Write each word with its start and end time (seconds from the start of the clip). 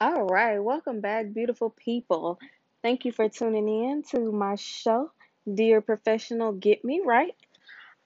All 0.00 0.26
right, 0.26 0.58
welcome 0.60 1.00
back, 1.00 1.32
beautiful 1.32 1.70
people. 1.70 2.38
Thank 2.82 3.04
you 3.04 3.12
for 3.12 3.28
tuning 3.28 3.68
in 3.68 4.02
to 4.10 4.30
my 4.32 4.54
show, 4.54 5.10
Dear 5.52 5.80
Professional 5.80 6.52
Get 6.52 6.84
Me 6.84 7.00
Right. 7.04 7.34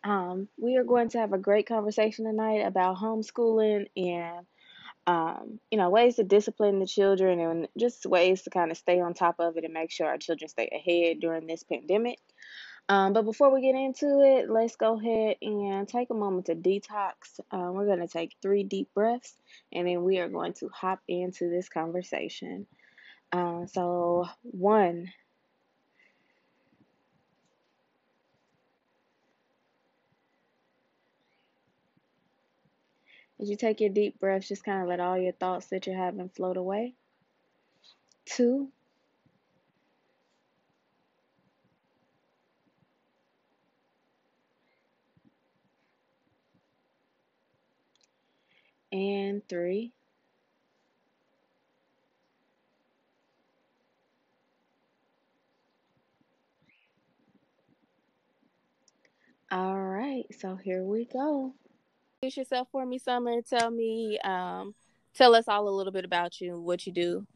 Um, 0.05 0.49
we 0.59 0.77
are 0.77 0.85
going 0.85 1.11
to 1.11 1.19
have 1.19 1.33
a 1.33 1.39
great 1.39 1.67
conversation 1.69 2.25
tonight 2.27 2.67
about 2.67 2.97
homeschooling 2.99 3.87
and 3.97 4.47
um, 5.07 5.61
you 5.71 5.79
know 5.79 5.91
ways 5.91 6.17
to 6.17 6.25
discipline 6.25 6.79
the 6.81 6.87
children 6.87 7.41
and 7.41 7.69
just 7.79 8.07
ways 8.07 8.43
to 8.43 8.51
kind 8.51 8.71
of 8.71 8.79
stay 8.79 9.01
on 9.01 9.15
top 9.15 9.37
of 9.39 9.57
it 9.57 9.65
and 9.65 9.75
make 9.75 9.91
sure 9.91 10.07
our 10.09 10.19
children 10.19 10.49
stay 10.49 10.69
ahead 10.73 11.21
during 11.21 11.47
this 11.47 11.63
pandemic. 11.65 12.19
Um, 12.89 13.13
but 13.13 13.25
before 13.25 13.53
we 13.55 13.63
get 13.63 13.75
into 13.75 14.21
it, 14.21 14.51
let's 14.51 14.77
go 14.77 14.99
ahead 14.99 15.37
and 15.41 15.89
take 15.89 16.11
a 16.11 16.15
moment 16.15 16.47
to 16.47 16.55
detox. 16.55 17.41
Uh, 17.51 17.71
we're 17.73 17.87
going 17.87 18.01
to 18.01 18.09
take 18.09 18.37
three 18.43 18.65
deep 18.65 18.93
breaths 18.95 19.35
and 19.73 19.87
then 19.87 20.03
we 20.03 20.19
are 20.19 20.29
going 20.29 20.53
to 20.55 20.69
hop 20.69 21.01
into 21.09 21.49
this 21.49 21.69
conversation. 21.69 22.67
Uh, 23.31 23.65
so, 23.67 24.29
one, 24.43 25.11
as 33.41 33.49
you 33.49 33.57
take 33.57 33.81
your 33.81 33.91
deep 33.91 34.21
breaths, 34.21 34.49
just 34.49 34.65
kind 34.65 34.83
of 34.83 34.89
let 34.89 35.01
all 35.01 35.17
your 35.17 35.33
thoughts 35.33 35.67
that 35.67 35.87
you're 35.87 35.97
having 35.97 36.29
float 36.29 36.59
away. 36.59 36.95
Two, 38.27 38.71
and 48.93 49.47
three. 49.49 49.93
All 59.51 59.79
right, 59.79 60.25
so 60.39 60.57
here 60.57 60.83
we 60.85 61.05
go. 61.05 61.53
Introduce 62.23 62.39
yourself 62.39 62.69
for 62.73 62.87
me, 62.87 62.99
Summer. 62.99 63.43
Tell 63.43 63.71
me, 63.71 64.19
um, 64.21 64.75
tell 65.15 65.35
us 65.35 65.49
all 65.49 65.69
a 65.69 65.71
little 65.71 65.93
bit 65.93 66.05
about 66.05 66.41
you, 66.41 66.59
what 66.59 66.87
you 66.87 66.93
do. 66.93 67.27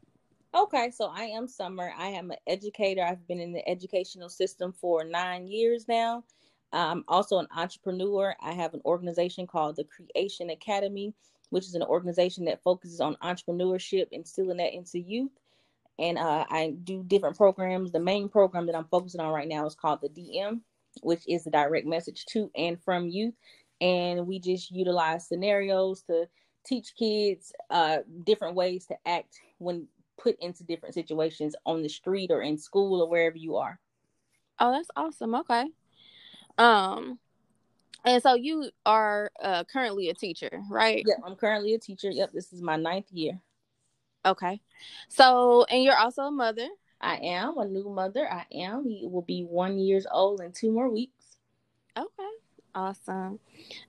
Okay, 0.55 0.89
so 0.89 1.11
I 1.13 1.25
am 1.25 1.47
Summer. 1.47 1.91
I 1.95 2.07
am 2.07 2.31
an 2.31 2.37
educator. 2.47 3.03
I've 3.03 3.27
been 3.27 3.39
in 3.39 3.51
the 3.51 3.67
educational 3.69 4.29
system 4.29 4.71
for 4.71 5.03
nine 5.03 5.45
years 5.45 5.87
now. 5.87 6.23
I'm 6.73 7.03
also 7.07 7.37
an 7.37 7.47
entrepreneur. 7.55 8.35
I 8.41 8.53
have 8.53 8.73
an 8.73 8.81
organization 8.85 9.45
called 9.45 9.75
the 9.75 9.85
Creation 9.85 10.49
Academy, 10.49 11.13
which 11.49 11.65
is 11.65 11.75
an 11.75 11.83
organization 11.83 12.45
that 12.45 12.61
focuses 12.63 12.99
on 12.99 13.15
entrepreneurship, 13.23 14.07
instilling 14.11 14.57
that 14.57 14.73
into 14.73 14.99
youth. 14.99 15.31
And 15.99 16.17
uh, 16.17 16.45
I 16.49 16.75
do 16.83 17.03
different 17.03 17.37
programs. 17.37 17.91
The 17.91 17.99
main 17.99 18.29
program 18.29 18.67
that 18.67 18.75
I'm 18.75 18.85
focusing 18.85 19.21
on 19.21 19.33
right 19.33 19.47
now 19.47 19.65
is 19.65 19.75
called 19.75 20.01
the 20.01 20.09
DM, 20.09 20.61
which 21.01 21.21
is 21.27 21.43
the 21.43 21.51
direct 21.51 21.87
message 21.87 22.25
to 22.27 22.51
and 22.55 22.81
from 22.81 23.09
youth. 23.09 23.33
And 23.81 24.27
we 24.27 24.39
just 24.39 24.71
utilize 24.71 25.27
scenarios 25.27 26.03
to 26.03 26.27
teach 26.65 26.93
kids 26.95 27.51
uh, 27.69 27.99
different 28.23 28.55
ways 28.55 28.85
to 28.87 28.95
act 29.05 29.39
when 29.57 29.87
put 30.17 30.35
into 30.39 30.63
different 30.63 30.95
situations 30.95 31.55
on 31.65 31.81
the 31.81 31.89
street 31.89 32.31
or 32.31 32.41
in 32.41 32.57
school 32.57 33.01
or 33.01 33.09
wherever 33.09 33.37
you 33.37 33.55
are. 33.55 33.79
Oh, 34.59 34.71
that's 34.71 34.89
awesome. 34.95 35.35
Okay. 35.35 35.65
Um, 36.57 37.19
and 38.07 38.23
so 38.23 38.35
you 38.35 38.69
are 38.85 39.29
uh, 39.43 39.63
currently 39.65 40.09
a 40.09 40.13
teacher, 40.13 40.61
right? 40.69 41.03
Yep, 41.05 41.17
I'm 41.25 41.35
currently 41.35 41.73
a 41.73 41.79
teacher. 41.79 42.09
Yep, 42.09 42.31
this 42.31 42.53
is 42.53 42.61
my 42.61 42.77
ninth 42.77 43.11
year. 43.11 43.39
Okay. 44.25 44.61
So, 45.09 45.65
and 45.65 45.83
you're 45.83 45.97
also 45.97 46.23
a 46.23 46.31
mother. 46.31 46.67
I 47.01 47.17
am 47.17 47.57
a 47.57 47.65
new 47.65 47.89
mother. 47.89 48.27
I 48.31 48.45
am. 48.53 48.85
He 48.85 49.05
will 49.05 49.21
be 49.21 49.43
one 49.43 49.77
years 49.77 50.07
old 50.11 50.41
in 50.41 50.51
two 50.53 50.71
more 50.71 50.89
weeks. 50.89 51.37
Okay. 51.97 52.31
Awesome. 52.73 53.39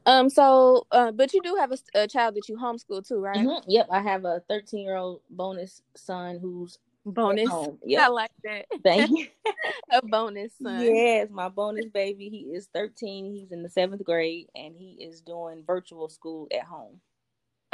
Um. 0.04 0.28
So, 0.28 0.86
uh, 0.90 1.12
but 1.12 1.32
you 1.32 1.40
do 1.42 1.56
have 1.56 1.72
a, 1.72 1.78
a 1.94 2.08
child 2.08 2.34
that 2.34 2.48
you 2.48 2.56
homeschool 2.56 3.06
too, 3.06 3.20
right? 3.20 3.38
Mhm. 3.46 3.62
Yep, 3.68 3.86
I 3.90 4.00
have 4.00 4.24
a 4.24 4.42
13 4.48 4.80
year 4.80 4.96
old 4.96 5.20
bonus 5.30 5.82
son 5.94 6.38
who's 6.40 6.78
Bonus. 7.12 7.48
home. 7.48 7.78
I 7.98 8.08
like 8.08 8.30
that. 8.44 8.66
Thank 8.82 9.10
you. 9.10 9.26
a 9.90 10.04
bonus 10.06 10.52
son. 10.62 10.82
yes, 10.82 11.28
my 11.30 11.48
bonus 11.48 11.86
baby. 11.86 12.28
He 12.28 12.38
is 12.54 12.68
13. 12.74 13.32
He's 13.32 13.50
in 13.52 13.62
the 13.62 13.68
seventh 13.68 14.04
grade 14.04 14.48
and 14.54 14.74
he 14.76 14.96
is 15.00 15.20
doing 15.20 15.64
virtual 15.66 16.08
school 16.08 16.46
at 16.52 16.64
home. 16.64 17.00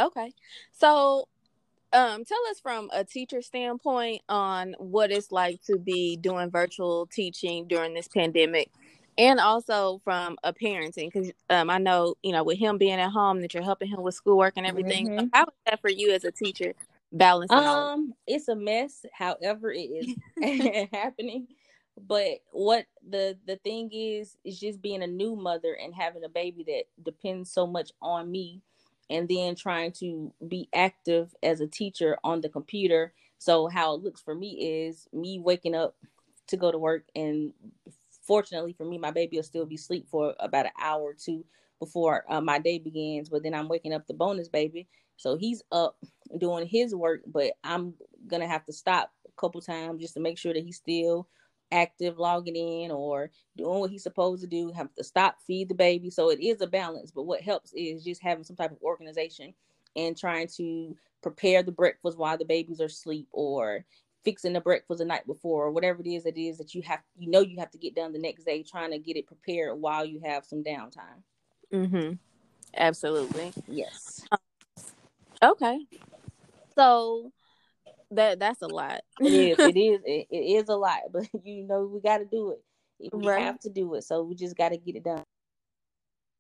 Okay. 0.01 0.33
So, 0.73 1.29
um, 1.93 2.25
tell 2.25 2.41
us 2.51 2.59
from 2.61 2.91
a 2.93 3.05
teacher 3.05 3.41
standpoint 3.41 4.23
on 4.29 4.75
what 4.79 5.13
it's 5.13 5.31
like 5.31 5.63
to 5.65 5.79
be 5.79 6.17
doing 6.17 6.51
virtual 6.51 7.07
teaching 7.07 7.69
during 7.69 7.95
this 7.95 8.09
pandemic, 8.09 8.71
and 9.17 9.39
also 9.39 10.01
from 10.03 10.37
a 10.43 10.53
parenting, 10.53 11.13
because 11.13 11.31
um, 11.51 11.71
I 11.71 11.79
know 11.79 12.17
you 12.25 12.33
know 12.33 12.43
with 12.43 12.59
him 12.59 12.79
being 12.79 12.99
at 12.99 13.11
home 13.13 13.41
that 13.43 13.55
you're 13.55 13.63
helping 13.63 13.89
him 13.89 14.03
with 14.03 14.17
schoolwork 14.17 14.55
and 14.57 14.67
everything. 14.67 15.07
So 15.07 15.13
Mhm. 15.25 15.31
how 15.33 15.43
is 15.45 15.55
that 15.67 15.81
for 15.81 15.89
you 15.91 16.11
as 16.11 16.25
a 16.25 16.33
teacher 16.33 16.75
balancing 17.15 17.67
all? 17.67 17.93
Um, 17.95 18.15
it's 18.27 18.49
a 18.49 18.57
mess. 18.57 19.05
However, 19.13 19.73
it 19.73 19.81
is 19.81 20.17
happening. 20.93 21.49
But 21.97 22.41
what 22.53 22.87
the 23.09 23.39
the 23.47 23.57
thing 23.57 23.91
is 23.93 24.37
is 24.45 24.59
just 24.59 24.83
being 24.83 25.03
a 25.03 25.07
new 25.07 25.37
mother 25.37 25.75
and 25.75 25.95
having 25.95 26.25
a 26.25 26.29
baby 26.29 26.65
that 26.65 26.85
depends 27.05 27.53
so 27.53 27.67
much 27.67 27.93
on 28.03 28.31
me, 28.31 28.63
and 29.11 29.29
then 29.29 29.55
trying 29.55 29.93
to 30.01 30.33
be 30.49 30.69
active 30.75 31.35
as 31.43 31.61
a 31.61 31.69
teacher 31.69 32.19
on 32.25 32.41
the 32.41 32.49
computer. 32.49 33.15
So 33.39 33.69
how 33.69 33.95
it 33.95 34.03
looks 34.03 34.21
for 34.23 34.35
me 34.35 34.87
is 34.89 35.09
me 35.13 35.39
waking 35.39 35.75
up 35.77 35.97
to 36.49 36.57
go 36.57 36.73
to 36.73 36.79
work, 36.79 37.05
and 37.15 37.53
fortunately 38.27 38.73
for 38.73 38.85
me, 38.85 38.99
my 38.99 39.13
baby 39.13 39.37
will 39.37 39.45
still 39.45 39.67
be 39.67 39.77
asleep 39.77 40.09
for 40.11 40.35
about 40.41 40.67
an 40.67 40.73
hour 40.81 41.03
or 41.03 41.15
two 41.15 41.45
before 41.79 42.25
uh, 42.29 42.41
my 42.41 42.59
day 42.59 42.79
begins. 42.79 43.29
But 43.29 43.43
then 43.45 43.55
I'm 43.55 43.69
waking 43.69 43.93
up 43.93 44.07
the 44.07 44.15
bonus 44.15 44.49
baby, 44.49 44.89
so 45.17 45.37
he's 45.37 45.63
up 45.73 45.97
doing 46.39 46.67
his 46.67 46.95
work, 46.95 47.23
but 47.27 47.53
I'm 47.63 47.95
gonna 48.27 48.49
have 48.49 48.65
to 48.67 48.73
stop 48.73 49.13
a 49.27 49.41
couple 49.41 49.61
times 49.61 50.01
just 50.01 50.15
to 50.15 50.21
make 50.21 50.39
sure 50.39 50.55
that 50.55 50.65
he's 50.65 50.77
still 50.77 51.29
active, 51.73 52.19
logging 52.19 52.57
in 52.57 52.91
or 52.91 53.31
doing 53.57 53.81
what 53.81 53.91
he's 53.91 54.03
supposed 54.03 54.43
to 54.43 54.49
do. 54.49 54.73
Have 54.73 54.95
to 54.95 55.05
stop, 55.05 55.37
feed 55.47 55.69
the 55.69 55.75
baby. 55.75 56.11
So 56.11 56.31
it 56.31 56.41
is 56.41 56.61
a 56.61 56.67
balance. 56.67 57.11
But 57.11 57.25
what 57.25 57.41
helps 57.41 57.73
is 57.73 58.05
just 58.05 58.23
having 58.23 58.45
some 58.45 58.57
type 58.57 58.71
of 58.71 58.83
organization 58.83 59.55
and 59.97 60.17
trying 60.17 60.49
to 60.57 60.97
prepare 61.23 61.63
the 61.63 61.73
breakfast 61.73 62.19
while 62.19 62.37
the 62.37 62.45
babies 62.45 62.81
are 62.81 62.87
asleep 62.87 63.29
or 63.33 63.85
fixing 64.25 64.53
the 64.55 64.61
breakfast 64.61 64.99
the 64.99 65.05
night 65.05 65.27
before 65.27 65.65
or 65.65 65.71
whatever 65.71 66.01
it 66.01 66.09
is 66.09 66.25
it 66.27 66.39
is 66.39 66.59
that 66.59 66.75
you 66.75 66.83
have 66.83 67.01
you 67.19 67.31
know 67.31 67.41
you 67.41 67.59
have 67.59 67.71
to 67.71 67.79
get 67.79 67.95
done 67.95 68.13
the 68.13 68.19
next 68.19 68.45
day 68.45 68.63
trying 68.63 68.91
to 68.91 68.99
get 68.99 69.17
it 69.17 69.27
prepared 69.27 69.79
while 69.79 70.05
you 70.05 70.21
have 70.25 70.45
some 70.45 70.63
downtime 70.63 71.23
Mm-hmm. 71.73 72.15
Absolutely. 72.77 73.53
yes 73.69 74.27
Okay. 75.45 75.79
So 76.77 77.33
that 78.11 78.39
that's 78.39 78.63
a 78.63 78.67
lot. 78.69 79.01
it 79.21 79.33
is 79.33 79.59
it 79.65 79.79
is 79.79 80.01
it, 80.05 80.27
it 80.31 80.37
is 80.63 80.69
a 80.69 80.75
lot 80.77 81.01
but 81.13 81.27
you 81.45 81.65
know 81.67 81.85
we 81.93 82.01
got 82.01 82.19
to 82.19 82.25
do 82.25 82.53
it 82.53 82.63
we 83.15 83.25
Right. 83.27 83.43
have 83.43 83.59
to 83.61 83.71
do 83.71 83.95
it 83.95 84.03
so 84.05 84.23
we 84.23 84.35
just 84.35 84.57
got 84.57 84.71
to 84.71 84.77
get 84.77 84.97
it 84.97 85.05
done 85.05 85.23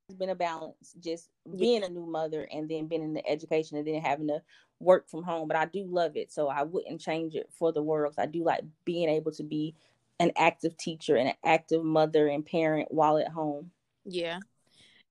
it's 0.08 0.18
been 0.18 0.30
a 0.30 0.34
balance 0.34 0.94
just 1.00 1.28
being 1.58 1.82
a 1.82 1.88
new 1.88 2.06
mother 2.06 2.46
and 2.52 2.68
then 2.68 2.86
being 2.86 3.02
in 3.02 3.14
the 3.14 3.26
education 3.28 3.76
and 3.78 3.86
then 3.86 4.00
having 4.00 4.28
to 4.28 4.40
work 4.80 5.08
from 5.08 5.22
home 5.22 5.48
but 5.48 5.56
i 5.56 5.64
do 5.64 5.84
love 5.86 6.16
it 6.16 6.30
so 6.32 6.48
i 6.48 6.62
wouldn't 6.62 7.00
change 7.00 7.34
it 7.34 7.48
for 7.58 7.72
the 7.72 7.82
world. 7.82 8.14
i 8.18 8.26
do 8.26 8.44
like 8.44 8.62
being 8.84 9.08
able 9.08 9.32
to 9.32 9.42
be 9.42 9.74
an 10.20 10.30
active 10.36 10.76
teacher 10.76 11.16
and 11.16 11.28
an 11.28 11.34
active 11.44 11.82
mother 11.82 12.28
and 12.28 12.46
parent 12.46 12.88
while 12.90 13.18
at 13.18 13.28
home 13.28 13.70
Yeah. 14.04 14.40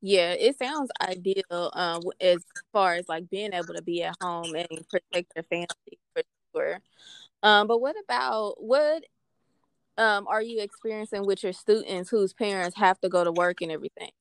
Yeah, 0.05 0.33
it 0.33 0.57
sounds 0.59 0.91
ideal 1.01 1.71
um 1.73 2.01
as 2.19 2.43
far 2.73 2.95
as 2.95 3.07
like 3.07 3.29
being 3.29 3.53
able 3.53 3.73
to 3.73 3.81
be 3.81 4.03
at 4.03 4.17
home 4.21 4.53
and 4.53 4.67
protect 4.89 5.31
your 5.35 5.43
family 5.43 5.67
for 6.13 6.23
sure. 6.53 6.81
Um 7.41 7.67
but 7.67 7.79
what 7.79 7.95
about 8.03 8.61
what 8.61 9.05
um 9.97 10.27
are 10.27 10.41
you 10.41 10.61
experiencing 10.61 11.25
with 11.25 11.43
your 11.43 11.53
students 11.53 12.09
whose 12.09 12.33
parents 12.33 12.77
have 12.77 12.99
to 13.01 13.09
go 13.09 13.23
to 13.23 13.31
work 13.31 13.61
and 13.61 13.71
everything? 13.71 14.11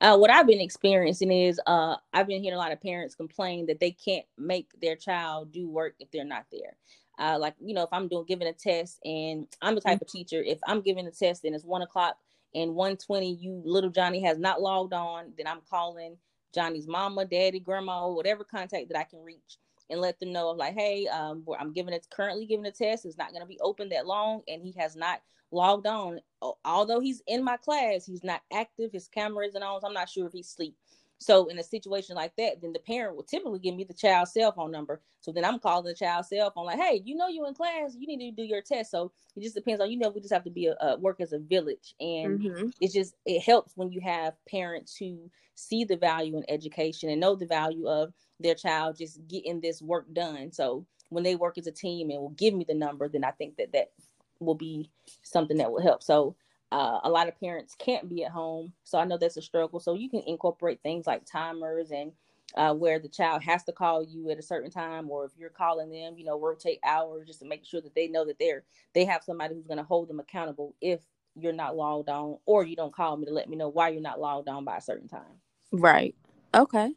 uh, 0.00 0.16
what 0.18 0.30
I've 0.30 0.46
been 0.46 0.60
experiencing 0.60 1.32
is 1.32 1.60
uh, 1.66 1.96
I've 2.12 2.26
been 2.26 2.42
hearing 2.42 2.56
a 2.56 2.60
lot 2.60 2.72
of 2.72 2.80
parents 2.82 3.14
complain 3.14 3.66
that 3.66 3.80
they 3.80 3.92
can't 3.92 4.26
make 4.36 4.68
their 4.80 4.96
child 4.96 5.52
do 5.52 5.68
work 5.68 5.94
if 6.00 6.10
they're 6.10 6.24
not 6.24 6.44
there. 6.52 6.76
Uh, 7.18 7.38
like 7.38 7.54
you 7.64 7.74
know, 7.74 7.84
if 7.84 7.92
I'm 7.92 8.08
doing 8.08 8.26
giving 8.26 8.48
a 8.48 8.52
test 8.52 8.98
and 9.04 9.46
I'm 9.62 9.74
the 9.74 9.80
type 9.80 10.02
of 10.02 10.08
teacher, 10.08 10.42
if 10.42 10.58
I'm 10.66 10.82
giving 10.82 11.06
a 11.06 11.12
test 11.12 11.44
and 11.44 11.54
it's 11.54 11.64
one 11.64 11.82
o'clock 11.82 12.18
and 12.54 12.74
one 12.74 12.96
twenty, 12.96 13.34
you 13.34 13.62
little 13.64 13.90
Johnny 13.90 14.22
has 14.22 14.38
not 14.38 14.60
logged 14.60 14.92
on, 14.92 15.32
then 15.36 15.46
I'm 15.46 15.60
calling 15.68 16.16
Johnny's 16.54 16.86
mama, 16.86 17.24
daddy, 17.24 17.60
grandma, 17.60 18.08
whatever 18.08 18.44
contact 18.44 18.88
that 18.88 18.98
I 18.98 19.04
can 19.04 19.22
reach 19.24 19.58
and 19.90 20.00
let 20.00 20.18
them 20.18 20.32
know 20.32 20.50
like, 20.50 20.74
hey, 20.74 21.06
um, 21.08 21.44
I'm 21.58 21.72
giving 21.72 21.92
it 21.92 22.06
currently 22.10 22.46
giving 22.46 22.66
a 22.66 22.70
test. 22.70 23.04
It's 23.04 23.18
not 23.18 23.30
going 23.30 23.42
to 23.42 23.48
be 23.48 23.58
open 23.60 23.88
that 23.90 24.06
long, 24.06 24.42
and 24.48 24.62
he 24.62 24.72
has 24.78 24.96
not 24.96 25.20
logged 25.50 25.86
on. 25.86 26.20
Although 26.64 27.00
he's 27.00 27.22
in 27.26 27.44
my 27.44 27.56
class, 27.56 28.06
he's 28.06 28.24
not 28.24 28.40
active. 28.52 28.92
His 28.92 29.08
camera 29.08 29.46
isn't 29.46 29.62
on. 29.62 29.80
So 29.80 29.86
I'm 29.86 29.92
not 29.92 30.08
sure 30.08 30.26
if 30.26 30.32
he's 30.32 30.48
asleep. 30.48 30.76
So 31.18 31.46
in 31.46 31.58
a 31.58 31.62
situation 31.62 32.16
like 32.16 32.34
that, 32.36 32.60
then 32.60 32.72
the 32.72 32.80
parent 32.80 33.16
will 33.16 33.22
typically 33.22 33.58
give 33.58 33.74
me 33.74 33.84
the 33.84 33.94
child's 33.94 34.32
cell 34.32 34.52
phone 34.52 34.70
number. 34.70 35.00
So 35.20 35.32
then 35.32 35.44
I'm 35.44 35.58
calling 35.58 35.86
the 35.86 35.94
child's 35.94 36.28
cell 36.28 36.50
phone, 36.50 36.66
like, 36.66 36.78
hey, 36.78 37.00
you 37.04 37.16
know 37.16 37.28
you're 37.28 37.46
in 37.46 37.54
class, 37.54 37.96
you 37.98 38.06
need 38.06 38.30
to 38.30 38.42
do 38.42 38.46
your 38.46 38.60
test. 38.60 38.90
So 38.90 39.12
it 39.36 39.42
just 39.42 39.54
depends 39.54 39.80
on 39.80 39.90
you 39.90 39.98
know 39.98 40.10
we 40.10 40.20
just 40.20 40.34
have 40.34 40.44
to 40.44 40.50
be 40.50 40.66
a, 40.66 40.76
a 40.80 40.98
work 40.98 41.20
as 41.20 41.32
a 41.32 41.38
village, 41.38 41.94
and 42.00 42.40
mm-hmm. 42.40 42.68
it's 42.80 42.94
just 42.94 43.14
it 43.24 43.40
helps 43.40 43.72
when 43.76 43.90
you 43.90 44.00
have 44.00 44.34
parents 44.48 44.96
who 44.96 45.30
see 45.54 45.84
the 45.84 45.96
value 45.96 46.36
in 46.36 46.44
education 46.48 47.08
and 47.08 47.20
know 47.20 47.34
the 47.34 47.46
value 47.46 47.86
of 47.88 48.12
their 48.40 48.54
child 48.54 48.98
just 48.98 49.26
getting 49.28 49.60
this 49.60 49.80
work 49.80 50.06
done. 50.12 50.52
So 50.52 50.84
when 51.08 51.24
they 51.24 51.36
work 51.36 51.58
as 51.58 51.66
a 51.66 51.72
team 51.72 52.10
and 52.10 52.20
will 52.20 52.30
give 52.30 52.54
me 52.54 52.64
the 52.64 52.74
number, 52.74 53.08
then 53.08 53.24
I 53.24 53.30
think 53.30 53.56
that 53.56 53.72
that 53.72 53.92
will 54.40 54.56
be 54.56 54.90
something 55.22 55.56
that 55.58 55.70
will 55.70 55.82
help. 55.82 56.02
So 56.02 56.36
uh, 56.72 57.00
a 57.04 57.10
lot 57.10 57.28
of 57.28 57.38
parents 57.38 57.74
can't 57.78 58.08
be 58.08 58.24
at 58.24 58.32
home, 58.32 58.72
so 58.84 58.98
I 58.98 59.04
know 59.04 59.18
that's 59.18 59.36
a 59.36 59.42
struggle. 59.42 59.80
So 59.80 59.94
you 59.94 60.08
can 60.08 60.22
incorporate 60.26 60.80
things 60.82 61.06
like 61.06 61.24
timers 61.24 61.90
and 61.90 62.12
uh, 62.56 62.74
where 62.74 62.98
the 62.98 63.08
child 63.08 63.42
has 63.42 63.64
to 63.64 63.72
call 63.72 64.04
you 64.04 64.30
at 64.30 64.38
a 64.38 64.42
certain 64.42 64.70
time, 64.70 65.10
or 65.10 65.24
if 65.24 65.32
you're 65.36 65.50
calling 65.50 65.90
them, 65.90 66.14
you 66.16 66.24
know, 66.24 66.38
rotate 66.38 66.78
hours 66.84 67.26
just 67.26 67.40
to 67.40 67.46
make 67.46 67.64
sure 67.64 67.80
that 67.80 67.94
they 67.94 68.08
know 68.08 68.24
that 68.24 68.38
they're 68.38 68.64
they 68.94 69.04
have 69.04 69.22
somebody 69.24 69.54
who's 69.54 69.66
going 69.66 69.78
to 69.78 69.84
hold 69.84 70.08
them 70.08 70.20
accountable 70.20 70.74
if 70.80 71.00
you're 71.36 71.52
not 71.52 71.76
logged 71.76 72.08
on, 72.08 72.38
or 72.46 72.64
you 72.64 72.76
don't 72.76 72.94
call 72.94 73.16
me 73.16 73.26
to 73.26 73.32
let 73.32 73.48
me 73.48 73.56
know 73.56 73.68
why 73.68 73.88
you're 73.88 74.00
not 74.00 74.20
logged 74.20 74.48
on 74.48 74.64
by 74.64 74.76
a 74.76 74.80
certain 74.80 75.08
time. 75.08 75.40
Right. 75.72 76.14
Okay. 76.54 76.94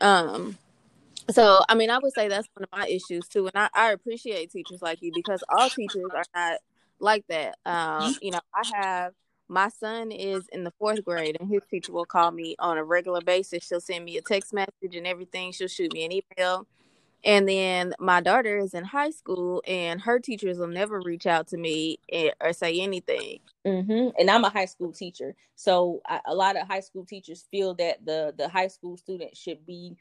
Um. 0.00 0.58
So, 1.30 1.60
I 1.68 1.74
mean, 1.74 1.90
I 1.90 1.98
would 1.98 2.14
say 2.14 2.28
that's 2.28 2.48
one 2.54 2.62
of 2.62 2.78
my 2.78 2.86
issues 2.86 3.26
too, 3.26 3.46
and 3.46 3.56
I, 3.56 3.68
I 3.74 3.92
appreciate 3.92 4.50
teachers 4.50 4.80
like 4.80 5.02
you 5.02 5.10
because 5.12 5.42
all 5.48 5.68
teachers 5.68 6.04
are 6.14 6.24
not 6.34 6.58
like 7.00 7.24
that. 7.28 7.56
Um, 7.64 8.14
you 8.20 8.30
know, 8.30 8.40
I 8.54 8.62
have 8.74 9.12
my 9.48 9.68
son 9.68 10.10
is 10.10 10.44
in 10.52 10.64
the 10.64 10.72
fourth 10.78 11.04
grade 11.04 11.36
and 11.38 11.48
his 11.48 11.62
teacher 11.70 11.92
will 11.92 12.04
call 12.04 12.30
me 12.30 12.56
on 12.58 12.78
a 12.78 12.84
regular 12.84 13.20
basis. 13.20 13.64
She'll 13.64 13.80
send 13.80 14.04
me 14.04 14.16
a 14.16 14.22
text 14.22 14.52
message 14.52 14.94
and 14.94 15.06
everything. 15.06 15.52
She'll 15.52 15.68
shoot 15.68 15.92
me 15.92 16.04
an 16.04 16.12
email. 16.12 16.66
And 17.24 17.48
then 17.48 17.92
my 17.98 18.20
daughter 18.20 18.58
is 18.58 18.74
in 18.74 18.84
high 18.84 19.10
school 19.10 19.62
and 19.66 20.00
her 20.00 20.18
teachers 20.20 20.58
will 20.58 20.68
never 20.68 21.00
reach 21.00 21.26
out 21.26 21.48
to 21.48 21.56
me 21.56 21.98
or 22.40 22.52
say 22.52 22.80
anything. 22.80 23.40
Mm-hmm. 23.66 24.10
And 24.18 24.30
I'm 24.30 24.44
a 24.44 24.50
high 24.50 24.66
school 24.66 24.92
teacher. 24.92 25.34
So 25.56 26.02
I, 26.06 26.20
a 26.26 26.34
lot 26.34 26.56
of 26.56 26.68
high 26.68 26.80
school 26.80 27.04
teachers 27.04 27.44
feel 27.50 27.74
that 27.74 28.04
the, 28.04 28.32
the 28.36 28.48
high 28.48 28.68
school 28.68 28.96
students 28.96 29.40
should 29.40 29.66
be 29.66 29.96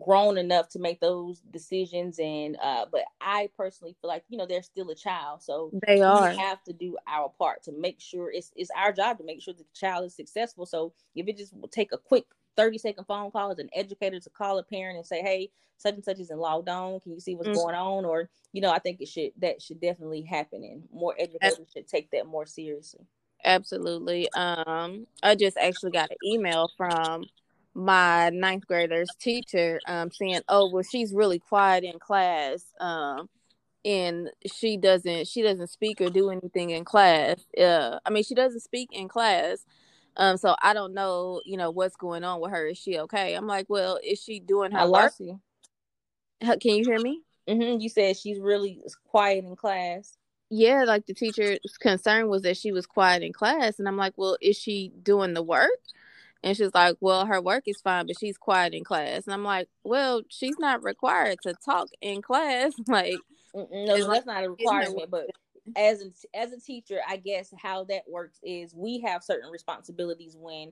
grown 0.00 0.36
enough 0.36 0.68
to 0.68 0.78
make 0.80 1.00
those 1.00 1.40
decisions 1.52 2.18
and 2.18 2.56
uh 2.60 2.84
but 2.90 3.02
i 3.20 3.48
personally 3.56 3.94
feel 4.00 4.08
like 4.08 4.24
you 4.28 4.36
know 4.36 4.44
they're 4.44 4.62
still 4.62 4.90
a 4.90 4.94
child 4.96 5.40
so 5.40 5.70
they 5.86 6.00
are. 6.00 6.30
we 6.30 6.36
have 6.36 6.62
to 6.64 6.72
do 6.72 6.96
our 7.06 7.28
part 7.38 7.62
to 7.62 7.72
make 7.72 8.00
sure 8.00 8.30
it's 8.30 8.52
it's 8.56 8.70
our 8.76 8.92
job 8.92 9.18
to 9.18 9.24
make 9.24 9.40
sure 9.40 9.54
the 9.54 9.64
child 9.74 10.04
is 10.04 10.14
successful. 10.14 10.66
So 10.66 10.92
if 11.14 11.26
it 11.28 11.36
just 11.36 11.54
will 11.56 11.68
take 11.68 11.92
a 11.92 11.98
quick 11.98 12.24
30 12.56 12.78
second 12.78 13.04
phone 13.04 13.30
call 13.30 13.50
as 13.50 13.58
an 13.58 13.68
educator 13.74 14.18
to 14.18 14.30
call 14.30 14.58
a 14.58 14.62
parent 14.62 14.96
and 14.96 15.06
say 15.06 15.20
hey 15.20 15.50
such 15.76 15.94
and 15.94 16.04
such 16.04 16.18
is 16.18 16.30
in 16.30 16.38
lockdown 16.38 17.02
can 17.02 17.12
you 17.12 17.20
see 17.20 17.34
what's 17.34 17.48
mm-hmm. 17.48 17.58
going 17.58 17.74
on? 17.74 18.04
Or 18.04 18.30
you 18.52 18.62
know 18.62 18.70
i 18.70 18.78
think 18.78 19.00
it 19.00 19.08
should 19.08 19.32
that 19.38 19.60
should 19.60 19.80
definitely 19.80 20.22
happen 20.22 20.64
and 20.64 20.84
more 20.92 21.14
educators 21.18 21.58
should 21.72 21.86
take 21.86 22.10
that 22.12 22.26
more 22.26 22.46
seriously. 22.46 23.04
Absolutely. 23.44 24.30
Um 24.32 25.06
i 25.22 25.34
just 25.34 25.56
actually 25.58 25.92
got 25.92 26.10
an 26.10 26.16
email 26.24 26.70
from 26.76 27.26
my 27.76 28.30
ninth 28.30 28.66
grader's 28.66 29.10
teacher 29.20 29.78
um, 29.86 30.10
saying, 30.10 30.40
"Oh, 30.48 30.70
well, 30.72 30.82
she's 30.82 31.12
really 31.12 31.38
quiet 31.38 31.84
in 31.84 31.98
class, 31.98 32.64
um, 32.80 33.28
and 33.84 34.30
she 34.52 34.78
doesn't 34.78 35.28
she 35.28 35.42
doesn't 35.42 35.68
speak 35.68 36.00
or 36.00 36.08
do 36.08 36.30
anything 36.30 36.70
in 36.70 36.84
class. 36.84 37.38
Uh, 37.56 37.98
I 38.04 38.10
mean, 38.10 38.24
she 38.24 38.34
doesn't 38.34 38.60
speak 38.60 38.88
in 38.92 39.08
class." 39.08 39.64
Um, 40.16 40.38
so 40.38 40.56
I 40.62 40.72
don't 40.72 40.94
know, 40.94 41.42
you 41.44 41.58
know, 41.58 41.70
what's 41.70 41.96
going 41.96 42.24
on 42.24 42.40
with 42.40 42.50
her. 42.50 42.68
Is 42.68 42.78
she 42.78 42.98
okay? 43.00 43.34
I'm 43.34 43.46
like, 43.46 43.66
well, 43.68 43.98
is 44.02 44.18
she 44.18 44.40
doing 44.40 44.72
her 44.72 44.78
I 44.78 44.86
work? 44.86 45.12
You. 45.18 45.38
Can 46.40 46.76
you 46.76 46.84
hear 46.84 46.98
me? 46.98 47.20
Mm-hmm. 47.46 47.80
You 47.80 47.90
said 47.90 48.16
she's 48.16 48.40
really 48.40 48.80
quiet 49.04 49.44
in 49.44 49.54
class. 49.54 50.16
Yeah, 50.48 50.84
like 50.84 51.04
the 51.04 51.12
teacher's 51.12 51.58
concern 51.80 52.28
was 52.28 52.42
that 52.42 52.56
she 52.56 52.72
was 52.72 52.86
quiet 52.86 53.22
in 53.22 53.34
class, 53.34 53.78
and 53.78 53.86
I'm 53.86 53.98
like, 53.98 54.14
well, 54.16 54.38
is 54.40 54.56
she 54.56 54.92
doing 55.02 55.34
the 55.34 55.42
work? 55.42 55.68
And 56.46 56.56
she's 56.56 56.70
like, 56.72 56.96
Well, 57.00 57.26
her 57.26 57.40
work 57.40 57.64
is 57.66 57.80
fine, 57.80 58.06
but 58.06 58.16
she's 58.18 58.38
quiet 58.38 58.72
in 58.72 58.84
class. 58.84 59.24
And 59.26 59.34
I'm 59.34 59.42
like, 59.42 59.68
Well, 59.82 60.22
she's 60.28 60.58
not 60.60 60.84
required 60.84 61.38
to 61.42 61.54
talk 61.64 61.88
in 62.00 62.22
class. 62.22 62.72
Like, 62.88 63.18
no, 63.52 64.08
that's 64.08 64.26
not 64.26 64.44
a 64.44 64.50
requirement. 64.50 65.10
But 65.10 65.26
as 65.74 66.02
a, 66.02 66.38
as 66.38 66.52
a 66.52 66.60
teacher, 66.60 67.00
I 67.08 67.16
guess 67.16 67.52
how 67.60 67.84
that 67.84 68.02
works 68.08 68.38
is 68.44 68.72
we 68.74 69.00
have 69.00 69.24
certain 69.24 69.50
responsibilities 69.50 70.36
when 70.38 70.70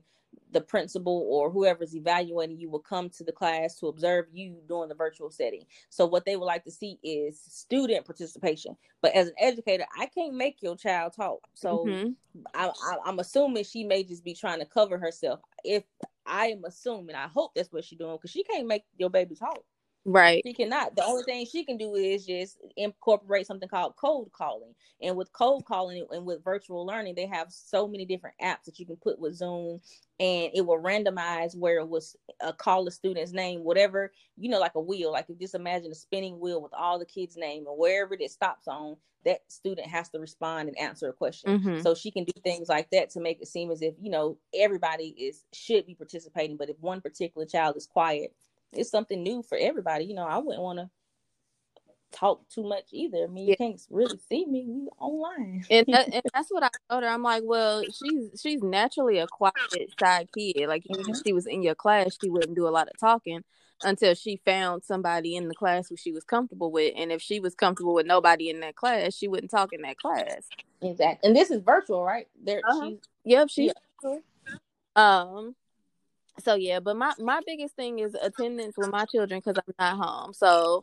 the 0.55 0.61
principal 0.61 1.27
or 1.29 1.51
whoever's 1.51 1.95
evaluating 1.95 2.59
you 2.59 2.71
will 2.71 2.79
come 2.79 3.11
to 3.11 3.25
the 3.25 3.33
class 3.33 3.79
to 3.81 3.89
observe 3.89 4.27
you 4.33 4.57
during 4.69 4.89
the 4.89 4.95
virtual 4.95 5.31
setting. 5.31 5.65
So 5.91 6.07
what 6.07 6.25
they 6.25 6.37
would 6.37 6.47
like 6.47 6.65
to 6.65 6.71
see 6.71 6.99
is 7.03 7.39
student 7.41 8.07
participation. 8.07 8.77
But 9.03 9.15
as 9.15 9.29
an 9.29 9.35
educator, 9.39 9.85
I 9.99 10.07
can't 10.07 10.35
make 10.35 10.63
your 10.63 10.77
child 10.77 11.13
talk. 11.15 11.41
So 11.55 11.85
mm-hmm. 11.87 12.41
I, 12.55 12.71
I, 13.05 13.09
am 13.09 13.19
assuming 13.19 13.65
she 13.65 13.85
may 13.85 14.05
just 14.05 14.25
be 14.25 14.35
trying 14.35 14.61
to 14.61 14.65
cover 14.65 14.97
herself. 14.97 15.41
If 15.65 15.83
I 16.25 16.47
am 16.47 16.65
assuming, 16.65 17.17
I 17.17 17.27
hope 17.27 17.51
that's 17.55 17.73
what 17.73 17.85
she's 17.85 17.99
doing 17.99 18.17
because 18.17 18.31
she 18.31 18.45
can't 18.45 18.67
make 18.67 18.85
your 18.97 19.11
baby 19.11 19.35
talk. 19.35 19.63
Right. 20.07 20.43
She 20.45 20.53
cannot. 20.53 20.97
The 20.97 21.05
only 21.05 21.23
thing 21.23 21.47
she 21.47 21.65
can 21.65 21.79
do 21.79 21.95
is 21.95 22.27
just 22.27 22.59
incorporate 22.77 23.47
something 23.47 23.69
called 23.69 23.97
cold 23.97 24.31
calling. 24.33 24.75
And 25.01 25.17
with 25.17 25.33
cold 25.33 25.65
calling 25.65 26.07
and 26.11 26.27
with 26.27 26.45
virtual 26.45 26.85
learning, 26.85 27.15
they 27.15 27.27
have 27.27 27.51
so 27.51 27.89
many 27.89 28.05
different 28.05 28.37
apps 28.43 28.65
that 28.67 28.79
you 28.79 28.85
can 28.85 28.97
put 28.97 29.19
with 29.19 29.35
Zoom 29.35 29.81
and 30.21 30.51
it 30.55 30.67
will 30.67 30.81
randomize 30.81 31.57
where 31.57 31.79
it 31.79 31.89
was 31.89 32.17
a 32.41 32.53
call 32.53 32.85
the 32.85 32.91
student's 32.91 33.33
name, 33.33 33.65
whatever, 33.65 34.13
you 34.37 34.51
know, 34.51 34.61
like 34.61 34.75
a 34.75 34.81
wheel. 34.81 35.11
Like 35.11 35.27
if 35.31 35.39
just 35.39 35.55
imagine 35.55 35.91
a 35.91 35.95
spinning 35.95 36.39
wheel 36.39 36.61
with 36.61 36.75
all 36.75 36.99
the 36.99 37.07
kids' 37.07 37.37
name 37.37 37.67
and 37.67 37.79
wherever 37.79 38.15
it 38.15 38.31
stops 38.31 38.69
on, 38.69 38.97
that 39.25 39.41
student 39.49 39.87
has 39.87 40.11
to 40.11 40.19
respond 40.19 40.69
and 40.69 40.79
answer 40.79 41.09
a 41.09 41.13
question. 41.15 41.59
Mm-hmm. 41.59 41.81
So 41.81 41.95
she 41.95 42.11
can 42.11 42.25
do 42.25 42.33
things 42.43 42.69
like 42.69 42.91
that 42.91 43.09
to 43.11 43.21
make 43.21 43.41
it 43.41 43.49
seem 43.49 43.71
as 43.71 43.81
if, 43.81 43.95
you 43.99 44.11
know, 44.11 44.37
everybody 44.55 45.09
is 45.19 45.45
should 45.55 45.87
be 45.87 45.95
participating. 45.95 46.59
But 46.59 46.69
if 46.69 46.77
one 46.81 47.01
particular 47.01 47.47
child 47.47 47.77
is 47.77 47.87
quiet, 47.87 48.35
it's 48.77 48.91
something 48.91 49.23
new 49.23 49.43
for 49.43 49.59
everybody. 49.59 50.05
You 50.05 50.15
know, 50.15 50.27
I 50.27 50.39
wouldn't 50.39 50.63
want 50.63 50.79
to 50.79 50.91
talk 52.15 52.49
too 52.49 52.63
much 52.63 52.85
either. 52.93 53.25
I 53.25 53.27
mean, 53.27 53.49
you 53.49 53.57
can't 53.57 53.81
really 53.91 54.19
see 54.29 54.47
me 54.47 54.65
we 54.69 54.89
online. 54.99 55.65
and, 55.71 55.87
that, 55.89 56.09
and 56.15 56.23
that's 56.33 56.49
what 56.51 56.63
I 56.63 56.69
told 56.89 57.03
her. 57.03 57.09
I'm 57.09 57.23
like, 57.23 57.43
well, 57.45 57.83
she's 57.85 58.41
she's 58.41 58.63
naturally 58.63 59.19
a 59.19 59.27
quiet 59.27 59.55
shy 59.99 60.27
kid. 60.35 60.69
Like 60.69 60.85
mm-hmm. 60.85 61.11
if 61.11 61.17
she 61.25 61.33
was 61.33 61.47
in 61.47 61.63
your 61.63 61.75
class, 61.75 62.17
she 62.21 62.31
wouldn't 62.31 62.57
do 62.57 62.69
a 62.69 62.71
lot 62.71 62.89
of 62.89 62.99
talking 62.99 63.43
until 63.83 64.15
she 64.15 64.41
found 64.45 64.85
somebody 64.85 65.35
in 65.35 65.49
the 65.49 65.55
class 65.55 65.89
who 65.89 65.97
she 65.97 66.13
was 66.13 66.25
comfortable 66.25 66.71
with. 66.71 66.95
And 66.97 67.11
if 67.11 67.21
she 67.21 67.41
was 67.41 67.55
comfortable 67.55 67.95
with 67.95 68.07
nobody 68.07 68.49
in 68.49 68.61
that 68.61 68.77
class, 68.77 69.15
she 69.15 69.29
wouldn't 69.29 69.51
talk 69.51 69.73
in 69.73 69.83
that 69.83 69.99
class. 69.99 70.49
Exactly. 70.81 71.29
And 71.29 71.37
this 71.37 71.51
is 71.51 71.61
virtual, 71.63 72.05
right? 72.05 72.29
There, 72.43 72.61
uh-huh. 72.65 72.89
she's 72.89 72.99
yep, 73.25 73.49
she's 73.51 73.73
yeah. 74.03 74.19
um 74.97 75.57
so 76.43 76.55
yeah, 76.55 76.81
but 76.81 76.97
my 76.97 77.13
my 77.19 77.41
biggest 77.47 77.77
thing 77.77 77.99
is 77.99 78.15
attendance 78.21 78.77
with 78.77 78.91
my 78.91 79.05
children 79.07 79.41
because 79.45 79.61
I'm 79.67 79.75
not 79.79 80.07
home. 80.07 80.33
So 80.33 80.83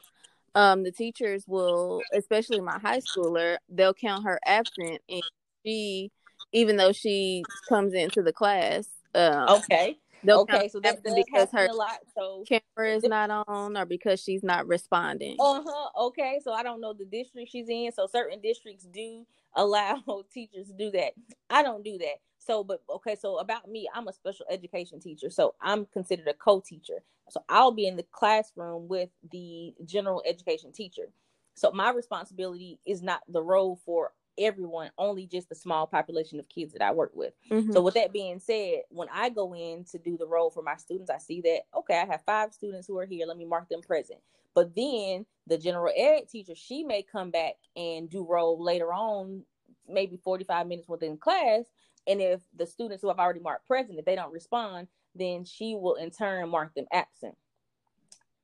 um 0.56 0.84
the 0.84 0.92
teachers 0.92 1.46
will, 1.48 2.02
especially 2.14 2.62
my 2.62 2.80
high 2.80 3.00
schooler, 3.00 3.58
they'll 3.70 3.94
count 3.94 4.26
her 4.26 4.40
absent, 4.46 5.02
and 5.10 5.24
she, 5.66 6.12
even 6.52 6.78
though 6.78 6.92
she 6.92 7.44
comes 7.70 7.94
into 7.94 8.22
the 8.22 8.34
class, 8.34 8.88
um, 9.14 9.50
okay. 9.50 9.98
okay, 10.28 10.68
so 10.70 10.80
that 10.80 11.04
does 11.04 11.14
because 11.14 11.50
her 11.52 11.66
a 11.66 11.74
lot. 11.74 12.00
So 12.16 12.44
camera 12.48 12.96
is 12.96 13.04
not 13.04 13.30
on, 13.48 13.78
or 13.78 13.86
because 13.86 14.22
she's 14.22 14.44
not 14.44 14.68
responding. 14.68 15.38
Uh 15.40 15.62
huh. 15.66 16.06
Okay, 16.08 16.40
so 16.44 16.54
I 16.54 16.64
don't 16.64 16.82
know 16.82 16.94
the 16.94 17.06
district 17.06 17.52
she's 17.52 17.70
in. 17.70 17.92
So 17.92 18.08
certain 18.08 18.40
districts 18.42 18.86
do 18.86 19.26
allow 19.56 20.02
teachers 20.34 20.68
to 20.68 20.74
do 20.74 20.92
that. 20.92 21.14
I 21.50 21.64
don't 21.64 21.84
do 21.84 21.98
that. 21.98 22.20
So, 22.42 22.64
but 22.64 22.82
okay, 22.90 23.16
so 23.16 23.38
about 23.38 23.70
me, 23.70 23.88
I'm 23.94 24.08
a 24.08 24.14
special 24.14 24.46
education 24.50 25.00
teacher. 25.00 25.30
So 25.30 25.54
I'm 25.62 25.86
considered 25.86 26.28
a 26.28 26.34
co 26.34 26.60
teacher. 26.60 27.04
So 27.30 27.44
I'll 27.48 27.72
be 27.72 27.88
in 27.88 27.96
the 27.96 28.06
classroom 28.12 28.88
with 28.88 29.10
the 29.32 29.76
general 29.86 30.24
education 30.26 30.72
teacher. 30.72 31.10
So 31.54 31.72
my 31.72 31.92
responsibility 31.92 32.80
is 32.86 33.04
not 33.04 33.22
the 33.28 33.44
roll 33.44 33.80
for 33.86 34.14
everyone, 34.40 34.90
only 34.98 35.28
just 35.28 35.50
the 35.50 35.56
small 35.56 35.86
population 35.86 36.40
of 36.40 36.50
kids 36.50 36.74
that 36.74 36.82
I 36.82 36.92
work 36.92 37.12
with. 37.14 37.34
Mm-hmm. 37.52 37.74
So 37.74 37.82
with 37.82 37.94
that 37.94 38.12
being 38.12 38.40
said, 38.40 38.82
when 38.90 39.08
I 39.14 39.30
go 39.30 39.54
in 39.54 39.86
to 39.92 40.00
do 40.00 40.18
the 40.18 40.26
roll 40.26 40.50
for 40.50 40.64
my 40.64 40.78
students, 40.78 41.12
I 41.12 41.20
see 41.20 41.42
that 41.42 41.62
okay, 41.78 42.00
I 42.00 42.06
have 42.06 42.24
five 42.26 42.54
students 42.54 42.88
who 42.88 42.98
are 42.98 43.06
here. 43.06 43.28
Let 43.28 43.38
me 43.38 43.46
mark 43.46 43.70
them 43.70 43.82
present. 43.82 44.20
But 44.56 44.76
then 44.76 45.28
the 45.46 45.60
general 45.60 45.94
ed 45.96 46.28
teacher, 46.28 46.56
she 46.56 46.84
may 46.84 47.04
come 47.04 47.30
back 47.30 47.56
and 47.76 48.10
do 48.10 48.26
roll 48.28 48.62
later 48.62 48.92
on, 48.92 49.44
maybe 49.88 50.18
45 50.18 50.68
minutes 50.68 50.90
within 50.90 51.18
class 51.18 51.66
and 52.08 52.22
if 52.22 52.42
the 52.56 52.66
students 52.66 53.02
who 53.02 53.08
have 53.08 53.20
already 53.20 53.40
marked 53.40 53.68
present, 53.68 54.00
if 54.00 54.06
they 54.06 54.16
don't 54.16 54.34
respond, 54.34 54.88
then 55.16 55.44
she 55.46 55.76
will 55.76 55.96
in 55.96 56.10
turn 56.10 56.50
mark 56.50 56.74
them 56.74 56.86
absent. 56.92 57.36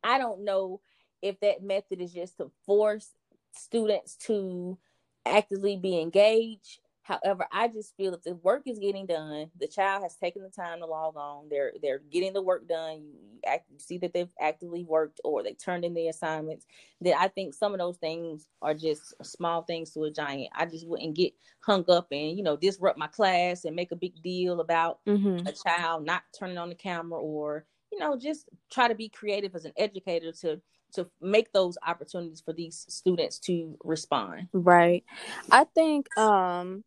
I 0.03 0.17
don't 0.17 0.45
know 0.45 0.81
if 1.21 1.39
that 1.39 1.63
method 1.63 2.01
is 2.01 2.13
just 2.13 2.37
to 2.37 2.51
force 2.65 3.09
students 3.53 4.15
to 4.15 4.77
actively 5.25 5.75
be 5.77 5.99
engaged. 5.99 6.79
However, 7.07 7.47
I 7.53 7.69
just 7.69 7.95
feel 7.95 8.13
if 8.13 8.23
the 8.23 8.35
work 8.35 8.63
is 8.65 8.79
getting 8.79 9.05
done, 9.05 9.49
the 9.57 9.67
child 9.67 10.03
has 10.03 10.17
taken 10.17 10.43
the 10.43 10.49
time 10.49 10.79
to 10.79 10.85
log 10.85 11.15
on. 11.15 11.47
They're 11.49 11.71
they're 11.81 12.01
getting 12.11 12.33
the 12.33 12.41
work 12.41 12.67
done. 12.67 13.01
You, 13.01 13.39
act, 13.47 13.69
you 13.71 13.79
see 13.79 13.97
that 13.99 14.13
they've 14.13 14.29
actively 14.41 14.83
worked 14.83 15.21
or 15.23 15.41
they 15.41 15.53
turned 15.53 15.85
in 15.85 15.93
the 15.93 16.09
assignments. 16.09 16.65
Then 16.99 17.15
I 17.17 17.29
think 17.29 17.53
some 17.53 17.73
of 17.73 17.79
those 17.79 17.95
things 17.95 18.47
are 18.61 18.73
just 18.73 19.13
small 19.23 19.61
things 19.61 19.91
to 19.91 20.03
a 20.03 20.11
giant. 20.11 20.49
I 20.53 20.65
just 20.65 20.85
wouldn't 20.85 21.15
get 21.15 21.31
hung 21.61 21.85
up 21.87 22.07
and 22.11 22.37
you 22.37 22.43
know 22.43 22.57
disrupt 22.57 22.99
my 22.99 23.07
class 23.07 23.63
and 23.63 23.73
make 23.73 23.93
a 23.93 23.95
big 23.95 24.21
deal 24.21 24.59
about 24.59 24.99
mm-hmm. 25.07 25.47
a 25.47 25.53
child 25.53 26.05
not 26.05 26.23
turning 26.37 26.57
on 26.57 26.67
the 26.67 26.75
camera 26.75 27.17
or 27.17 27.63
you 27.89 27.99
know 27.99 28.17
just 28.17 28.49
try 28.69 28.89
to 28.89 28.95
be 28.95 29.07
creative 29.07 29.55
as 29.55 29.63
an 29.63 29.73
educator 29.77 30.33
to 30.41 30.59
to 30.93 31.07
make 31.21 31.53
those 31.53 31.77
opportunities 31.87 32.41
for 32.41 32.51
these 32.51 32.85
students 32.89 33.39
to 33.39 33.77
respond. 33.85 34.49
Right. 34.51 35.05
I 35.49 35.63
think 35.73 36.07
um 36.17 36.83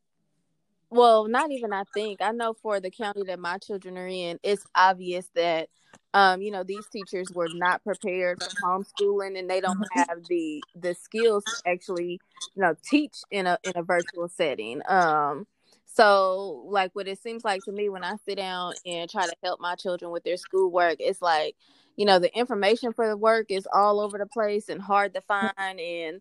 well, 0.91 1.29
not 1.29 1.51
even 1.51 1.73
I 1.73 1.85
think. 1.95 2.21
I 2.21 2.33
know 2.33 2.55
for 2.55 2.81
the 2.81 2.91
county 2.91 3.23
that 3.27 3.39
my 3.39 3.59
children 3.59 3.97
are 3.97 4.07
in, 4.07 4.39
it's 4.43 4.65
obvious 4.75 5.29
that 5.35 5.69
um, 6.13 6.43
you 6.43 6.51
know, 6.51 6.65
these 6.65 6.87
teachers 6.89 7.31
were 7.33 7.49
not 7.55 7.85
prepared 7.85 8.43
for 8.43 8.51
homeschooling 8.65 9.39
and 9.39 9.49
they 9.49 9.61
don't 9.61 9.79
mm-hmm. 9.79 9.99
have 9.99 10.25
the 10.29 10.63
the 10.75 10.95
skills 10.95 11.45
to 11.45 11.71
actually, 11.71 12.21
you 12.55 12.63
know, 12.63 12.75
teach 12.85 13.19
in 13.31 13.47
a 13.47 13.59
in 13.63 13.73
a 13.77 13.83
virtual 13.83 14.29
setting. 14.29 14.83
Um 14.89 15.47
so 15.87 16.65
like 16.69 16.91
what 16.95 17.09
it 17.09 17.21
seems 17.21 17.45
like 17.45 17.63
to 17.65 17.73
me 17.73 17.89
when 17.89 18.05
I 18.05 18.17
sit 18.29 18.37
down 18.37 18.75
and 18.87 19.09
try 19.11 19.27
to 19.27 19.35
help 19.43 19.61
my 19.61 19.75
children 19.75 20.11
with 20.11 20.25
their 20.25 20.37
schoolwork, 20.37 20.97
it's 20.99 21.23
like, 21.23 21.57
you 21.97 22.07
know, 22.07 22.19
the 22.19 22.37
information 22.37 22.93
for 22.93 23.09
the 23.09 23.17
work 23.17 23.47
is 23.51 23.67
all 23.73 24.01
over 24.01 24.19
the 24.19 24.27
place 24.27 24.69
and 24.69 24.81
hard 24.81 25.15
to 25.15 25.21
find 25.21 25.53
and 25.59 26.21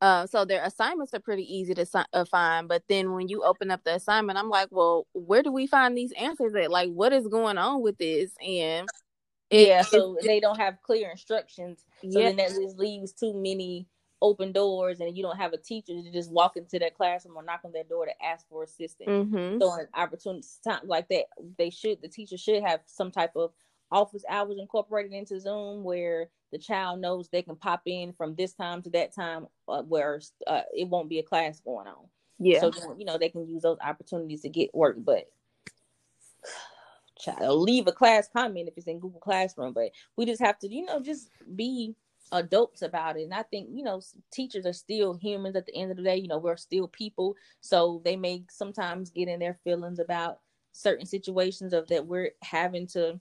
uh, 0.00 0.26
so 0.26 0.44
their 0.44 0.64
assignments 0.64 1.12
are 1.12 1.20
pretty 1.20 1.42
easy 1.42 1.74
to 1.74 1.86
uh, 2.12 2.24
find, 2.24 2.68
but 2.68 2.82
then 2.88 3.12
when 3.12 3.28
you 3.28 3.42
open 3.42 3.70
up 3.70 3.84
the 3.84 3.94
assignment, 3.94 4.38
I'm 4.38 4.48
like, 4.48 4.68
well, 4.70 5.06
where 5.12 5.42
do 5.42 5.52
we 5.52 5.66
find 5.66 5.96
these 5.96 6.12
answers 6.12 6.54
at? 6.54 6.70
Like, 6.70 6.90
what 6.90 7.12
is 7.12 7.26
going 7.26 7.58
on 7.58 7.82
with 7.82 7.98
this? 7.98 8.32
And 8.46 8.88
it, 9.50 9.68
yeah, 9.68 9.82
so 9.82 10.16
it, 10.16 10.24
they 10.26 10.40
don't 10.40 10.58
have 10.58 10.80
clear 10.82 11.10
instructions. 11.10 11.84
So 12.02 12.18
yeah. 12.18 12.26
then 12.26 12.36
that 12.36 12.48
just 12.48 12.78
leaves 12.78 13.12
too 13.12 13.34
many 13.34 13.86
open 14.22 14.52
doors, 14.52 15.00
and 15.00 15.16
you 15.16 15.22
don't 15.22 15.36
have 15.36 15.52
a 15.52 15.58
teacher 15.58 15.92
to 15.92 16.12
just 16.12 16.30
walk 16.30 16.56
into 16.56 16.78
that 16.78 16.94
classroom 16.94 17.36
or 17.36 17.42
knock 17.42 17.60
on 17.64 17.72
their 17.72 17.84
door 17.84 18.06
to 18.06 18.24
ask 18.24 18.48
for 18.48 18.62
assistance. 18.62 19.08
Mm-hmm. 19.08 19.60
So 19.60 19.74
in 19.80 19.86
opportunities 19.94 20.60
times 20.64 20.88
like 20.88 21.08
that, 21.08 21.24
they 21.58 21.70
should 21.70 22.00
the 22.00 22.08
teacher 22.08 22.38
should 22.38 22.62
have 22.62 22.80
some 22.86 23.10
type 23.10 23.32
of 23.36 23.52
office 23.90 24.24
hours 24.28 24.56
incorporated 24.58 25.12
into 25.12 25.40
Zoom 25.40 25.82
where 25.84 26.28
the 26.52 26.58
child 26.58 27.00
knows 27.00 27.28
they 27.28 27.42
can 27.42 27.56
pop 27.56 27.82
in 27.86 28.12
from 28.12 28.34
this 28.34 28.52
time 28.54 28.82
to 28.82 28.90
that 28.90 29.14
time 29.14 29.46
uh, 29.68 29.82
where 29.82 30.20
uh, 30.46 30.62
it 30.74 30.88
won't 30.88 31.08
be 31.08 31.18
a 31.18 31.22
class 31.22 31.60
going 31.60 31.86
on. 31.86 32.06
Yeah. 32.38 32.60
So, 32.60 32.72
you 32.98 33.04
know, 33.04 33.18
they 33.18 33.28
can 33.28 33.46
use 33.46 33.62
those 33.62 33.78
opportunities 33.84 34.42
to 34.42 34.48
get 34.48 34.74
work, 34.74 34.96
but 34.98 35.30
child, 37.18 37.60
leave 37.60 37.86
a 37.86 37.92
class 37.92 38.28
comment 38.32 38.68
if 38.68 38.74
it's 38.76 38.86
in 38.86 38.98
Google 38.98 39.20
Classroom, 39.20 39.72
but 39.72 39.90
we 40.16 40.24
just 40.24 40.40
have 40.40 40.58
to, 40.60 40.68
you 40.68 40.86
know, 40.86 41.00
just 41.00 41.30
be 41.54 41.94
adults 42.32 42.82
about 42.82 43.16
it. 43.16 43.24
And 43.24 43.34
I 43.34 43.42
think, 43.42 43.68
you 43.72 43.82
know, 43.82 44.00
teachers 44.32 44.66
are 44.66 44.72
still 44.72 45.14
humans 45.14 45.56
at 45.56 45.66
the 45.66 45.74
end 45.74 45.90
of 45.90 45.96
the 45.96 46.02
day. 46.02 46.16
You 46.16 46.28
know, 46.28 46.38
we're 46.38 46.56
still 46.56 46.88
people. 46.88 47.36
So 47.60 48.00
they 48.04 48.16
may 48.16 48.44
sometimes 48.50 49.10
get 49.10 49.28
in 49.28 49.40
their 49.40 49.58
feelings 49.64 49.98
about 49.98 50.40
certain 50.72 51.06
situations 51.06 51.72
of 51.72 51.88
that 51.88 52.06
we're 52.06 52.30
having 52.42 52.86
to 52.86 53.18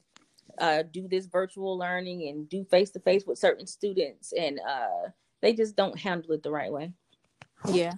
uh, 0.58 0.84
do 0.84 1.08
this 1.08 1.28
virtual 1.28 1.78
learning 1.78 2.28
and 2.28 2.50
do 2.50 2.64
face 2.64 2.92
to 2.92 3.00
face 3.00 3.26
with 3.26 3.38
certain 3.38 3.68
students, 3.68 4.34
and 4.34 4.60
uh, 4.60 5.10
they 5.42 5.54
just 5.54 5.76
don't 5.76 5.98
handle 5.98 6.32
it 6.32 6.44
the 6.44 6.52
right 6.52 6.72
way. 6.72 6.92
Yeah. 7.72 7.94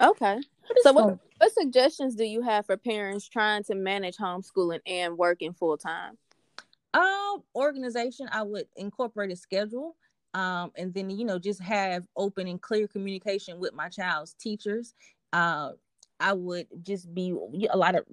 Okay. 0.00 0.40
So, 0.82 0.92
what, 0.92 1.18
what 1.38 1.52
suggestions 1.52 2.14
do 2.14 2.24
you 2.24 2.42
have 2.42 2.66
for 2.66 2.76
parents 2.76 3.28
trying 3.28 3.64
to 3.64 3.74
manage 3.74 4.16
homeschooling 4.16 4.80
and 4.86 5.16
working 5.16 5.52
full 5.52 5.76
time? 5.76 6.18
Um, 6.94 7.42
organization. 7.54 8.28
I 8.32 8.42
would 8.42 8.66
incorporate 8.76 9.32
a 9.32 9.36
schedule. 9.36 9.96
Um, 10.34 10.72
and 10.76 10.92
then 10.92 11.10
you 11.10 11.24
know 11.24 11.38
just 11.38 11.62
have 11.62 12.04
open 12.16 12.48
and 12.48 12.60
clear 12.60 12.88
communication 12.88 13.60
with 13.60 13.72
my 13.72 13.88
child's 13.88 14.34
teachers. 14.34 14.94
Uh, 15.32 15.70
I 16.20 16.32
would 16.32 16.66
just 16.82 17.12
be 17.12 17.34
a 17.70 17.76
lot 17.76 17.94
of 17.94 18.04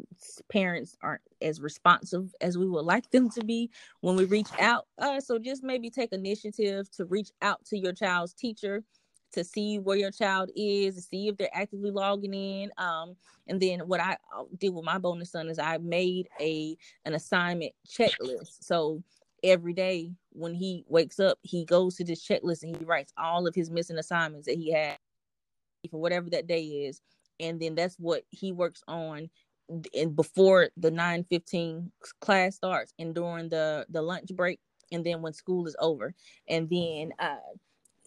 parents 0.50 0.98
aren't 1.02 1.22
as 1.42 1.62
responsive 1.62 2.34
as 2.42 2.58
we 2.58 2.68
would 2.68 2.86
like 2.86 3.10
them 3.12 3.30
to 3.32 3.44
be 3.44 3.70
when 4.02 4.16
we 4.16 4.26
reach 4.26 4.50
out. 4.60 4.88
Uh, 4.98 5.20
so 5.20 5.38
just 5.38 5.64
maybe 5.64 5.90
take 5.90 6.12
initiative 6.12 6.90
to 6.92 7.06
reach 7.06 7.32
out 7.42 7.64
to 7.66 7.78
your 7.78 7.94
child's 7.94 8.34
teacher 8.34 8.84
to 9.34 9.44
see 9.44 9.80
where 9.80 9.98
your 9.98 10.12
child 10.12 10.50
is, 10.56 11.08
see 11.08 11.28
if 11.30 11.38
they're 11.38 11.56
actively 11.56 11.92
logging 11.92 12.34
in. 12.34 12.72
Um, 12.78 13.16
and 13.48 13.62
then 13.62 13.80
what 13.82 14.02
I 14.02 14.18
uh, 14.36 14.44
did 14.58 14.74
with 14.74 14.84
my 14.84 14.98
bonus 14.98 15.32
son 15.32 15.48
is 15.48 15.60
I 15.60 15.78
made 15.78 16.28
a 16.40 16.76
an 17.06 17.14
assignment 17.14 17.72
checklist. 17.88 18.58
So 18.62 19.02
every 19.44 19.74
day 19.74 20.12
when 20.34 20.54
he 20.54 20.84
wakes 20.88 21.20
up, 21.20 21.40
he 21.44 21.66
goes 21.66 21.96
to 21.96 22.04
this 22.04 22.26
checklist 22.26 22.64
and 22.64 22.76
he 22.76 22.86
writes 22.86 23.14
all 23.18 23.48
of 23.48 23.56
his 23.56 23.70
missing 23.70 23.98
assignments 23.98 24.48
that 24.48 24.58
he 24.58 24.72
had 24.72 24.98
for 25.90 26.00
whatever 26.00 26.30
that 26.30 26.48
day 26.48 26.64
is 26.64 27.02
and 27.42 27.60
then 27.62 27.76
that's 27.76 27.98
what 27.98 28.24
he 28.32 28.54
works 28.54 28.84
on 28.88 29.30
and 29.96 30.16
before 30.16 30.70
the 30.78 30.92
9:15 30.92 31.92
class 32.20 32.56
starts 32.56 32.94
and 33.00 33.16
during 33.16 33.50
the 33.50 33.86
the 33.90 34.02
lunch 34.02 34.30
break 34.36 34.60
and 34.92 35.06
then 35.06 35.22
when 35.22 35.34
school 35.34 35.68
is 35.68 35.76
over. 35.80 36.14
And 36.50 36.70
then 36.70 37.12
uh 37.20 37.38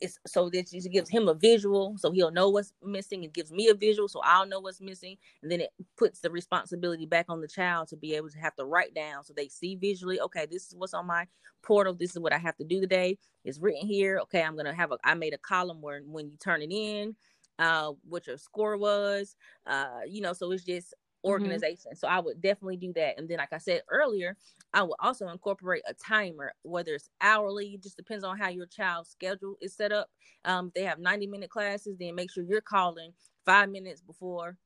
it's 0.01 0.19
so 0.27 0.51
this 0.51 0.73
just 0.73 0.91
gives 0.93 1.11
him 1.11 1.29
a 1.29 1.35
visual 1.35 1.95
so 1.99 2.11
he'll 2.13 2.31
know 2.33 2.51
what's 2.51 2.75
missing. 2.85 3.25
It 3.25 3.33
gives 3.33 3.53
me 3.53 3.69
a 3.69 3.75
visual 3.75 4.09
so 4.09 4.21
i'll 4.25 4.47
know 4.47 4.61
what's 4.61 4.81
missing. 4.81 5.17
And 5.43 5.51
then 5.53 5.61
it 5.63 5.71
puts 5.97 6.21
the 6.21 6.31
responsibility 6.31 7.07
back 7.07 7.27
on 7.29 7.41
the 7.41 7.49
child 7.49 7.89
to 7.89 7.97
be 7.97 8.15
able 8.15 8.31
to 8.31 8.39
have 8.39 8.57
to 8.57 8.67
write 8.67 8.95
down 8.95 9.25
so 9.25 9.33
they 9.35 9.49
see 9.49 9.77
visually 9.77 10.21
okay 10.21 10.47
this 10.51 10.67
is 10.69 10.75
what's 10.77 10.95
on 10.95 11.07
my 11.07 11.27
portal 11.63 11.95
this 11.95 12.13
is 12.13 12.19
what 12.19 12.35
i 12.35 12.39
have 12.39 12.57
to 12.59 12.65
do 12.65 12.81
today. 12.81 13.19
It's 13.45 13.59
written 13.61 13.87
here. 13.87 14.19
Okay 14.25 14.43
i'm 14.43 14.57
gonna 14.57 14.75
have 14.75 14.93
a 14.93 14.99
i 15.05 15.15
made 15.15 15.35
a 15.35 15.39
column 15.39 15.81
where 15.81 16.03
when 16.05 16.29
you 16.31 16.37
turn 16.39 16.63
it 16.63 16.73
in 16.73 17.17
uh, 17.59 17.93
what 18.09 18.27
your 18.27 18.37
score 18.37 18.77
was, 18.77 19.37
uh, 19.67 20.01
you 20.09 20.21
know, 20.21 20.33
so 20.33 20.51
it's 20.53 20.65
just 20.65 20.89
mm-hmm. 20.89 21.31
organization. 21.31 21.93
Mm-hmm. 21.93 21.99
So 21.99 22.09
I 22.09 22.21
would 22.21 22.41
definitely 22.41 22.77
do 22.77 22.93
that. 22.95 23.19
And 23.19 23.29
then, 23.29 23.39
like 23.39 23.53
I 23.53 23.59
said 23.59 23.83
earlier, 23.91 24.37
I 24.73 24.83
would 24.83 24.97
also 25.01 25.29
incorporate 25.29 25.83
a 25.89 25.95
timer, 25.95 26.53
whether 26.63 26.95
it's 26.95 27.11
hourly, 27.21 27.79
just 27.83 27.97
depends 27.97 28.25
on 28.25 28.39
how 28.39 28.49
your 28.49 28.67
child's 28.67 29.11
schedule 29.11 29.57
is 29.61 29.75
set 29.75 29.93
up. 29.93 30.09
Um, 30.45 30.73
they 30.75 30.83
have 30.83 30.99
90 30.99 31.27
minute 31.27 31.51
classes, 31.51 31.97
then 31.99 32.15
make 32.15 32.31
sure 32.31 32.45
you're 32.45 32.61
calling 32.61 33.13
five 33.45 33.71
minutes 33.71 34.01
before 34.01 34.57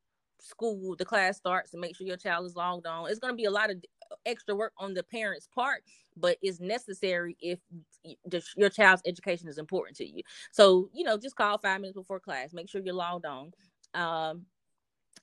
school, 0.40 0.94
the 0.96 1.04
class 1.04 1.36
starts, 1.36 1.72
and 1.72 1.80
make 1.80 1.96
sure 1.96 2.06
your 2.06 2.16
child 2.16 2.46
is 2.46 2.56
logged 2.56 2.86
on. 2.86 3.10
It's 3.10 3.18
going 3.18 3.32
to 3.32 3.36
be 3.36 3.44
a 3.44 3.50
lot 3.50 3.70
of 3.70 3.82
extra 4.26 4.54
work 4.54 4.72
on 4.78 4.94
the 4.94 5.02
parents' 5.02 5.48
part, 5.54 5.82
but 6.16 6.36
it's 6.42 6.60
necessary 6.60 7.36
if 7.40 7.58
your 8.56 8.70
child's 8.70 9.02
education 9.06 9.48
is 9.48 9.58
important 9.58 9.96
to 9.98 10.06
you. 10.06 10.22
So, 10.52 10.88
you 10.92 11.04
know, 11.04 11.16
just 11.16 11.36
call 11.36 11.58
five 11.58 11.80
minutes 11.80 11.96
before 11.96 12.20
class. 12.20 12.52
Make 12.52 12.68
sure 12.68 12.80
you're 12.84 12.94
logged 12.94 13.26
on. 13.26 13.52
Um, 13.94 14.46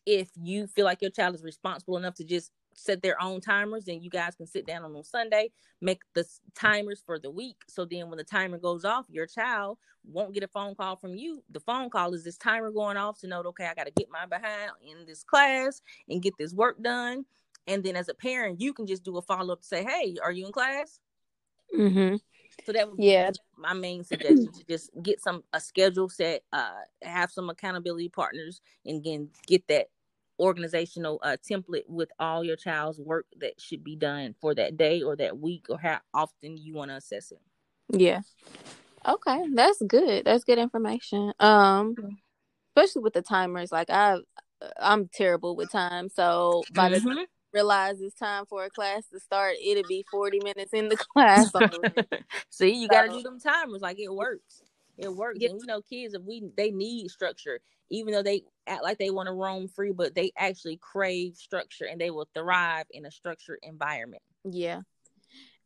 if 0.05 0.29
you 0.35 0.67
feel 0.67 0.85
like 0.85 1.01
your 1.01 1.11
child 1.11 1.35
is 1.35 1.43
responsible 1.43 1.97
enough 1.97 2.15
to 2.15 2.23
just 2.23 2.51
set 2.75 3.01
their 3.01 3.21
own 3.21 3.41
timers, 3.41 3.85
then 3.85 4.01
you 4.01 4.09
guys 4.09 4.35
can 4.35 4.45
sit 4.45 4.67
down 4.67 4.83
on 4.83 5.03
Sunday, 5.03 5.49
make 5.81 6.01
the 6.13 6.25
timers 6.55 7.01
for 7.05 7.17
the 7.17 7.31
week. 7.31 7.57
So 7.67 7.85
then 7.85 8.09
when 8.09 8.17
the 8.17 8.23
timer 8.23 8.57
goes 8.57 8.85
off, 8.85 9.05
your 9.09 9.25
child 9.25 9.77
won't 10.03 10.33
get 10.33 10.43
a 10.43 10.47
phone 10.47 10.75
call 10.75 10.95
from 10.97 11.15
you. 11.15 11.43
The 11.51 11.59
phone 11.61 11.89
call 11.89 12.13
is 12.13 12.23
this 12.23 12.37
timer 12.37 12.71
going 12.71 12.97
off 12.97 13.19
to 13.19 13.27
note 13.27 13.45
okay, 13.47 13.65
I 13.65 13.73
got 13.73 13.87
to 13.87 13.91
get 13.91 14.09
my 14.11 14.25
behind 14.25 14.71
in 14.85 15.05
this 15.05 15.23
class 15.23 15.81
and 16.09 16.21
get 16.21 16.33
this 16.37 16.53
work 16.53 16.81
done. 16.81 17.25
And 17.67 17.83
then 17.83 17.95
as 17.95 18.09
a 18.09 18.13
parent, 18.13 18.61
you 18.61 18.73
can 18.73 18.85
just 18.85 19.03
do 19.03 19.17
a 19.17 19.21
follow 19.21 19.53
up 19.53 19.61
to 19.61 19.67
say, 19.67 19.83
hey, 19.83 20.15
are 20.23 20.31
you 20.31 20.45
in 20.45 20.51
class? 20.51 20.99
Mm-hmm. 21.75 22.15
So 22.65 22.71
that 22.71 22.89
would 22.89 22.99
yeah 22.99 23.31
my 23.57 23.73
main 23.73 24.03
suggestion 24.03 24.51
to 24.51 24.63
just 24.65 24.89
get 25.01 25.21
some 25.21 25.43
a 25.51 25.59
schedule 25.59 26.09
set, 26.09 26.43
uh, 26.53 26.71
have 27.01 27.31
some 27.31 27.49
accountability 27.49 28.09
partners, 28.09 28.61
and 28.85 28.97
again 28.97 29.29
get 29.47 29.67
that 29.67 29.87
organizational 30.39 31.19
uh, 31.23 31.37
template 31.49 31.87
with 31.87 32.09
all 32.19 32.43
your 32.43 32.55
child's 32.55 32.99
work 32.99 33.25
that 33.39 33.59
should 33.59 33.83
be 33.83 33.95
done 33.95 34.35
for 34.39 34.53
that 34.55 34.77
day 34.77 35.01
or 35.01 35.15
that 35.15 35.37
week 35.37 35.65
or 35.69 35.77
how 35.77 35.99
often 36.13 36.57
you 36.57 36.73
want 36.73 36.91
to 36.91 36.97
assess 36.97 37.31
it. 37.31 37.41
Yeah. 37.89 38.21
Okay, 39.07 39.43
that's 39.53 39.81
good. 39.87 40.25
That's 40.25 40.43
good 40.43 40.57
information. 40.57 41.31
Um, 41.39 41.95
especially 42.75 43.03
with 43.03 43.13
the 43.13 43.21
timers. 43.21 43.71
Like 43.71 43.89
I, 43.89 44.17
I'm 44.77 45.07
terrible 45.07 45.55
with 45.55 45.71
time. 45.71 46.09
So 46.09 46.63
by 46.73 46.89
the 46.89 46.99
mm-hmm 46.99 47.29
realize 47.55 48.01
it's 48.01 48.19
time 48.19 48.45
for 48.45 48.65
a 48.65 48.69
class 48.69 49.07
to 49.07 49.19
start, 49.19 49.55
it'll 49.63 49.87
be 49.87 50.05
40 50.11 50.39
minutes 50.43 50.73
in 50.73 50.89
the 50.89 50.97
class. 51.13 51.51
See, 52.49 52.73
you 52.73 52.87
got 52.87 53.03
to 53.03 53.09
do 53.09 53.23
them 53.23 53.39
timers. 53.39 53.81
Like 53.81 53.97
it 53.99 54.13
works. 54.13 54.61
It 54.97 55.13
works. 55.13 55.39
And 55.41 55.59
you 55.59 55.65
know, 55.65 55.81
kids, 55.81 56.13
if 56.13 56.21
we 56.21 56.43
they 56.55 56.71
need 56.71 57.09
structure, 57.09 57.59
even 57.89 58.13
though 58.13 58.23
they 58.23 58.43
act 58.67 58.83
like 58.83 58.97
they 58.97 59.09
want 59.09 59.27
to 59.27 59.33
roam 59.33 59.67
free, 59.67 59.91
but 59.91 60.15
they 60.15 60.31
actually 60.37 60.77
crave 60.77 61.35
structure 61.35 61.85
and 61.85 61.99
they 61.99 62.11
will 62.11 62.27
thrive 62.33 62.85
in 62.91 63.05
a 63.05 63.11
structured 63.11 63.59
environment. 63.63 64.21
Yeah. 64.43 64.81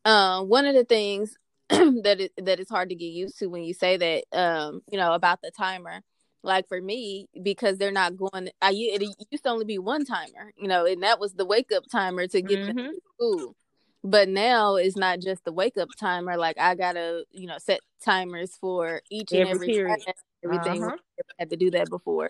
Um, 0.06 0.48
one 0.48 0.66
of 0.66 0.76
the 0.76 0.86
things 0.86 1.38
that 1.70 2.18
is, 2.20 2.30
that 2.38 2.60
is 2.60 2.70
hard 2.70 2.90
to 2.90 2.96
get 2.96 3.06
used 3.06 3.38
to 3.40 3.48
when 3.48 3.64
you 3.64 3.74
say 3.74 3.98
that, 3.98 4.24
um, 4.38 4.82
you 4.92 4.98
know, 4.98 5.14
about 5.14 5.42
the 5.42 5.52
timer 5.52 6.02
like 6.44 6.68
for 6.68 6.82
me 6.82 7.28
because 7.44 7.78
they're 7.78 7.92
not 7.92 8.16
going 8.18 8.50
i 8.62 8.72
it 8.72 9.02
used 9.32 9.44
to 9.44 9.50
only 9.50 9.66
be 9.66 9.78
one 9.78 10.06
timer 10.06 10.54
you 10.58 10.68
know 10.68 10.86
and 10.86 11.04
that 11.04 11.20
was 11.20 11.34
the 11.34 11.46
wake 11.46 11.72
up 11.76 11.84
timer 11.92 12.28
to 12.28 12.42
get 12.42 12.60
mm-hmm. 12.60 12.78
to 12.78 13.00
school 13.16 13.56
but 14.04 14.30
now 14.30 14.76
it's 14.76 14.96
not 14.96 15.20
just 15.20 15.44
the 15.44 15.52
wake 15.52 15.78
up 15.78 15.90
timer 16.00 16.38
like 16.38 16.58
i 16.58 16.76
gotta 16.76 17.24
you 17.32 17.48
know 17.48 17.58
set 17.58 17.82
timers 18.04 18.56
for 18.60 19.02
each 19.12 19.32
and 19.34 19.50
every, 19.50 19.84
class, 19.84 20.06
everything 20.44 20.84
uh-huh. 20.84 20.96
had 21.38 21.50
to 21.50 21.58
do 21.58 21.70
that 21.72 21.90
before 21.90 22.30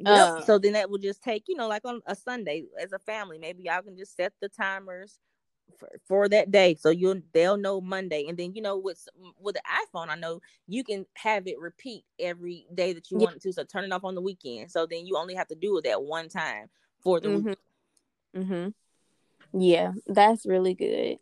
Yep. 0.00 0.08
Uh, 0.08 0.40
so 0.42 0.58
then 0.58 0.74
that 0.74 0.90
will 0.90 0.98
just 0.98 1.22
take, 1.22 1.44
you 1.48 1.56
know, 1.56 1.66
like 1.66 1.84
on 1.84 2.00
a 2.06 2.14
Sunday 2.14 2.62
as 2.80 2.92
a 2.92 2.98
family, 3.00 3.38
maybe 3.38 3.64
y'all 3.64 3.82
can 3.82 3.96
just 3.96 4.16
set 4.16 4.32
the 4.40 4.48
timers 4.48 5.18
for, 5.78 5.88
for 6.06 6.28
that 6.28 6.50
day 6.50 6.76
so 6.78 6.90
you'll 6.90 7.20
they'll 7.32 7.56
know 7.56 7.80
monday 7.80 8.26
and 8.28 8.38
then 8.38 8.54
you 8.54 8.62
know 8.62 8.76
with 8.76 9.08
with 9.40 9.54
the 9.54 9.62
iphone 9.94 10.08
i 10.08 10.14
know 10.14 10.40
you 10.66 10.84
can 10.84 11.06
have 11.14 11.46
it 11.46 11.58
repeat 11.58 12.04
every 12.18 12.66
day 12.74 12.92
that 12.92 13.10
you 13.10 13.18
yeah. 13.18 13.24
want 13.24 13.36
it 13.36 13.42
to 13.42 13.52
so 13.52 13.64
turn 13.64 13.84
it 13.84 13.92
off 13.92 14.04
on 14.04 14.14
the 14.14 14.20
weekend 14.20 14.70
so 14.70 14.86
then 14.86 15.06
you 15.06 15.16
only 15.16 15.34
have 15.34 15.48
to 15.48 15.54
do 15.54 15.76
it 15.78 15.84
that 15.84 16.02
one 16.02 16.28
time 16.28 16.66
for 17.02 17.20
the 17.20 17.28
mm-hmm. 17.28 17.48
week 17.48 17.58
mm-hmm. 18.36 19.60
yeah 19.60 19.92
that's 20.06 20.46
really 20.46 20.74
good 20.74 21.18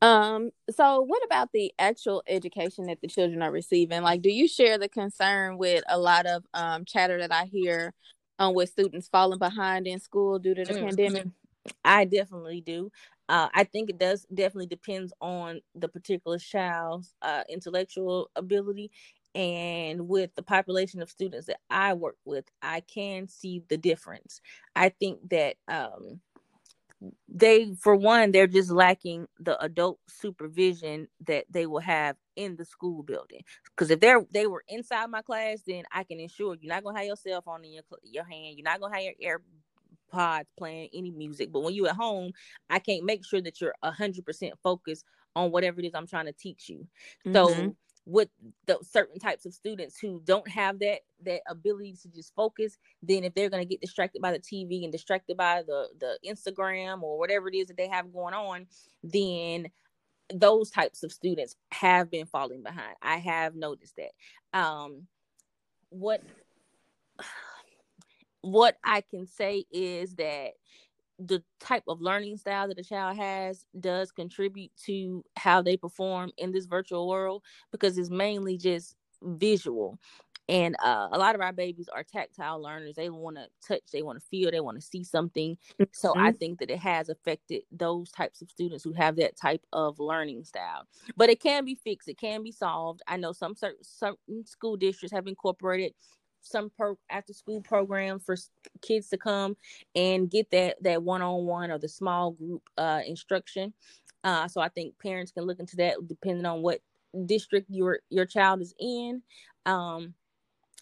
um 0.00 0.50
so 0.70 1.00
what 1.00 1.24
about 1.24 1.50
the 1.52 1.72
actual 1.78 2.22
education 2.28 2.86
that 2.86 3.00
the 3.00 3.08
children 3.08 3.42
are 3.42 3.50
receiving 3.50 4.02
like 4.02 4.22
do 4.22 4.30
you 4.30 4.46
share 4.46 4.78
the 4.78 4.88
concern 4.88 5.58
with 5.58 5.82
a 5.88 5.98
lot 5.98 6.24
of 6.26 6.44
um 6.54 6.84
chatter 6.84 7.18
that 7.18 7.32
i 7.32 7.46
hear 7.46 7.92
um 8.38 8.54
with 8.54 8.68
students 8.68 9.08
falling 9.08 9.40
behind 9.40 9.88
in 9.88 9.98
school 9.98 10.38
due 10.38 10.54
to 10.54 10.64
the 10.64 10.74
mm-hmm. 10.74 10.86
pandemic 10.86 11.26
I 11.84 12.04
definitely 12.04 12.60
do. 12.60 12.90
Uh, 13.28 13.48
I 13.54 13.64
think 13.64 13.90
it 13.90 13.98
does 13.98 14.26
definitely 14.32 14.66
depends 14.66 15.12
on 15.20 15.60
the 15.74 15.88
particular 15.88 16.38
child's 16.38 17.14
uh, 17.22 17.44
intellectual 17.48 18.30
ability. 18.36 18.90
And 19.34 20.08
with 20.08 20.34
the 20.34 20.42
population 20.42 21.02
of 21.02 21.10
students 21.10 21.46
that 21.46 21.60
I 21.70 21.94
work 21.94 22.16
with, 22.24 22.46
I 22.62 22.80
can 22.80 23.28
see 23.28 23.62
the 23.68 23.76
difference. 23.76 24.40
I 24.74 24.88
think 24.88 25.20
that 25.30 25.56
um, 25.68 26.20
they, 27.28 27.74
for 27.80 27.94
one, 27.94 28.32
they're 28.32 28.46
just 28.46 28.70
lacking 28.70 29.28
the 29.38 29.62
adult 29.62 30.00
supervision 30.08 31.08
that 31.26 31.44
they 31.50 31.66
will 31.66 31.80
have 31.80 32.16
in 32.36 32.56
the 32.56 32.64
school 32.64 33.02
building. 33.02 33.42
Because 33.64 33.90
if 33.90 34.00
they're 34.00 34.24
they 34.32 34.46
were 34.46 34.64
inside 34.68 35.06
my 35.10 35.22
class, 35.22 35.62
then 35.66 35.84
I 35.92 36.04
can 36.04 36.20
ensure 36.20 36.56
you're 36.60 36.74
not 36.74 36.84
gonna 36.84 36.98
have 36.98 37.06
your 37.06 37.16
cell 37.16 37.42
phone 37.42 37.64
in 37.64 37.72
your 37.72 37.82
your 38.02 38.24
hand. 38.24 38.56
You're 38.56 38.64
not 38.64 38.80
gonna 38.80 38.94
have 38.94 39.04
your 39.04 39.14
air 39.20 39.42
pods 40.10 40.48
playing 40.56 40.88
any 40.94 41.10
music. 41.10 41.52
But 41.52 41.60
when 41.60 41.74
you're 41.74 41.88
at 41.88 41.96
home 41.96 42.32
i 42.70 42.78
can't 42.78 43.04
make 43.04 43.24
sure 43.24 43.40
that 43.40 43.60
you're 43.60 43.74
100% 43.84 44.52
focused 44.62 45.04
on 45.36 45.50
whatever 45.50 45.80
it 45.80 45.86
is 45.86 45.94
i'm 45.94 46.06
trying 46.06 46.26
to 46.26 46.32
teach 46.32 46.68
you. 46.68 46.86
Mm-hmm. 47.26 47.32
so 47.32 47.76
with 48.06 48.30
the 48.66 48.78
certain 48.82 49.18
types 49.18 49.44
of 49.44 49.52
students 49.52 49.98
who 49.98 50.22
don't 50.24 50.48
have 50.48 50.78
that 50.78 51.00
that 51.22 51.42
ability 51.46 51.94
to 52.00 52.08
just 52.08 52.34
focus 52.34 52.78
then 53.02 53.22
if 53.22 53.34
they're 53.34 53.50
going 53.50 53.62
to 53.62 53.68
get 53.68 53.82
distracted 53.82 54.22
by 54.22 54.32
the 54.32 54.38
tv 54.38 54.82
and 54.82 54.92
distracted 54.92 55.36
by 55.36 55.62
the 55.66 55.88
the 56.00 56.18
instagram 56.26 57.02
or 57.02 57.18
whatever 57.18 57.48
it 57.48 57.54
is 57.54 57.66
that 57.66 57.76
they 57.76 57.88
have 57.88 58.10
going 58.10 58.32
on 58.32 58.66
then 59.02 59.68
those 60.34 60.70
types 60.70 61.02
of 61.02 61.12
students 61.12 61.56
have 61.72 62.10
been 62.10 62.26
falling 62.26 62.62
behind. 62.62 62.96
I 63.02 63.16
have 63.16 63.54
noticed 63.54 63.96
that. 63.96 64.58
Um 64.58 65.06
what 65.90 66.22
what 68.52 68.76
I 68.84 69.02
can 69.02 69.26
say 69.26 69.64
is 69.70 70.14
that 70.16 70.52
the 71.18 71.42
type 71.58 71.82
of 71.88 72.00
learning 72.00 72.36
style 72.36 72.68
that 72.68 72.78
a 72.78 72.84
child 72.84 73.16
has 73.16 73.66
does 73.80 74.12
contribute 74.12 74.70
to 74.84 75.24
how 75.36 75.60
they 75.60 75.76
perform 75.76 76.30
in 76.38 76.52
this 76.52 76.66
virtual 76.66 77.08
world 77.08 77.42
because 77.72 77.98
it's 77.98 78.10
mainly 78.10 78.56
just 78.56 78.94
visual. 79.22 79.98
And 80.48 80.76
uh, 80.82 81.08
a 81.12 81.18
lot 81.18 81.34
of 81.34 81.42
our 81.42 81.52
babies 81.52 81.90
are 81.94 82.02
tactile 82.02 82.62
learners. 82.62 82.94
They 82.94 83.10
want 83.10 83.36
to 83.36 83.48
touch 83.66 83.82
they 83.92 84.02
want 84.02 84.18
to 84.18 84.26
feel 84.26 84.50
they 84.50 84.60
want 84.60 84.80
to 84.80 84.86
see 84.86 85.04
something. 85.04 85.56
Mm-hmm. 85.80 85.84
so 85.92 86.14
i 86.16 86.32
think 86.32 86.58
that 86.60 86.70
it 86.70 86.78
has 86.78 87.08
affected 87.08 87.62
those 87.70 88.10
types 88.10 88.40
of 88.40 88.50
students 88.50 88.84
who 88.84 88.92
have 88.92 89.16
that 89.16 89.36
type 89.36 89.64
of 89.72 89.98
learning 89.98 90.44
style. 90.44 90.86
But 91.16 91.30
it 91.30 91.40
can 91.40 91.64
be 91.64 91.74
fixed. 91.74 92.08
It 92.08 92.18
can 92.18 92.42
be 92.42 92.52
solved. 92.52 93.02
I 93.06 93.16
know 93.16 93.32
some 93.32 93.54
certain, 93.54 93.82
certain 93.82 94.46
school 94.46 94.76
districts 94.76 95.12
have 95.12 95.26
incorporated 95.26 95.94
some 96.40 96.70
pro 96.70 96.98
after 97.10 97.32
school 97.32 97.60
program 97.60 98.18
for 98.18 98.36
kids 98.82 99.08
to 99.08 99.16
come 99.16 99.56
and 99.94 100.30
get 100.30 100.50
that 100.50 100.82
that 100.82 101.02
one-on-one 101.02 101.70
or 101.70 101.78
the 101.78 101.88
small 101.88 102.32
group 102.32 102.62
uh 102.78 103.00
instruction. 103.06 103.72
Uh 104.24 104.48
so 104.48 104.60
i 104.60 104.68
think 104.68 104.98
parents 104.98 105.32
can 105.32 105.44
look 105.44 105.60
into 105.60 105.76
that 105.76 105.94
depending 106.06 106.46
on 106.46 106.62
what 106.62 106.80
district 107.26 107.68
your 107.70 108.00
your 108.10 108.26
child 108.26 108.60
is 108.60 108.74
in. 108.78 109.22
Um 109.66 110.14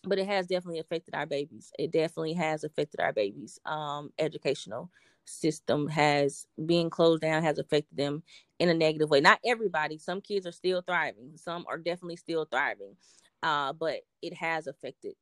but 0.04 0.18
it 0.18 0.26
has 0.26 0.46
definitely 0.46 0.78
affected 0.78 1.14
our 1.14 1.26
babies. 1.26 1.72
It 1.78 1.90
definitely 1.90 2.34
has 2.34 2.62
affected 2.64 3.00
our 3.00 3.12
babies. 3.12 3.58
Um 3.64 4.10
educational 4.18 4.90
system 5.28 5.88
has 5.88 6.46
being 6.66 6.88
closed 6.88 7.22
down 7.22 7.42
has 7.42 7.58
affected 7.58 7.96
them 7.96 8.22
in 8.60 8.68
a 8.68 8.74
negative 8.74 9.10
way. 9.10 9.20
Not 9.20 9.40
everybody 9.44 9.98
some 9.98 10.20
kids 10.20 10.46
are 10.46 10.52
still 10.52 10.82
thriving. 10.82 11.32
Some 11.36 11.64
are 11.68 11.78
definitely 11.78 12.16
still 12.16 12.44
thriving. 12.44 12.96
Uh 13.42 13.72
but 13.72 14.00
it 14.22 14.34
has 14.34 14.66
affected 14.66 15.14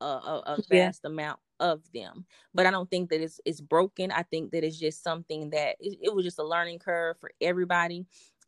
a, 0.00 0.04
a, 0.04 0.42
a 0.46 0.62
vast 0.68 1.00
yeah. 1.04 1.10
amount 1.10 1.40
of 1.58 1.82
them 1.92 2.24
but 2.54 2.66
i 2.66 2.70
don't 2.70 2.90
think 2.90 3.10
that 3.10 3.20
it's 3.20 3.40
it's 3.44 3.60
broken 3.60 4.10
i 4.10 4.22
think 4.22 4.50
that 4.50 4.64
it's 4.64 4.78
just 4.78 5.02
something 5.02 5.50
that 5.50 5.76
it, 5.78 5.98
it, 6.02 6.14
was 6.14 6.24
just 6.24 6.38
a 6.38 6.46
learning 6.46 6.78
curve 6.78 7.16
for 7.20 7.30
everybody 7.40 8.06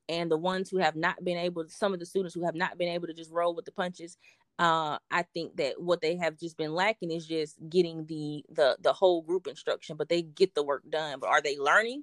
and 0.08 0.30
the 0.30 0.36
ones 0.36 0.70
who 0.70 0.78
have 0.78 0.96
not 0.96 1.22
been 1.22 1.36
able 1.36 1.64
some 1.68 1.92
of 1.92 2.00
the 2.00 2.06
students 2.06 2.34
who 2.34 2.44
have 2.44 2.54
not 2.54 2.78
been 2.78 2.88
able 2.88 3.06
to 3.06 3.14
just 3.14 3.30
roll 3.30 3.54
with 3.54 3.64
the 3.64 3.72
punches 3.72 4.16
uh 4.58 4.96
i 5.10 5.22
think 5.34 5.54
that 5.56 5.80
what 5.80 6.00
they 6.00 6.16
have 6.16 6.38
just 6.38 6.56
been 6.56 6.74
lacking 6.74 7.10
is 7.10 7.26
just 7.26 7.56
getting 7.68 8.06
the 8.06 8.44
the 8.50 8.76
the 8.80 8.92
whole 8.92 9.22
group 9.22 9.46
instruction 9.46 9.96
but 9.96 10.08
they 10.08 10.22
get 10.22 10.54
the 10.54 10.62
work 10.62 10.82
done 10.88 11.18
but 11.20 11.28
are 11.28 11.42
they 11.42 11.58
learning 11.58 12.02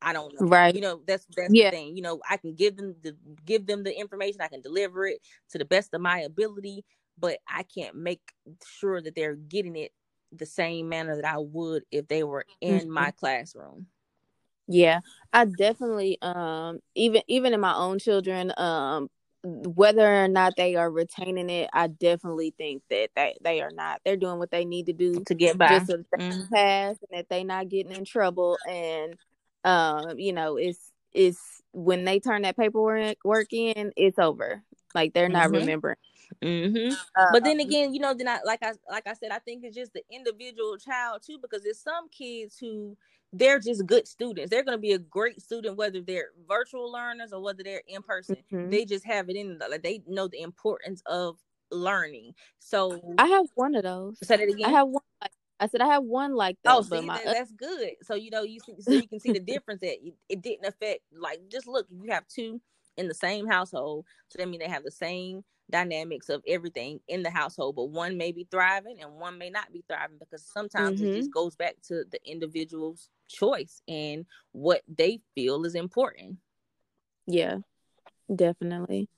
I 0.00 0.12
don't 0.12 0.32
know. 0.38 0.46
Right. 0.46 0.74
You 0.74 0.80
know, 0.80 1.00
that's 1.06 1.26
that's 1.36 1.52
yeah. 1.52 1.70
the 1.70 1.76
thing. 1.76 1.96
You 1.96 2.02
know, 2.02 2.20
I 2.28 2.36
can 2.36 2.54
give 2.54 2.76
them 2.76 2.94
the 3.02 3.16
give 3.44 3.66
them 3.66 3.82
the 3.82 3.98
information. 3.98 4.40
I 4.40 4.48
can 4.48 4.60
deliver 4.60 5.06
it 5.06 5.20
to 5.50 5.58
the 5.58 5.64
best 5.64 5.92
of 5.92 6.00
my 6.00 6.20
ability 6.20 6.84
but 7.18 7.38
I 7.48 7.62
can't 7.62 7.96
make 7.96 8.20
sure 8.66 9.00
that 9.00 9.14
they're 9.14 9.34
getting 9.34 9.76
it 9.76 9.92
the 10.32 10.46
same 10.46 10.88
manner 10.88 11.16
that 11.16 11.24
I 11.24 11.38
would 11.38 11.84
if 11.90 12.08
they 12.08 12.22
were 12.22 12.44
in 12.60 12.80
mm-hmm. 12.80 12.90
my 12.90 13.10
classroom. 13.12 13.86
Yeah, 14.66 15.00
I 15.32 15.46
definitely 15.46 16.18
um 16.20 16.80
even 16.94 17.22
even 17.26 17.54
in 17.54 17.60
my 17.60 17.74
own 17.74 17.98
children 17.98 18.52
um 18.56 19.08
whether 19.44 20.24
or 20.24 20.28
not 20.28 20.54
they 20.56 20.74
are 20.74 20.90
retaining 20.90 21.48
it, 21.48 21.70
I 21.72 21.86
definitely 21.86 22.54
think 22.58 22.82
that 22.90 23.10
they, 23.14 23.36
they 23.40 23.60
are 23.60 23.70
not. 23.70 24.00
They're 24.04 24.16
doing 24.16 24.38
what 24.38 24.50
they 24.50 24.64
need 24.64 24.86
to 24.86 24.92
do 24.92 25.22
to 25.26 25.34
get 25.34 25.56
by, 25.56 25.68
just 25.68 25.86
so 25.86 25.96
they 25.96 26.24
mm-hmm. 26.24 26.54
pass, 26.54 26.96
and 27.08 27.18
that 27.18 27.28
they 27.28 27.44
not 27.44 27.68
getting 27.68 27.92
in 27.92 28.04
trouble. 28.04 28.58
And 28.68 29.14
um, 29.64 30.18
you 30.18 30.32
know, 30.32 30.56
it's 30.56 30.90
it's 31.12 31.38
when 31.72 32.04
they 32.04 32.18
turn 32.18 32.42
that 32.42 32.56
paperwork 32.56 33.16
work 33.24 33.52
in, 33.52 33.92
it's 33.96 34.18
over. 34.18 34.62
Like 34.94 35.14
they're 35.14 35.28
not 35.28 35.46
mm-hmm. 35.46 35.60
remembering. 35.60 35.96
Mm-hmm. 36.42 36.94
Uh, 37.16 37.26
but 37.32 37.44
then 37.44 37.60
again, 37.60 37.94
you 37.94 38.00
know, 38.00 38.14
then 38.14 38.28
I 38.28 38.38
like 38.44 38.62
I 38.62 38.72
like 38.90 39.06
I 39.06 39.14
said, 39.14 39.30
I 39.32 39.38
think 39.38 39.64
it's 39.64 39.76
just 39.76 39.92
the 39.92 40.02
individual 40.10 40.76
child 40.76 41.22
too, 41.26 41.38
because 41.40 41.62
there's 41.62 41.80
some 41.80 42.08
kids 42.10 42.56
who 42.58 42.96
they're 43.32 43.58
just 43.58 43.86
good 43.86 44.08
students. 44.08 44.50
They're 44.50 44.64
going 44.64 44.78
to 44.78 44.82
be 44.82 44.92
a 44.92 44.98
great 44.98 45.42
student, 45.42 45.76
whether 45.76 46.00
they're 46.00 46.30
virtual 46.48 46.90
learners 46.90 47.32
or 47.32 47.42
whether 47.42 47.62
they're 47.62 47.82
in 47.86 48.02
person. 48.02 48.36
Mm-hmm. 48.52 48.70
They 48.70 48.84
just 48.84 49.04
have 49.04 49.28
it 49.28 49.36
in 49.36 49.58
like 49.70 49.82
they 49.82 50.02
know 50.06 50.28
the 50.28 50.40
importance 50.40 51.02
of 51.06 51.36
learning. 51.70 52.34
So 52.58 53.00
I 53.18 53.26
have 53.26 53.46
one 53.54 53.74
of 53.74 53.82
those. 53.82 54.18
Say 54.22 54.36
it 54.36 54.50
again. 54.50 54.66
I 54.66 54.70
have 54.70 54.88
one. 54.88 55.02
Like, 55.20 55.32
I 55.60 55.66
said 55.66 55.80
I 55.80 55.88
have 55.88 56.04
one 56.04 56.34
like 56.34 56.56
that. 56.62 56.74
Oh, 56.74 56.82
see, 56.82 57.00
my, 57.00 57.16
that, 57.16 57.34
that's 57.34 57.52
good. 57.52 57.90
So 58.02 58.14
you 58.14 58.30
know 58.30 58.42
you 58.42 58.60
see, 58.60 58.80
so 58.80 58.92
you 58.92 59.08
can 59.08 59.20
see 59.20 59.32
the 59.32 59.40
difference 59.40 59.80
that 59.80 59.96
it, 60.06 60.14
it 60.28 60.42
didn't 60.42 60.66
affect. 60.66 61.00
Like 61.12 61.40
just 61.50 61.66
look, 61.66 61.86
you 61.90 62.12
have 62.12 62.26
two 62.28 62.60
in 62.96 63.08
the 63.08 63.14
same 63.14 63.46
household, 63.46 64.06
so 64.28 64.38
that 64.38 64.48
means 64.48 64.62
they 64.62 64.70
have 64.70 64.84
the 64.84 64.90
same 64.90 65.44
dynamics 65.70 66.28
of 66.28 66.42
everything 66.46 67.00
in 67.08 67.22
the 67.22 67.30
household, 67.30 67.76
but 67.76 67.90
one 67.90 68.16
may 68.16 68.32
be 68.32 68.46
thriving 68.50 69.00
and 69.00 69.14
one 69.14 69.38
may 69.38 69.50
not 69.50 69.72
be 69.72 69.84
thriving 69.88 70.18
because 70.18 70.44
sometimes 70.44 71.00
mm-hmm. 71.00 71.12
it 71.12 71.16
just 71.16 71.32
goes 71.32 71.56
back 71.56 71.76
to 71.88 72.04
the 72.10 72.18
individual's 72.24 73.08
choice 73.28 73.82
and 73.88 74.26
what 74.52 74.82
they 74.88 75.20
feel 75.34 75.64
is 75.64 75.74
important. 75.74 76.38
Yeah, 77.26 77.58
definitely. 78.34 79.08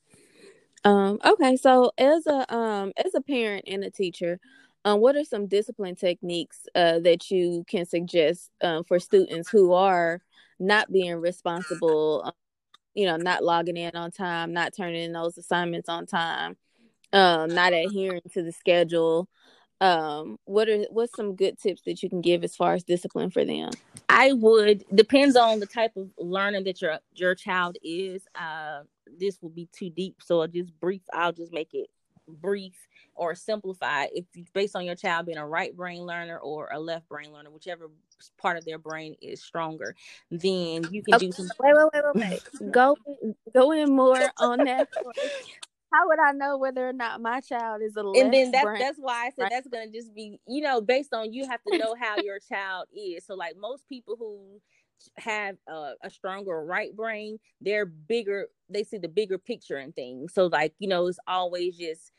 Um, 0.84 1.18
okay, 1.24 1.56
so 1.56 1.92
as 1.98 2.26
a 2.26 2.54
um 2.54 2.92
as 2.96 3.14
a 3.14 3.20
parent 3.20 3.64
and 3.66 3.84
a 3.84 3.90
teacher, 3.90 4.40
um, 4.84 5.00
what 5.00 5.16
are 5.16 5.24
some 5.24 5.46
discipline 5.46 5.94
techniques 5.94 6.66
uh, 6.74 7.00
that 7.00 7.30
you 7.30 7.64
can 7.68 7.84
suggest 7.84 8.50
um, 8.62 8.84
for 8.84 8.98
students 8.98 9.50
who 9.50 9.72
are 9.72 10.22
not 10.58 10.90
being 10.90 11.16
responsible 11.16 12.32
you 12.94 13.06
know, 13.06 13.16
not 13.16 13.44
logging 13.44 13.76
in 13.76 13.94
on 13.94 14.10
time, 14.10 14.52
not 14.52 14.74
turning 14.76 15.02
in 15.02 15.12
those 15.12 15.38
assignments 15.38 15.88
on 15.88 16.06
time, 16.06 16.56
um, 17.12 17.54
not 17.54 17.72
adhering 17.72 18.22
to 18.32 18.42
the 18.42 18.52
schedule. 18.52 19.28
Um, 19.80 20.36
what 20.44 20.68
are 20.68 20.84
what's 20.90 21.16
some 21.16 21.36
good 21.36 21.58
tips 21.58 21.82
that 21.86 22.02
you 22.02 22.10
can 22.10 22.20
give 22.20 22.44
as 22.44 22.54
far 22.54 22.74
as 22.74 22.84
discipline 22.84 23.30
for 23.30 23.44
them? 23.44 23.70
I 24.08 24.32
would 24.32 24.84
depends 24.94 25.36
on 25.36 25.60
the 25.60 25.66
type 25.66 25.96
of 25.96 26.10
learning 26.18 26.64
that 26.64 26.82
your 26.82 26.98
your 27.14 27.34
child 27.34 27.76
is. 27.82 28.26
Uh, 28.34 28.82
this 29.18 29.40
will 29.40 29.50
be 29.50 29.68
too 29.72 29.88
deep, 29.88 30.16
so 30.22 30.42
I'll 30.42 30.48
just 30.48 30.78
brief. 30.80 31.02
I'll 31.12 31.32
just 31.32 31.52
make 31.52 31.72
it 31.72 31.88
brief 32.30 32.88
or 33.14 33.34
simplify 33.34 34.06
if 34.12 34.24
based 34.52 34.76
on 34.76 34.84
your 34.84 34.94
child 34.94 35.26
being 35.26 35.38
a 35.38 35.46
right 35.46 35.76
brain 35.76 36.02
learner 36.02 36.38
or 36.38 36.68
a 36.72 36.78
left 36.78 37.08
brain 37.08 37.32
learner 37.32 37.50
whichever 37.50 37.90
part 38.38 38.56
of 38.56 38.64
their 38.64 38.78
brain 38.78 39.14
is 39.20 39.42
stronger 39.42 39.94
then 40.30 40.82
you 40.90 41.02
can 41.02 41.14
okay. 41.14 41.26
do 41.26 41.32
some 41.32 41.48
wait 41.60 41.74
wait 41.74 41.86
wait 41.92 42.04
wait 42.14 42.42
wait 42.60 42.72
go 42.72 42.96
go 43.54 43.72
in 43.72 43.94
more 43.94 44.30
on 44.38 44.58
that 44.64 44.88
how 45.92 46.06
would 46.06 46.18
I 46.20 46.32
know 46.32 46.56
whether 46.56 46.88
or 46.88 46.92
not 46.92 47.20
my 47.20 47.40
child 47.40 47.82
is 47.82 47.96
a 47.96 48.02
left 48.02 48.24
and 48.24 48.32
then 48.32 48.50
that's 48.52 48.64
brain, 48.64 48.78
that's 48.78 48.98
why 48.98 49.26
I 49.26 49.30
said 49.30 49.42
right? 49.42 49.50
that's 49.50 49.68
gonna 49.68 49.90
just 49.90 50.14
be 50.14 50.38
you 50.46 50.62
know 50.62 50.80
based 50.80 51.12
on 51.12 51.32
you 51.32 51.46
have 51.48 51.62
to 51.64 51.78
know 51.78 51.94
how 52.00 52.16
your 52.18 52.38
child 52.38 52.86
is. 52.94 53.24
So 53.26 53.34
like 53.34 53.56
most 53.58 53.88
people 53.88 54.16
who 54.18 54.60
have 55.16 55.56
a, 55.66 55.92
a, 56.02 56.10
stronger 56.10 56.64
right 56.64 56.94
brain, 56.94 57.38
they're 57.60 57.86
bigger. 57.86 58.48
They 58.68 58.84
see 58.84 58.98
the 58.98 59.08
bigger 59.08 59.38
picture 59.38 59.76
and 59.76 59.94
things. 59.94 60.34
So 60.34 60.46
like 60.46 60.74
you 60.78 60.88
know, 60.88 61.06
it's 61.06 61.18
always 61.26 61.76
just 61.76 62.12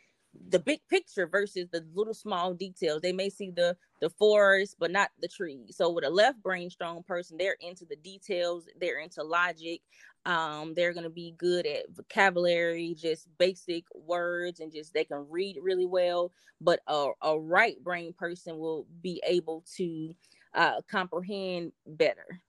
the 0.49 0.59
big 0.59 0.79
picture 0.89 1.27
versus 1.27 1.67
the 1.71 1.85
little 1.93 2.13
small 2.13 2.53
details. 2.53 3.01
They 3.01 3.13
may 3.13 3.29
see 3.29 3.51
the 3.51 3.77
the 4.01 4.09
forest, 4.09 4.75
but 4.79 4.91
not 4.91 5.09
the 5.21 5.27
trees. 5.27 5.75
So 5.77 5.89
with 5.91 6.05
a 6.05 6.09
left 6.09 6.41
brain 6.41 6.69
strong 6.69 7.03
person, 7.03 7.37
they're 7.37 7.57
into 7.59 7.85
the 7.85 7.97
details. 7.97 8.65
They're 8.79 8.99
into 8.99 9.23
logic. 9.23 9.81
Um, 10.25 10.73
they're 10.75 10.93
gonna 10.93 11.09
be 11.09 11.35
good 11.37 11.65
at 11.65 11.89
vocabulary, 11.91 12.95
just 12.97 13.27
basic 13.37 13.85
words, 13.93 14.59
and 14.59 14.71
just 14.71 14.93
they 14.93 15.05
can 15.05 15.25
read 15.29 15.57
really 15.61 15.85
well. 15.85 16.31
But 16.61 16.81
a, 16.87 17.09
a 17.21 17.39
right 17.39 17.81
brain 17.83 18.13
person 18.13 18.57
will 18.57 18.87
be 19.01 19.21
able 19.27 19.63
to 19.77 20.15
uh, 20.53 20.81
comprehend 20.89 21.73
better 21.85 22.41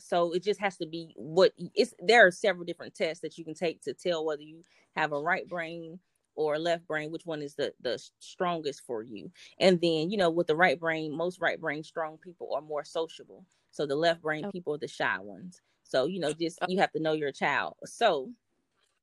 so 0.00 0.32
it 0.32 0.42
just 0.42 0.60
has 0.60 0.76
to 0.78 0.86
be 0.86 1.12
what 1.16 1.52
it's 1.74 1.94
there 2.00 2.26
are 2.26 2.30
several 2.30 2.64
different 2.64 2.94
tests 2.94 3.22
that 3.22 3.38
you 3.38 3.44
can 3.44 3.54
take 3.54 3.80
to 3.82 3.94
tell 3.94 4.24
whether 4.24 4.42
you 4.42 4.62
have 4.96 5.12
a 5.12 5.20
right 5.20 5.48
brain 5.48 5.98
or 6.34 6.58
left 6.58 6.86
brain 6.86 7.10
which 7.10 7.26
one 7.26 7.42
is 7.42 7.54
the 7.54 7.72
the 7.80 8.02
strongest 8.18 8.82
for 8.86 9.02
you? 9.02 9.30
And 9.58 9.80
then 9.80 10.10
you 10.10 10.16
know 10.16 10.30
with 10.30 10.46
the 10.46 10.56
right 10.56 10.78
brain 10.78 11.16
most 11.16 11.40
right 11.40 11.60
brain 11.60 11.82
strong 11.82 12.18
people 12.18 12.52
are 12.54 12.62
more 12.62 12.84
sociable. 12.84 13.44
So 13.70 13.86
the 13.86 13.96
left 13.96 14.22
brain 14.22 14.44
okay. 14.44 14.52
people 14.52 14.74
are 14.74 14.78
the 14.78 14.88
shy 14.88 15.18
ones. 15.18 15.60
So 15.84 16.06
you 16.06 16.20
know 16.20 16.32
just 16.32 16.58
oh. 16.62 16.66
you 16.68 16.78
have 16.80 16.92
to 16.92 17.00
know 17.00 17.12
your 17.12 17.32
child. 17.32 17.74
So 17.84 18.30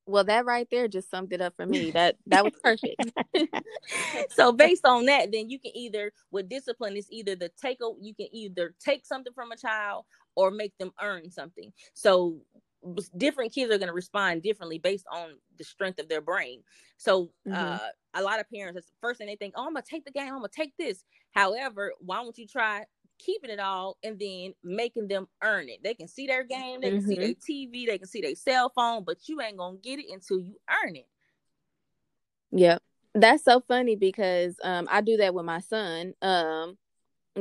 well 0.06 0.24
that 0.24 0.46
right 0.46 0.68
there 0.72 0.88
just 0.88 1.12
summed 1.12 1.34
it 1.34 1.42
up 1.42 1.56
for 1.56 1.66
me. 1.66 1.92
That 1.92 2.18
that 2.28 2.44
was 2.44 2.54
perfect. 2.64 3.04
So 4.32 4.52
based 4.52 4.86
on 4.86 5.06
that 5.06 5.32
then 5.32 5.50
you 5.50 5.60
can 5.60 5.76
either 5.76 6.12
with 6.32 6.50
discipline 6.50 6.98
it's 6.98 7.08
either 7.12 7.36
the 7.36 7.52
take 7.62 7.80
you 8.00 8.14
can 8.14 8.28
either 8.32 8.76
take 8.80 9.06
something 9.06 9.34
from 9.34 9.52
a 9.52 9.58
child 9.58 10.06
or 10.36 10.52
make 10.52 10.78
them 10.78 10.92
earn 11.02 11.30
something. 11.32 11.74
So 11.94 12.40
different 13.18 13.54
kids 13.54 13.72
are 13.72 13.78
going 13.78 13.88
to 13.88 13.94
respond 13.94 14.42
differently 14.42 14.80
based 14.80 15.06
on 15.12 15.32
the 15.58 15.64
strength 15.64 16.00
of 16.00 16.08
their 16.10 16.22
brain. 16.22 16.62
So 16.98 17.32
mm-hmm. 17.48 17.54
uh, 17.54 17.80
a 18.14 18.22
lot 18.22 18.40
of 18.40 18.50
parents, 18.50 18.92
first 19.02 19.18
thing 19.18 19.28
they 19.28 19.36
think, 19.36 19.54
oh, 19.58 19.66
I'm 19.66 19.74
going 19.74 19.84
to 19.84 19.90
take 19.90 20.06
the 20.06 20.12
game, 20.12 20.28
I'm 20.28 20.40
going 20.40 20.50
to 20.50 20.56
take 20.56 20.74
this. 20.78 21.04
However, 21.32 21.94
why 22.00 22.18
don't 22.18 22.38
you 22.38 22.48
try 22.48 22.86
keeping 23.18 23.50
it 23.50 23.60
all 23.60 23.98
and 24.04 24.18
then 24.18 24.54
making 24.64 25.08
them 25.08 25.28
earn 25.44 25.70
it? 25.70 25.84
They 25.84 25.94
can 25.94 26.08
see 26.08 26.28
their 26.28 26.44
game, 26.44 26.82
they 26.82 26.92
can 26.92 27.00
mm-hmm. 27.00 27.08
see 27.08 27.16
their 27.16 27.34
TV, 27.34 27.88
they 27.88 27.98
can 27.98 28.08
see 28.08 28.22
their 28.22 28.36
cell 28.36 28.72
phone, 28.74 29.04
but 29.04 29.18
you 29.28 29.42
ain't 29.42 29.58
going 29.58 29.76
to 29.76 29.82
get 29.82 30.00
it 30.00 30.06
until 30.12 30.40
you 30.40 30.56
earn 30.70 30.96
it. 30.96 31.08
Yep. 32.52 32.82
That's 33.16 33.44
so 33.44 33.62
funny 33.68 33.96
because 33.96 34.56
um, 34.64 34.88
I 34.90 35.02
do 35.02 35.18
that 35.18 35.34
with 35.34 35.46
my 35.46 35.60
son. 35.60 36.14
Um, 36.22 36.78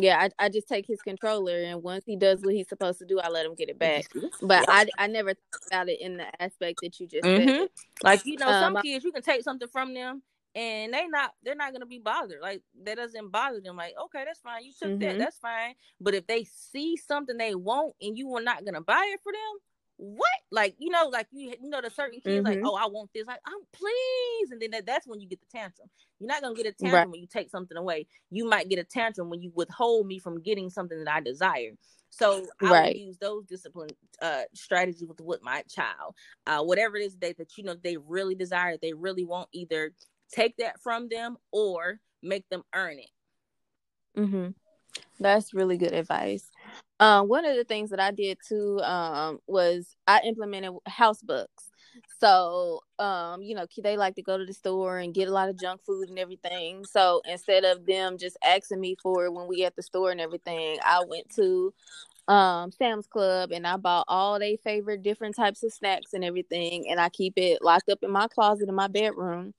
yeah, 0.01 0.29
I, 0.39 0.47
I 0.47 0.49
just 0.49 0.69
take 0.69 0.87
his 0.87 1.01
controller 1.03 1.63
and 1.63 1.83
once 1.83 2.05
he 2.07 2.17
does 2.17 2.43
what 2.43 2.55
he's 2.55 2.69
supposed 2.69 2.99
to 3.01 3.07
do, 3.07 3.21
I 3.21 3.29
let 3.29 3.47
him 3.47 3.55
get 3.55 3.69
it 3.69 3.79
back. 3.79 4.07
But 4.43 4.65
I 4.69 4.87
I 4.99 5.07
never 5.07 5.35
thought 5.35 5.67
about 5.69 5.89
it 5.89 6.01
in 6.01 6.17
the 6.17 6.43
aspect 6.43 6.81
that 6.83 6.99
you 7.01 7.07
just 7.07 7.25
mm-hmm. 7.25 7.49
said. 7.49 7.69
Like 8.03 8.25
you 8.25 8.37
know, 8.37 8.49
um, 8.49 8.75
some 8.75 8.83
kids 8.83 9.05
you 9.05 9.13
can 9.13 9.23
take 9.23 9.43
something 9.43 9.69
from 9.69 9.95
them 9.95 10.23
and 10.55 10.93
they 10.93 11.07
not 11.07 11.35
they're 11.43 11.55
not 11.55 11.73
gonna 11.73 11.87
be 11.87 11.99
bothered. 11.99 12.41
Like 12.41 12.63
that 12.85 12.97
doesn't 12.97 13.31
bother 13.31 13.61
them. 13.61 13.77
Like 13.77 13.95
okay, 14.07 14.25
that's 14.25 14.41
fine. 14.41 14.65
You 14.65 14.73
took 14.73 14.91
mm-hmm. 14.91 15.01
that, 15.01 15.19
that's 15.19 15.39
fine. 15.39 15.75
But 16.01 16.15
if 16.15 16.27
they 16.27 16.45
see 16.45 16.97
something 16.97 17.37
they 17.37 17.55
want 17.55 17.95
and 18.01 18.17
you 18.17 18.35
are 18.37 18.43
not 18.43 18.65
gonna 18.65 18.81
buy 18.81 19.11
it 19.13 19.21
for 19.23 19.33
them, 19.33 19.59
what? 19.99 20.29
Like, 20.51 20.77
you 20.79 20.91
know, 20.91 21.09
like 21.09 21.27
you, 21.33 21.55
you 21.61 21.69
know, 21.69 21.81
the 21.83 21.91
certain 21.91 22.21
kids, 22.21 22.27
mm-hmm. 22.27 22.47
like, 22.47 22.61
oh, 22.65 22.77
I 22.77 22.87
want 22.87 23.11
this, 23.13 23.27
like, 23.27 23.41
oh, 23.47 23.63
please. 23.73 24.51
And 24.53 24.63
then 24.63 24.71
that, 24.71 24.87
that's 24.87 25.07
when 25.07 25.21
you 25.21 25.29
get 25.29 25.41
the 25.41 25.59
tantrum. 25.59 25.89
You're 26.19 26.29
not 26.29 26.41
gonna 26.41 26.55
get 26.55 26.67
a 26.67 26.73
tantrum 26.73 26.93
right. 26.93 27.11
when 27.11 27.21
you 27.21 27.27
take 27.27 27.51
something 27.51 27.77
away. 27.77 28.07
You 28.31 28.49
might 28.49 28.69
get 28.69 28.79
a 28.79 28.85
tantrum 28.85 29.29
when 29.29 29.43
you 29.43 29.53
withhold 29.55 30.07
me 30.07 30.19
from 30.19 30.41
getting 30.41 30.71
something 30.71 30.99
that 31.03 31.13
I 31.13 31.21
desire. 31.21 31.73
So 32.11 32.47
I 32.63 32.71
right. 32.71 32.87
would 32.95 32.97
use 32.97 33.19
those 33.19 33.45
discipline 33.45 33.91
uh 34.23 34.43
strategies 34.55 35.07
with 35.07 35.21
with 35.21 35.43
my 35.43 35.63
child. 35.69 36.15
Uh 36.47 36.63
whatever 36.63 36.97
it 36.97 37.05
is 37.05 37.17
that, 37.17 37.37
that 37.37 37.59
you 37.59 37.65
know 37.65 37.75
they 37.83 37.97
really 37.97 38.35
desire, 38.35 38.77
they 38.81 38.95
really 38.95 39.25
want, 39.25 39.49
either 39.53 39.93
take 40.33 40.57
that 40.59 40.81
from 40.81 41.09
them 41.09 41.37
or 41.53 42.01
make 42.23 42.49
them 42.49 42.63
earn 42.75 42.99
it. 42.99 43.11
Mm-hmm. 44.19 44.49
That's 45.21 45.55
really 45.55 45.77
good 45.77 45.93
advice. 45.93 46.51
Um, 47.01 47.29
one 47.29 47.45
of 47.45 47.57
the 47.57 47.65
things 47.65 47.91
that 47.91 48.01
I 48.01 48.11
did 48.11 48.39
too 48.47 48.81
um, 48.81 49.39
was 49.47 49.97
I 50.07 50.21
implemented 50.25 50.75
house 50.87 51.23
books. 51.23 51.71
So, 52.21 52.81
um, 52.99 53.43
you 53.43 53.55
know, 53.55 53.67
they 53.83 53.97
like 53.97 54.17
to 54.17 54.23
go 54.23 54.37
to 54.37 54.45
the 54.45 54.53
store 54.53 54.99
and 54.99 55.15
get 55.15 55.29
a 55.29 55.33
lot 55.33 55.49
of 55.49 55.59
junk 55.59 55.81
food 55.85 56.09
and 56.09 56.19
everything. 56.19 56.85
So 56.85 57.23
instead 57.25 57.65
of 57.65 57.87
them 57.87 58.19
just 58.19 58.37
asking 58.45 58.81
me 58.81 58.97
for 59.01 59.27
it 59.27 59.33
when 59.33 59.47
we 59.47 59.65
at 59.65 59.77
the 59.77 59.83
store 59.83 60.11
and 60.11 60.21
everything, 60.21 60.79
I 60.85 61.05
went 61.07 61.29
to 61.37 61.73
um 62.27 62.73
Sam's 62.73 63.07
Club 63.07 63.53
and 63.53 63.67
I 63.67 63.77
bought 63.77 64.05
all 64.07 64.39
their 64.39 64.57
favorite 64.59 65.03
different 65.03 65.35
types 65.37 65.63
of 65.63 65.73
snacks 65.73 66.13
and 66.13 66.25
everything, 66.25 66.91
and 66.91 67.01
I 67.01 67.09
keep 67.09 67.35
it 67.37 67.63
locked 67.63 67.89
up 67.89 68.03
in 68.03 68.11
my 68.11 68.27
closet 68.27 68.69
in 68.69 68.75
my 68.75 68.89
bedroom. 68.89 69.55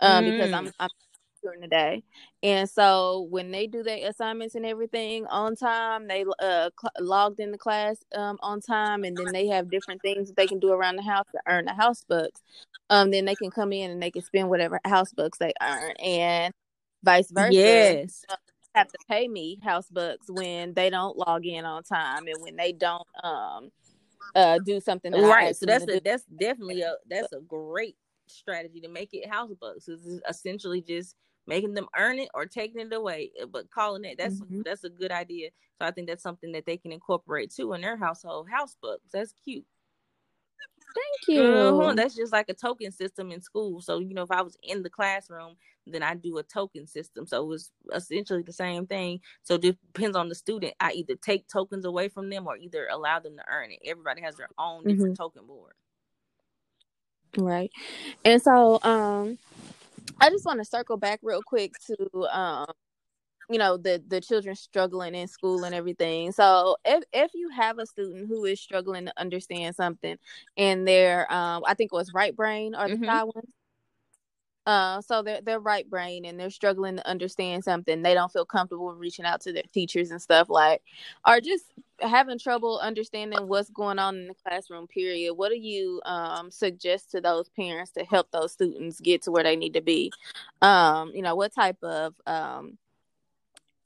Um, 0.00 0.24
mm. 0.24 0.32
because 0.32 0.52
I'm. 0.52 0.72
I'm 0.80 0.88
during 1.42 1.60
the 1.60 1.68
day. 1.68 2.02
And 2.42 2.68
so 2.68 3.26
when 3.30 3.50
they 3.50 3.66
do 3.66 3.82
their 3.82 4.08
assignments 4.08 4.54
and 4.54 4.66
everything 4.66 5.26
on 5.26 5.56
time, 5.56 6.08
they 6.08 6.24
uh 6.42 6.70
cl- 6.80 6.92
logged 7.06 7.40
in 7.40 7.52
the 7.52 7.58
class 7.58 7.98
um 8.14 8.38
on 8.42 8.60
time, 8.60 9.04
and 9.04 9.18
then 9.18 9.32
they 9.32 9.46
have 9.48 9.70
different 9.70 10.02
things 10.02 10.28
that 10.28 10.36
they 10.36 10.46
can 10.48 10.58
do 10.60 10.72
around 10.72 10.96
the 10.96 11.02
house 11.02 11.26
to 11.32 11.40
earn 11.48 11.64
the 11.66 11.74
house 11.74 12.04
books. 12.08 12.40
Um, 12.88 13.10
then 13.10 13.24
they 13.24 13.36
can 13.36 13.50
come 13.50 13.72
in 13.72 13.90
and 13.90 14.02
they 14.02 14.10
can 14.10 14.22
spend 14.22 14.48
whatever 14.48 14.80
house 14.84 15.12
books 15.12 15.38
they 15.38 15.52
earn, 15.62 15.92
and 15.96 16.52
vice 17.02 17.30
versa. 17.30 17.52
Yes. 17.54 18.24
have 18.74 18.88
to 18.92 18.98
pay 19.08 19.26
me 19.26 19.58
house 19.62 19.88
books 19.90 20.26
when 20.28 20.74
they 20.74 20.90
don't 20.90 21.16
log 21.16 21.44
in 21.44 21.64
on 21.64 21.82
time 21.82 22.26
and 22.26 22.40
when 22.40 22.56
they 22.56 22.72
don't 22.72 23.06
um 23.24 23.70
uh 24.34 24.58
do 24.58 24.80
something 24.80 25.12
right 25.12 25.56
so 25.56 25.66
that's 25.66 25.88
a, 25.88 26.00
that's 26.00 26.24
definitely 26.24 26.82
a 26.82 26.94
that's 27.08 27.32
a 27.32 27.40
great 27.40 27.96
strategy 28.28 28.80
to 28.80 28.88
make 28.88 29.10
it 29.12 29.28
house 29.28 29.50
books 29.60 29.88
is 29.88 30.20
essentially 30.28 30.80
just 30.80 31.16
making 31.50 31.74
them 31.74 31.88
earn 31.98 32.18
it 32.18 32.28
or 32.32 32.46
taking 32.46 32.80
it 32.80 32.92
away 32.92 33.32
eh, 33.40 33.44
but 33.52 33.70
calling 33.70 34.04
it 34.04 34.16
that's 34.16 34.40
mm-hmm. 34.40 34.62
that's 34.64 34.84
a 34.84 34.88
good 34.88 35.10
idea. 35.10 35.50
So 35.78 35.86
i 35.86 35.90
think 35.90 36.08
that's 36.08 36.22
something 36.22 36.52
that 36.52 36.64
they 36.64 36.76
can 36.76 36.92
incorporate 36.92 37.52
too 37.52 37.72
in 37.72 37.80
their 37.80 37.96
household 37.96 38.48
house 38.48 38.76
books. 38.80 39.10
That's 39.12 39.34
cute. 39.44 39.66
Thank 40.94 41.38
you. 41.38 41.42
uh-huh. 41.42 41.94
that's 41.94 42.16
just 42.16 42.32
like 42.32 42.48
a 42.48 42.54
token 42.54 42.90
system 42.90 43.30
in 43.32 43.40
school. 43.42 43.80
So 43.80 43.98
you 43.98 44.14
know 44.14 44.22
if 44.22 44.30
i 44.30 44.42
was 44.42 44.56
in 44.62 44.82
the 44.82 44.90
classroom 44.90 45.56
then 45.86 46.02
i 46.02 46.14
do 46.14 46.38
a 46.38 46.42
token 46.42 46.86
system. 46.86 47.26
So 47.26 47.42
it 47.42 47.46
was 47.46 47.72
essentially 47.92 48.42
the 48.42 48.52
same 48.52 48.86
thing. 48.86 49.20
So 49.42 49.54
it 49.54 49.62
depends 49.62 50.16
on 50.16 50.28
the 50.28 50.34
student. 50.34 50.74
I 50.78 50.92
either 50.92 51.16
take 51.16 51.48
tokens 51.48 51.84
away 51.84 52.08
from 52.08 52.30
them 52.30 52.46
or 52.46 52.56
either 52.56 52.86
allow 52.90 53.18
them 53.18 53.36
to 53.36 53.44
earn 53.50 53.72
it. 53.72 53.80
Everybody 53.84 54.22
has 54.22 54.36
their 54.36 54.50
own 54.58 54.84
different 54.84 55.14
mm-hmm. 55.14 55.22
token 55.22 55.46
board. 55.46 55.72
Right. 57.36 57.70
And 58.24 58.42
so 58.42 58.80
um 58.82 59.38
I 60.20 60.30
just 60.30 60.44
want 60.44 60.60
to 60.60 60.64
circle 60.64 60.96
back 60.96 61.20
real 61.22 61.42
quick 61.42 61.74
to 61.86 62.26
um 62.36 62.66
you 63.50 63.58
know 63.58 63.76
the 63.76 64.02
the 64.06 64.20
children 64.20 64.54
struggling 64.54 65.14
in 65.14 65.26
school 65.26 65.64
and 65.64 65.74
everything 65.74 66.30
so 66.30 66.76
if 66.84 67.02
if 67.12 67.32
you 67.34 67.48
have 67.50 67.78
a 67.78 67.86
student 67.86 68.28
who 68.28 68.44
is 68.44 68.60
struggling 68.60 69.06
to 69.06 69.12
understand 69.16 69.74
something 69.74 70.16
and 70.56 70.86
they're 70.86 71.30
um 71.32 71.64
i 71.66 71.74
think 71.74 71.90
it 71.92 71.96
was 71.96 72.12
right 72.14 72.36
brain 72.36 72.74
or 72.76 72.88
the 72.88 72.94
mm-hmm. 72.94 73.04
shy 73.04 73.24
ones 73.24 73.52
uh, 74.70 75.00
so 75.00 75.20
they're 75.20 75.40
they're 75.40 75.58
right 75.58 75.90
brain 75.90 76.24
and 76.24 76.38
they're 76.38 76.48
struggling 76.48 76.94
to 76.94 77.08
understand 77.08 77.64
something. 77.64 78.02
They 78.02 78.14
don't 78.14 78.30
feel 78.30 78.44
comfortable 78.44 78.94
reaching 78.94 79.24
out 79.24 79.40
to 79.40 79.52
their 79.52 79.64
teachers 79.74 80.12
and 80.12 80.22
stuff 80.22 80.48
like, 80.48 80.80
are 81.24 81.40
just 81.40 81.64
having 81.98 82.38
trouble 82.38 82.78
understanding 82.78 83.48
what's 83.48 83.68
going 83.70 83.98
on 83.98 84.16
in 84.16 84.28
the 84.28 84.34
classroom. 84.34 84.86
Period. 84.86 85.34
What 85.34 85.48
do 85.48 85.58
you 85.58 86.00
um 86.04 86.52
suggest 86.52 87.10
to 87.10 87.20
those 87.20 87.48
parents 87.48 87.90
to 87.92 88.04
help 88.04 88.30
those 88.30 88.52
students 88.52 89.00
get 89.00 89.22
to 89.22 89.32
where 89.32 89.42
they 89.42 89.56
need 89.56 89.74
to 89.74 89.80
be? 89.80 90.12
Um, 90.62 91.10
you 91.16 91.22
know, 91.22 91.34
what 91.34 91.52
type 91.52 91.82
of 91.82 92.14
um 92.24 92.78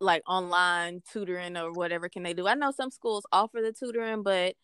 like 0.00 0.22
online 0.28 1.02
tutoring 1.10 1.56
or 1.56 1.72
whatever 1.72 2.10
can 2.10 2.22
they 2.24 2.34
do? 2.34 2.46
I 2.46 2.52
know 2.56 2.72
some 2.72 2.90
schools 2.90 3.24
offer 3.32 3.62
the 3.62 3.72
tutoring, 3.72 4.22
but 4.22 4.54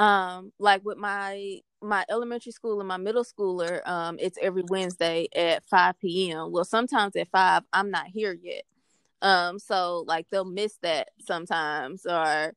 um 0.00 0.52
like 0.58 0.84
with 0.84 0.98
my 0.98 1.60
my 1.82 2.04
elementary 2.08 2.52
school 2.52 2.78
and 2.80 2.88
my 2.88 2.96
middle 2.96 3.24
schooler 3.24 3.86
um 3.88 4.16
it's 4.20 4.38
every 4.40 4.62
wednesday 4.68 5.28
at 5.34 5.64
5 5.64 5.98
p.m 5.98 6.52
well 6.52 6.64
sometimes 6.64 7.16
at 7.16 7.28
5 7.28 7.62
i'm 7.72 7.90
not 7.90 8.06
here 8.06 8.36
yet 8.40 8.62
um 9.22 9.58
so 9.58 10.04
like 10.06 10.26
they'll 10.30 10.44
miss 10.44 10.76
that 10.82 11.10
sometimes 11.20 12.06
or 12.06 12.52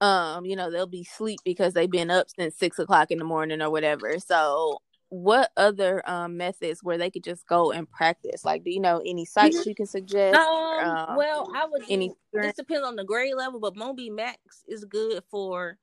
um 0.00 0.44
you 0.44 0.56
know 0.56 0.70
they'll 0.70 0.86
be 0.86 1.04
sleep 1.04 1.40
because 1.44 1.74
they've 1.74 1.90
been 1.90 2.10
up 2.10 2.28
since 2.28 2.56
six 2.56 2.78
o'clock 2.78 3.10
in 3.10 3.18
the 3.18 3.24
morning 3.24 3.62
or 3.62 3.70
whatever 3.70 4.18
so 4.18 4.78
what 5.12 5.50
other 5.58 6.02
um, 6.08 6.38
methods 6.38 6.82
where 6.82 6.96
they 6.96 7.10
could 7.10 7.22
just 7.22 7.46
go 7.46 7.70
and 7.70 7.88
practice? 7.90 8.46
Like, 8.46 8.64
do 8.64 8.70
you 8.70 8.80
know 8.80 9.02
any 9.04 9.26
sites 9.26 9.58
mm-hmm. 9.58 9.68
you 9.68 9.74
can 9.74 9.84
suggest? 9.84 10.38
Um, 10.38 10.88
um, 10.88 11.16
well, 11.16 11.52
I 11.54 11.66
would. 11.66 11.82
Any 11.90 12.12
this 12.32 12.56
depends 12.56 12.86
on 12.86 12.96
the 12.96 13.04
grade 13.04 13.34
level, 13.36 13.60
but 13.60 13.76
Moby 13.76 14.08
Max 14.08 14.38
is 14.66 14.86
good 14.86 15.22
for 15.30 15.76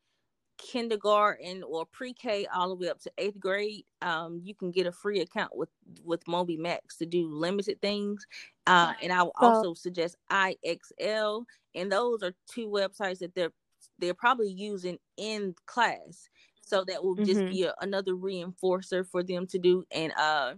kindergarten 0.60 1.63
or 1.63 1.86
pre-K 1.86 2.45
all 2.54 2.69
the 2.69 2.76
way 2.76 2.89
up 2.89 3.00
to 3.00 3.12
eighth 3.17 3.39
grade. 3.39 3.86
Um, 4.02 4.41
you 4.43 4.54
can 4.54 4.72
get 4.72 4.86
a 4.86 4.91
free 4.91 5.22
account 5.22 5.56
with 5.56 5.69
with 6.04 6.28
Moby 6.28 6.58
Max 6.58 6.98
to 6.98 7.06
do 7.06 7.28
limited 7.28 7.82
things. 7.82 8.26
Uh, 8.67 8.93
and 9.02 9.12
I 9.12 9.24
will 9.24 9.34
also 9.38 9.74
suggest 9.74 10.17
IXL, 10.32 11.45
and 11.74 11.91
those 11.91 12.22
are 12.22 12.34
two 12.52 12.67
websites 12.67 13.19
that 13.19 13.34
they're 13.34 13.54
they're 13.98 14.13
probably 14.13 14.52
using 14.52 14.98
in 15.17 15.56
class 15.65 16.30
so 16.62 16.84
that 16.86 17.04
will 17.04 17.15
just 17.15 17.39
mm-hmm. 17.39 17.50
be 17.50 17.63
a, 17.63 17.74
another 17.82 18.13
reinforcer 18.13 19.06
for 19.06 19.24
them 19.24 19.48
to 19.48 19.58
do 19.58 19.84
and 19.91 20.13
uh 20.17 20.54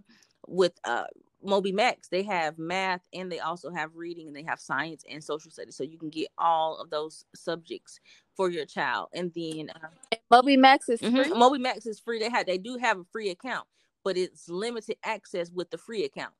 with 0.46 0.72
uh 0.84 1.04
Moby 1.44 1.72
Max, 1.72 2.08
they 2.08 2.22
have 2.22 2.58
math 2.58 3.02
and 3.12 3.30
they 3.30 3.40
also 3.40 3.70
have 3.70 3.96
reading 3.96 4.28
and 4.28 4.36
they 4.36 4.44
have 4.44 4.60
science 4.60 5.04
and 5.10 5.22
social 5.22 5.50
studies. 5.50 5.76
So 5.76 5.84
you 5.84 5.98
can 5.98 6.10
get 6.10 6.28
all 6.38 6.76
of 6.78 6.90
those 6.90 7.24
subjects 7.34 8.00
for 8.36 8.50
your 8.50 8.66
child. 8.66 9.08
And 9.12 9.32
then 9.34 9.70
uh, 9.70 10.16
Moby 10.30 10.56
Max 10.56 10.88
is 10.88 11.00
mm-hmm, 11.00 11.16
free. 11.16 11.32
Moby 11.34 11.58
Max 11.58 11.86
is 11.86 12.00
free. 12.00 12.18
They 12.18 12.30
have 12.30 12.46
they 12.46 12.58
do 12.58 12.78
have 12.78 12.98
a 12.98 13.04
free 13.12 13.30
account, 13.30 13.66
but 14.04 14.16
it's 14.16 14.48
limited 14.48 14.96
access 15.04 15.50
with 15.50 15.70
the 15.70 15.78
free 15.78 16.04
account. 16.04 16.34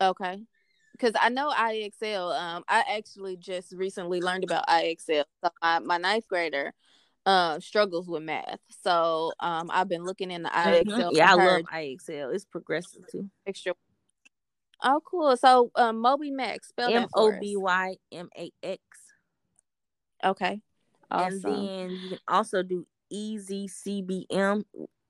Okay. 0.00 0.44
Because 0.92 1.14
I 1.20 1.28
know 1.28 1.50
IXL. 1.50 2.36
Um, 2.38 2.64
I 2.68 2.84
actually 2.96 3.36
just 3.36 3.72
recently 3.72 4.20
learned 4.20 4.44
about 4.44 4.66
IXL. 4.66 5.24
So 5.44 5.50
my, 5.62 5.78
my 5.78 5.96
ninth 5.96 6.26
grader, 6.28 6.74
uh, 7.26 7.60
struggles 7.60 8.08
with 8.08 8.22
math. 8.22 8.58
So 8.82 9.32
um, 9.38 9.70
I've 9.72 9.88
been 9.88 10.04
looking 10.04 10.30
in 10.30 10.42
the 10.42 10.48
mm-hmm. 10.48 10.90
IXL. 10.90 11.10
Yeah, 11.12 11.32
I 11.32 11.34
love 11.34 11.62
IXL. 11.72 12.34
It's 12.34 12.44
progressive 12.44 13.02
too. 13.10 13.30
Extra. 13.46 13.74
Oh, 14.82 15.00
cool. 15.04 15.36
So 15.36 15.70
um, 15.74 16.00
Moby 16.00 16.30
Max, 16.30 16.68
spell 16.68 16.92
M 16.92 17.06
O 17.14 17.32
B 17.38 17.56
Y 17.56 17.96
M 18.12 18.28
A 18.36 18.50
X. 18.62 18.80
Okay. 20.24 20.60
Awesome. 21.10 21.32
And 21.32 21.44
then 21.44 21.90
you 22.02 22.08
can 22.10 22.18
also 22.28 22.62
do 22.62 22.86
easy 23.10 23.68
CBM. 23.68 24.64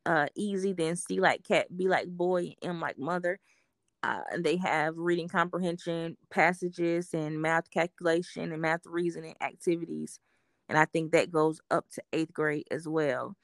Uh, 0.07 0.27
easy 0.35 0.73
then 0.73 0.97
C 0.97 1.21
like 1.21 1.45
cat, 1.45 1.67
B 1.77 1.89
like 1.89 2.09
boy, 2.09 2.55
M 2.63 2.81
like 2.81 2.99
mother. 2.99 3.39
Uh, 4.03 4.21
and 4.33 4.45
they 4.45 4.57
have 4.57 4.97
reading 4.97 5.29
comprehension 5.29 6.17
passages 6.31 7.13
and 7.13 7.43
math 7.43 7.71
calculation 7.71 8.53
and 8.53 8.63
math 8.63 8.83
reasoning 8.87 9.35
activities 9.41 10.21
and 10.69 10.79
I 10.79 10.85
think 10.85 11.13
that 11.13 11.33
goes 11.33 11.61
up 11.71 11.87
to 11.95 12.03
eighth 12.13 12.33
grade 12.33 12.67
as 12.71 12.87
well. 12.87 13.35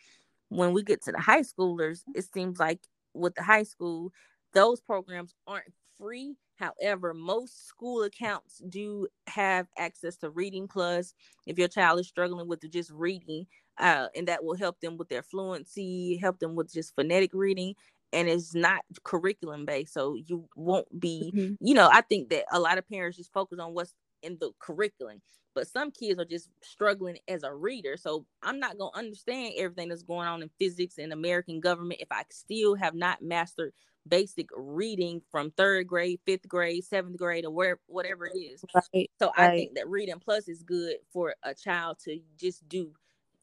When 0.48 0.72
we 0.72 0.82
get 0.82 1.02
to 1.04 1.12
the 1.12 1.20
high 1.20 1.40
schoolers, 1.40 2.02
it 2.14 2.26
seems 2.32 2.58
like 2.58 2.80
with 3.14 3.34
the 3.34 3.42
high 3.42 3.62
school, 3.62 4.12
those 4.52 4.80
programs 4.80 5.34
aren't 5.46 5.72
free. 5.98 6.36
However, 6.56 7.14
most 7.14 7.66
school 7.66 8.04
accounts 8.04 8.62
do 8.68 9.08
have 9.26 9.66
access 9.76 10.16
to 10.18 10.30
Reading 10.30 10.68
Plus 10.68 11.14
if 11.46 11.58
your 11.58 11.68
child 11.68 12.00
is 12.00 12.08
struggling 12.08 12.48
with 12.48 12.70
just 12.70 12.90
reading, 12.90 13.46
uh, 13.78 14.06
and 14.14 14.28
that 14.28 14.44
will 14.44 14.56
help 14.56 14.80
them 14.80 14.96
with 14.96 15.08
their 15.08 15.22
fluency, 15.22 16.16
help 16.16 16.38
them 16.38 16.54
with 16.54 16.72
just 16.72 16.94
phonetic 16.94 17.30
reading. 17.34 17.74
And 18.12 18.28
it's 18.28 18.54
not 18.54 18.82
curriculum 19.02 19.66
based, 19.66 19.92
so 19.92 20.14
you 20.14 20.48
won't 20.54 21.00
be, 21.00 21.32
mm-hmm. 21.34 21.54
you 21.66 21.74
know. 21.74 21.90
I 21.92 22.00
think 22.02 22.28
that 22.28 22.44
a 22.52 22.60
lot 22.60 22.78
of 22.78 22.88
parents 22.88 23.16
just 23.16 23.32
focus 23.32 23.58
on 23.58 23.74
what's 23.74 23.92
in 24.22 24.38
the 24.40 24.52
curriculum 24.60 25.20
but 25.54 25.68
some 25.68 25.90
kids 25.90 26.18
are 26.18 26.24
just 26.24 26.50
struggling 26.62 27.16
as 27.28 27.42
a 27.42 27.54
reader 27.54 27.96
so 27.96 28.26
i'm 28.42 28.58
not 28.58 28.76
going 28.78 28.90
to 28.92 28.98
understand 28.98 29.54
everything 29.56 29.88
that's 29.88 30.02
going 30.02 30.26
on 30.26 30.42
in 30.42 30.50
physics 30.58 30.98
and 30.98 31.12
american 31.12 31.60
government 31.60 32.00
if 32.00 32.08
i 32.10 32.22
still 32.30 32.74
have 32.74 32.94
not 32.94 33.22
mastered 33.22 33.72
basic 34.08 34.48
reading 34.56 35.22
from 35.30 35.50
third 35.52 35.86
grade 35.86 36.20
fifth 36.26 36.46
grade 36.46 36.84
seventh 36.84 37.16
grade 37.16 37.44
or 37.44 37.50
where, 37.50 37.78
whatever 37.86 38.26
it 38.26 38.36
is 38.36 38.62
right, 38.74 39.10
so 39.18 39.32
right. 39.38 39.50
i 39.50 39.56
think 39.56 39.74
that 39.74 39.88
reading 39.88 40.18
plus 40.22 40.48
is 40.48 40.62
good 40.62 40.96
for 41.12 41.34
a 41.42 41.54
child 41.54 41.98
to 41.98 42.18
just 42.38 42.68
do 42.68 42.92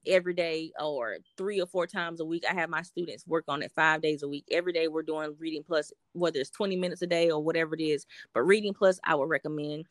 every 0.07 0.33
day 0.33 0.71
or 0.79 1.17
three 1.37 1.61
or 1.61 1.67
four 1.67 1.85
times 1.85 2.19
a 2.19 2.25
week. 2.25 2.43
I 2.49 2.53
have 2.55 2.69
my 2.69 2.81
students 2.81 3.27
work 3.27 3.45
on 3.47 3.61
it 3.61 3.71
five 3.75 4.01
days 4.01 4.23
a 4.23 4.27
week. 4.27 4.45
Every 4.51 4.73
day 4.73 4.87
we're 4.87 5.03
doing 5.03 5.35
reading 5.37 5.63
plus, 5.63 5.91
whether 6.13 6.39
it's 6.39 6.49
20 6.49 6.75
minutes 6.75 7.01
a 7.01 7.07
day 7.07 7.29
or 7.29 7.41
whatever 7.41 7.75
it 7.75 7.81
is. 7.81 8.05
But 8.33 8.41
reading 8.41 8.73
plus, 8.73 8.99
I 9.03 9.15
would 9.15 9.29
recommend 9.29 9.85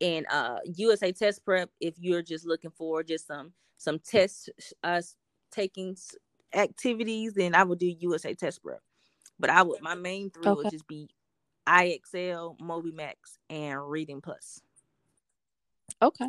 and 0.00 0.26
uh 0.30 0.58
USA 0.64 1.12
test 1.12 1.44
prep 1.44 1.70
if 1.80 1.94
you're 1.98 2.22
just 2.22 2.46
looking 2.46 2.72
for 2.72 3.02
just 3.02 3.26
some 3.26 3.52
some 3.78 3.98
test 4.00 4.50
uh 4.82 5.00
taking 5.52 5.96
activities 6.52 7.34
then 7.34 7.54
I 7.54 7.62
would 7.62 7.78
do 7.78 7.94
USA 8.00 8.34
test 8.34 8.62
prep 8.62 8.80
but 9.38 9.50
I 9.50 9.62
would 9.62 9.82
my 9.82 9.94
main 9.94 10.30
three 10.30 10.46
okay. 10.46 10.62
would 10.62 10.70
just 10.70 10.86
be 10.86 11.08
IXL 11.66 12.60
Moby 12.60 12.92
Max 12.92 13.38
and 13.48 13.88
Reading 13.90 14.20
Plus. 14.20 14.60
Okay. 16.02 16.26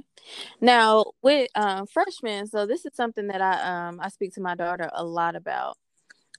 Now 0.62 1.06
with 1.22 1.50
uh, 1.56 1.86
freshmen 1.91 2.48
so 2.48 2.65
this 2.65 2.86
is 2.86 2.94
something 2.96 3.28
that 3.28 3.41
I 3.41 3.88
um 3.88 4.00
I 4.02 4.10
speak 4.10 4.34
to 4.36 4.41
my 4.41 4.56
daughter 4.56 4.89
a 4.94 5.04
lot 5.04 5.36
about. 5.36 5.78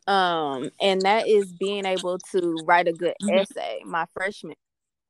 Um 0.07 0.70
and 0.81 1.02
that 1.02 1.26
is 1.26 1.52
being 1.52 1.85
able 1.85 2.18
to 2.33 2.57
write 2.64 2.88
a 2.88 2.92
good 2.92 3.14
mm-hmm. 3.22 3.38
essay 3.38 3.81
my 3.85 4.07
freshman 4.14 4.55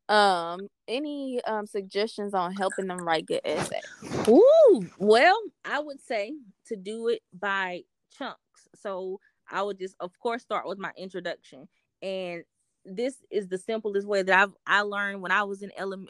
um 0.08 0.68
any 0.86 1.42
um 1.44 1.66
suggestions 1.66 2.32
on 2.32 2.54
helping 2.54 2.86
them 2.86 2.98
write 2.98 3.26
good 3.26 3.40
essays 3.44 3.82
Ooh, 4.28 4.88
well 4.98 5.36
i 5.64 5.80
would 5.80 6.00
say 6.00 6.32
to 6.68 6.76
do 6.76 7.08
it 7.08 7.22
by 7.38 7.82
chunks. 8.16 8.68
So 8.74 9.20
i 9.50 9.62
would 9.62 9.78
just 9.78 9.96
of 10.00 10.18
course 10.18 10.42
start 10.42 10.66
with 10.66 10.78
my 10.78 10.92
introduction 10.96 11.68
and 12.02 12.44
this 12.86 13.16
is 13.30 13.48
the 13.48 13.58
simplest 13.58 14.06
way 14.06 14.22
that 14.22 14.38
I've 14.38 14.54
I 14.66 14.82
learned 14.82 15.20
when 15.22 15.32
I 15.32 15.42
was 15.42 15.62
in, 15.62 15.72
ele- 15.76 16.06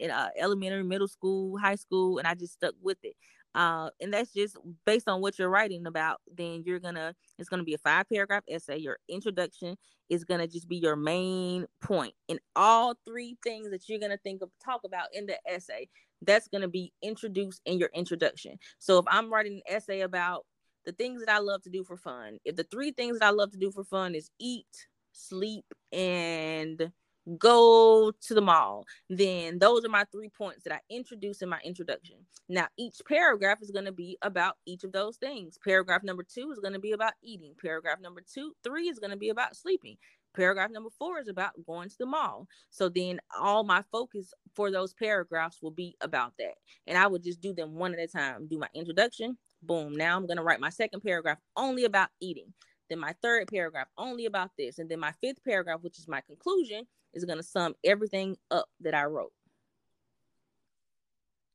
in 0.00 0.10
uh, 0.10 0.30
elementary, 0.38 0.82
middle 0.82 1.08
school, 1.08 1.56
high 1.58 1.76
school, 1.76 2.18
and 2.18 2.26
I 2.26 2.34
just 2.34 2.54
stuck 2.54 2.74
with 2.82 2.98
it. 3.02 3.14
Uh, 3.54 3.88
and 4.02 4.12
that's 4.12 4.32
just 4.34 4.58
based 4.84 5.08
on 5.08 5.22
what 5.22 5.38
you're 5.38 5.48
writing 5.48 5.86
about. 5.86 6.20
Then 6.36 6.62
you're 6.66 6.80
gonna 6.80 7.14
it's 7.38 7.48
gonna 7.48 7.62
be 7.64 7.74
a 7.74 7.78
five 7.78 8.06
paragraph 8.12 8.42
essay. 8.48 8.76
Your 8.78 8.98
introduction 9.08 9.76
is 10.10 10.24
gonna 10.24 10.46
just 10.46 10.68
be 10.68 10.76
your 10.76 10.96
main 10.96 11.66
point, 11.80 12.14
and 12.28 12.38
all 12.54 12.94
three 13.06 13.38
things 13.42 13.70
that 13.70 13.88
you're 13.88 14.00
gonna 14.00 14.18
think 14.18 14.42
of 14.42 14.50
talk 14.62 14.82
about 14.84 15.08
in 15.12 15.26
the 15.26 15.36
essay. 15.48 15.88
That's 16.22 16.48
gonna 16.48 16.68
be 16.68 16.92
introduced 17.02 17.62
in 17.64 17.78
your 17.78 17.90
introduction. 17.94 18.58
So 18.78 18.98
if 18.98 19.06
I'm 19.08 19.32
writing 19.32 19.62
an 19.66 19.74
essay 19.76 20.00
about 20.00 20.44
the 20.86 20.92
things 20.92 21.20
that 21.20 21.32
I 21.32 21.38
love 21.38 21.62
to 21.62 21.70
do 21.70 21.84
for 21.84 21.96
fun, 21.96 22.38
if 22.44 22.56
the 22.56 22.64
three 22.64 22.92
things 22.92 23.18
that 23.18 23.26
I 23.26 23.30
love 23.30 23.50
to 23.52 23.58
do 23.58 23.70
for 23.70 23.84
fun 23.84 24.14
is 24.14 24.30
eat, 24.38 24.86
sleep, 25.12 25.66
and 25.92 26.90
go 27.38 28.12
to 28.20 28.34
the 28.34 28.40
mall. 28.40 28.84
Then 29.10 29.58
those 29.58 29.84
are 29.84 29.88
my 29.88 30.04
three 30.12 30.28
points 30.28 30.64
that 30.64 30.72
I 30.72 30.80
introduce 30.88 31.42
in 31.42 31.48
my 31.48 31.58
introduction. 31.64 32.16
Now, 32.48 32.68
each 32.76 33.00
paragraph 33.06 33.58
is 33.60 33.70
going 33.70 33.84
to 33.86 33.92
be 33.92 34.16
about 34.22 34.54
each 34.64 34.84
of 34.84 34.92
those 34.92 35.16
things. 35.16 35.58
Paragraph 35.64 36.04
number 36.04 36.22
two 36.22 36.50
is 36.52 36.60
going 36.60 36.74
to 36.74 36.78
be 36.78 36.92
about 36.92 37.14
eating. 37.22 37.54
Paragraph 37.60 37.98
number 38.00 38.22
two, 38.32 38.52
three 38.62 38.88
is 38.88 38.98
going 38.98 39.10
to 39.10 39.16
be 39.16 39.30
about 39.30 39.56
sleeping. 39.56 39.96
Paragraph 40.34 40.70
number 40.70 40.90
four 40.98 41.18
is 41.18 41.28
about 41.28 41.52
going 41.66 41.88
to 41.88 41.96
the 41.98 42.06
mall. 42.06 42.46
So 42.70 42.88
then 42.88 43.18
all 43.40 43.64
my 43.64 43.82
focus 43.90 44.32
for 44.54 44.70
those 44.70 44.92
paragraphs 44.94 45.62
will 45.62 45.70
be 45.70 45.96
about 46.02 46.34
that. 46.38 46.54
And 46.86 46.96
I 46.98 47.06
would 47.06 47.24
just 47.24 47.40
do 47.40 47.54
them 47.54 47.74
one 47.74 47.94
at 47.94 48.00
a 48.00 48.06
time. 48.06 48.46
Do 48.46 48.58
my 48.58 48.68
introduction. 48.74 49.38
Boom. 49.66 49.96
Now 49.96 50.16
I'm 50.16 50.26
going 50.26 50.36
to 50.36 50.42
write 50.42 50.60
my 50.60 50.70
second 50.70 51.00
paragraph 51.00 51.38
only 51.56 51.84
about 51.84 52.08
eating. 52.20 52.52
Then 52.88 53.00
my 53.00 53.14
third 53.20 53.48
paragraph 53.48 53.88
only 53.98 54.26
about 54.26 54.50
this. 54.56 54.78
And 54.78 54.88
then 54.88 55.00
my 55.00 55.12
fifth 55.20 55.42
paragraph, 55.44 55.80
which 55.82 55.98
is 55.98 56.06
my 56.06 56.20
conclusion, 56.20 56.86
is 57.12 57.24
going 57.24 57.38
to 57.38 57.42
sum 57.42 57.74
everything 57.84 58.36
up 58.50 58.68
that 58.80 58.94
I 58.94 59.04
wrote. 59.04 59.32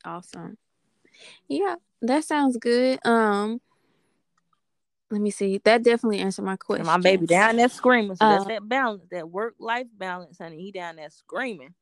Awesome. 0.04 0.58
Yeah, 1.47 1.76
that 2.02 2.24
sounds 2.24 2.58
good. 2.58 3.00
Um, 3.06 3.62
let 5.10 5.21
me 5.21 5.30
see. 5.30 5.60
That 5.63 5.84
definitely 5.84 6.19
answered 6.19 6.43
my 6.43 6.56
question. 6.56 6.86
My 6.86 6.97
baby 6.97 7.28
down 7.28 7.58
there 7.58 7.69
screaming. 7.69 8.15
So 8.15 8.26
uh, 8.26 8.30
that's 8.30 8.45
that 8.45 8.67
balance, 8.67 9.04
that 9.12 9.30
work 9.30 9.56
life 9.60 9.88
balance, 9.97 10.38
honey. 10.38 10.62
He 10.62 10.71
down 10.71 10.95
there 10.95 11.10
screaming. 11.10 11.74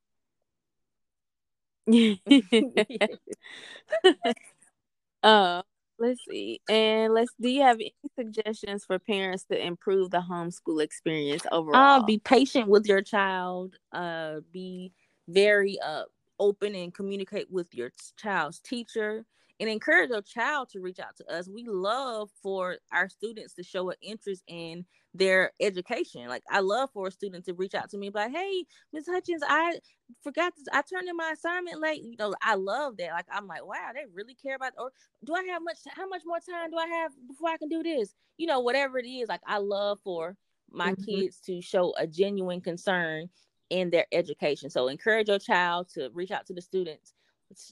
uh, 5.24 5.62
let's 6.00 6.22
see. 6.28 6.62
And 6.70 7.14
let's. 7.14 7.32
Do 7.40 7.50
you 7.50 7.62
have 7.62 7.78
any 7.78 7.94
suggestions 8.18 8.86
for 8.86 9.00
parents 9.00 9.44
to 9.52 9.64
improve 9.64 10.12
the 10.12 10.20
homeschool 10.22 10.82
experience 10.82 11.44
overall? 11.52 12.02
Uh, 12.02 12.04
be 12.04 12.18
patient 12.20 12.68
with 12.68 12.86
your 12.88 13.02
child. 13.02 13.76
Uh, 13.92 14.42
be 14.52 14.92
very 15.28 15.80
uh 15.86 16.04
open 16.40 16.74
and 16.74 16.94
communicate 16.94 17.52
with 17.52 17.74
your 17.76 17.92
child's 18.18 18.60
teacher 18.60 19.26
and 19.60 19.70
encourage 19.70 20.10
your 20.10 20.22
child 20.22 20.70
to 20.70 20.80
reach 20.80 21.00
out 21.00 21.18
to 21.18 21.26
us. 21.34 21.50
We 21.50 21.66
love 21.68 22.30
for 22.42 22.78
our 22.92 23.10
students 23.10 23.54
to 23.56 23.64
show 23.64 23.90
an 23.90 23.98
interest 24.02 24.44
in 24.48 24.86
their 25.14 25.52
education. 25.60 26.28
Like 26.28 26.44
I 26.50 26.60
love 26.60 26.90
for 26.94 27.08
a 27.08 27.12
student 27.12 27.46
to 27.46 27.54
reach 27.54 27.74
out 27.76 27.90
to 27.90 27.98
me, 27.98 28.10
like, 28.14 28.32
"Hey, 28.32 28.66
Miss 28.94 29.08
Hutchins, 29.08 29.44
I 29.48 29.80
forgot 30.24 30.54
to, 30.56 30.76
I 30.76 30.82
turned 30.82 31.10
in 31.10 31.18
my 31.18 31.32
assignment 31.32 31.82
late." 31.82 32.02
You 32.02 32.16
know, 32.18 32.34
I 32.42 32.56
love 32.56 32.98
that. 32.98 33.12
Like 33.12 33.26
I'm 33.32 33.48
like, 33.48 33.66
"Wow, 33.66 33.92
they 33.94 34.06
really 34.14 34.36
care 34.36 34.56
about." 34.56 34.74
Or 34.78 34.92
do 35.26 35.34
I 35.34 35.44
have 35.52 35.64
much? 35.64 35.78
How 35.90 36.08
much 36.08 36.22
more 36.26 36.40
time 36.40 36.72
do 36.72 36.78
I 36.78 36.88
have 36.88 37.12
before 37.28 37.50
I 37.50 37.58
can 37.58 37.70
do 37.70 37.84
this? 37.84 38.14
You 38.38 38.48
know, 38.48 38.60
whatever 38.62 38.98
it 39.00 39.08
is. 39.08 39.28
Like 39.30 39.42
I 39.46 39.58
love 39.58 40.00
for 40.04 40.36
my 40.72 40.94
mm-hmm. 40.94 41.04
kids 41.04 41.40
to 41.48 41.62
show 41.62 41.94
a 41.98 42.08
genuine 42.08 42.62
concern 42.62 43.30
in 43.70 43.90
their 43.90 44.06
education. 44.12 44.70
So 44.70 44.88
encourage 44.88 45.28
your 45.28 45.40
child 45.40 45.90
to 45.94 46.10
reach 46.14 46.32
out 46.32 46.46
to 46.48 46.54
the 46.54 46.62
students, 46.62 47.14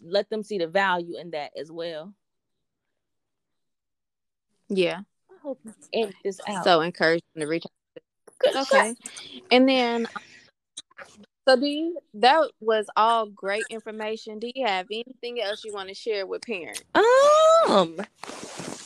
let 0.03 0.29
them 0.29 0.43
see 0.43 0.57
the 0.57 0.67
value 0.67 1.17
in 1.17 1.31
that 1.31 1.51
as 1.57 1.71
well. 1.71 2.13
Yeah. 4.69 5.01
I 5.29 5.33
hope 5.41 5.59
you 5.93 6.11
this 6.23 6.39
out. 6.47 6.63
So 6.63 6.81
encourage 6.81 7.21
them 7.33 7.41
to 7.41 7.47
reach 7.47 7.65
out. 7.65 8.67
okay. 8.67 8.95
And 9.51 9.67
then 9.67 10.07
so 11.47 11.55
do 11.55 11.65
you 11.65 11.97
that 12.15 12.49
was 12.59 12.87
all 12.95 13.27
great 13.27 13.63
information. 13.69 14.39
Do 14.39 14.51
you 14.53 14.65
have 14.65 14.87
anything 14.91 15.41
else 15.41 15.63
you 15.63 15.73
want 15.73 15.89
to 15.89 15.95
share 15.95 16.25
with 16.25 16.41
parents? 16.41 16.83
Um 17.67 17.97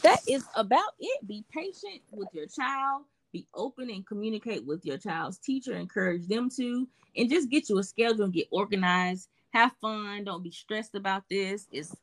that 0.04 0.20
is 0.28 0.44
about 0.56 0.94
it. 1.00 1.28
Be 1.28 1.44
patient 1.52 2.02
with 2.12 2.30
your 2.34 2.48
child 2.48 3.06
be 3.32 3.48
open 3.54 3.90
and 3.90 4.06
communicate 4.06 4.66
with 4.66 4.86
your 4.86 4.98
child's 4.98 5.38
teacher 5.38 5.74
encourage 5.74 6.28
them 6.28 6.50
to 6.50 6.88
and 7.16 7.30
just 7.30 7.50
get 7.50 7.70
you 7.70 7.78
a 7.78 7.84
schedule 7.84 8.26
and 8.26 8.34
get 8.34 8.48
organized 8.52 9.30
have 9.52 9.74
fun. 9.82 10.24
Don't 10.24 10.44
be 10.44 10.52
stressed 10.52 10.96
about 10.96 11.24
this. 11.30 11.68
It's 11.72 11.96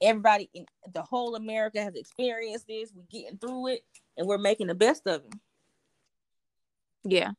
everybody 0.00 0.50
in 0.52 0.66
the 0.92 1.02
whole 1.02 1.36
america 1.36 1.80
has 1.80 1.94
experienced 1.94 2.66
this. 2.66 2.92
We're 2.94 3.04
getting 3.08 3.38
through 3.38 3.68
it 3.68 3.84
and 4.16 4.26
we're 4.26 4.38
making 4.38 4.66
the 4.66 4.74
best 4.74 5.06
of 5.06 5.22
it. 5.24 5.34
Yeah. 7.04 7.30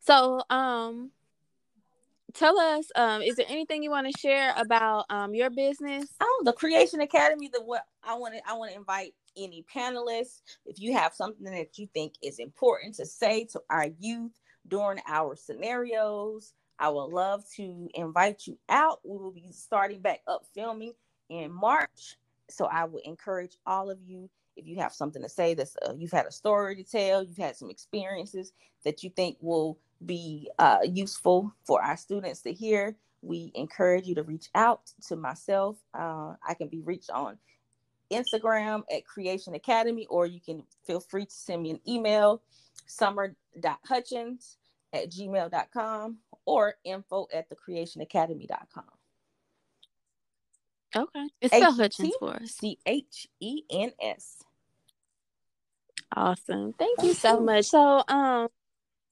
So 0.00 0.42
um 0.50 1.10
tell 2.34 2.58
us 2.58 2.84
um 2.96 3.22
is 3.22 3.36
there 3.36 3.46
anything 3.48 3.82
you 3.82 3.90
want 3.90 4.12
to 4.12 4.18
share 4.18 4.52
about 4.58 5.06
um 5.08 5.34
your 5.34 5.48
business? 5.48 6.06
Oh 6.20 6.42
the 6.44 6.52
creation 6.52 7.00
academy 7.00 7.50
the 7.50 7.62
what 7.62 7.84
i 8.04 8.14
want 8.14 8.34
to 8.34 8.40
i 8.46 8.52
want 8.52 8.72
to 8.72 8.76
invite 8.76 9.14
any 9.36 9.64
panelists, 9.74 10.40
if 10.64 10.80
you 10.80 10.94
have 10.94 11.14
something 11.14 11.44
that 11.44 11.78
you 11.78 11.86
think 11.92 12.14
is 12.22 12.38
important 12.38 12.94
to 12.96 13.06
say 13.06 13.44
to 13.44 13.60
our 13.70 13.88
youth 13.98 14.32
during 14.68 15.00
our 15.06 15.36
scenarios, 15.36 16.54
I 16.78 16.88
would 16.88 17.06
love 17.06 17.44
to 17.56 17.88
invite 17.94 18.46
you 18.46 18.58
out. 18.68 19.00
We 19.04 19.16
will 19.18 19.30
be 19.30 19.50
starting 19.52 20.00
back 20.00 20.20
up 20.26 20.44
filming 20.54 20.92
in 21.28 21.50
March. 21.52 22.16
So 22.48 22.66
I 22.66 22.84
would 22.84 23.04
encourage 23.04 23.56
all 23.66 23.90
of 23.90 23.98
you 24.06 24.28
if 24.56 24.66
you 24.66 24.76
have 24.76 24.92
something 24.92 25.22
to 25.22 25.28
say 25.28 25.54
that's 25.54 25.76
uh, 25.86 25.92
you've 25.96 26.12
had 26.12 26.26
a 26.26 26.32
story 26.32 26.76
to 26.76 26.84
tell, 26.84 27.22
you've 27.22 27.36
had 27.36 27.56
some 27.56 27.70
experiences 27.70 28.52
that 28.84 29.02
you 29.02 29.10
think 29.10 29.36
will 29.40 29.78
be 30.04 30.50
uh, 30.58 30.78
useful 30.84 31.52
for 31.64 31.82
our 31.82 31.96
students 31.96 32.40
to 32.42 32.52
hear, 32.52 32.96
we 33.22 33.50
encourage 33.54 34.06
you 34.06 34.14
to 34.14 34.22
reach 34.22 34.48
out 34.54 34.92
to 35.08 35.16
myself. 35.16 35.76
Uh, 35.94 36.34
I 36.46 36.54
can 36.54 36.68
be 36.68 36.80
reached 36.80 37.10
on 37.10 37.38
Instagram 38.10 38.82
at 38.94 39.04
Creation 39.04 39.54
Academy, 39.54 40.06
or 40.08 40.26
you 40.26 40.40
can 40.40 40.62
feel 40.86 41.00
free 41.00 41.24
to 41.24 41.34
send 41.34 41.62
me 41.62 41.70
an 41.70 41.80
email, 41.88 42.42
summer.hutchins 42.86 44.58
at 45.02 45.10
gmail.com 45.10 46.18
or 46.44 46.74
info 46.84 47.26
at 47.32 47.48
thecreationacademy.com. 47.50 48.84
Okay. 50.94 51.28
It's 51.40 51.54
Hutchins 51.76 52.14
for 52.18 52.34
us. 52.34 52.50
C 52.52 52.78
H 52.86 53.28
E 53.40 53.62
N 53.70 53.92
S. 54.00 54.42
Awesome. 56.14 56.72
Thank 56.72 57.02
you 57.02 57.12
so 57.12 57.40
much. 57.40 57.66
So 57.66 58.02
um 58.08 58.48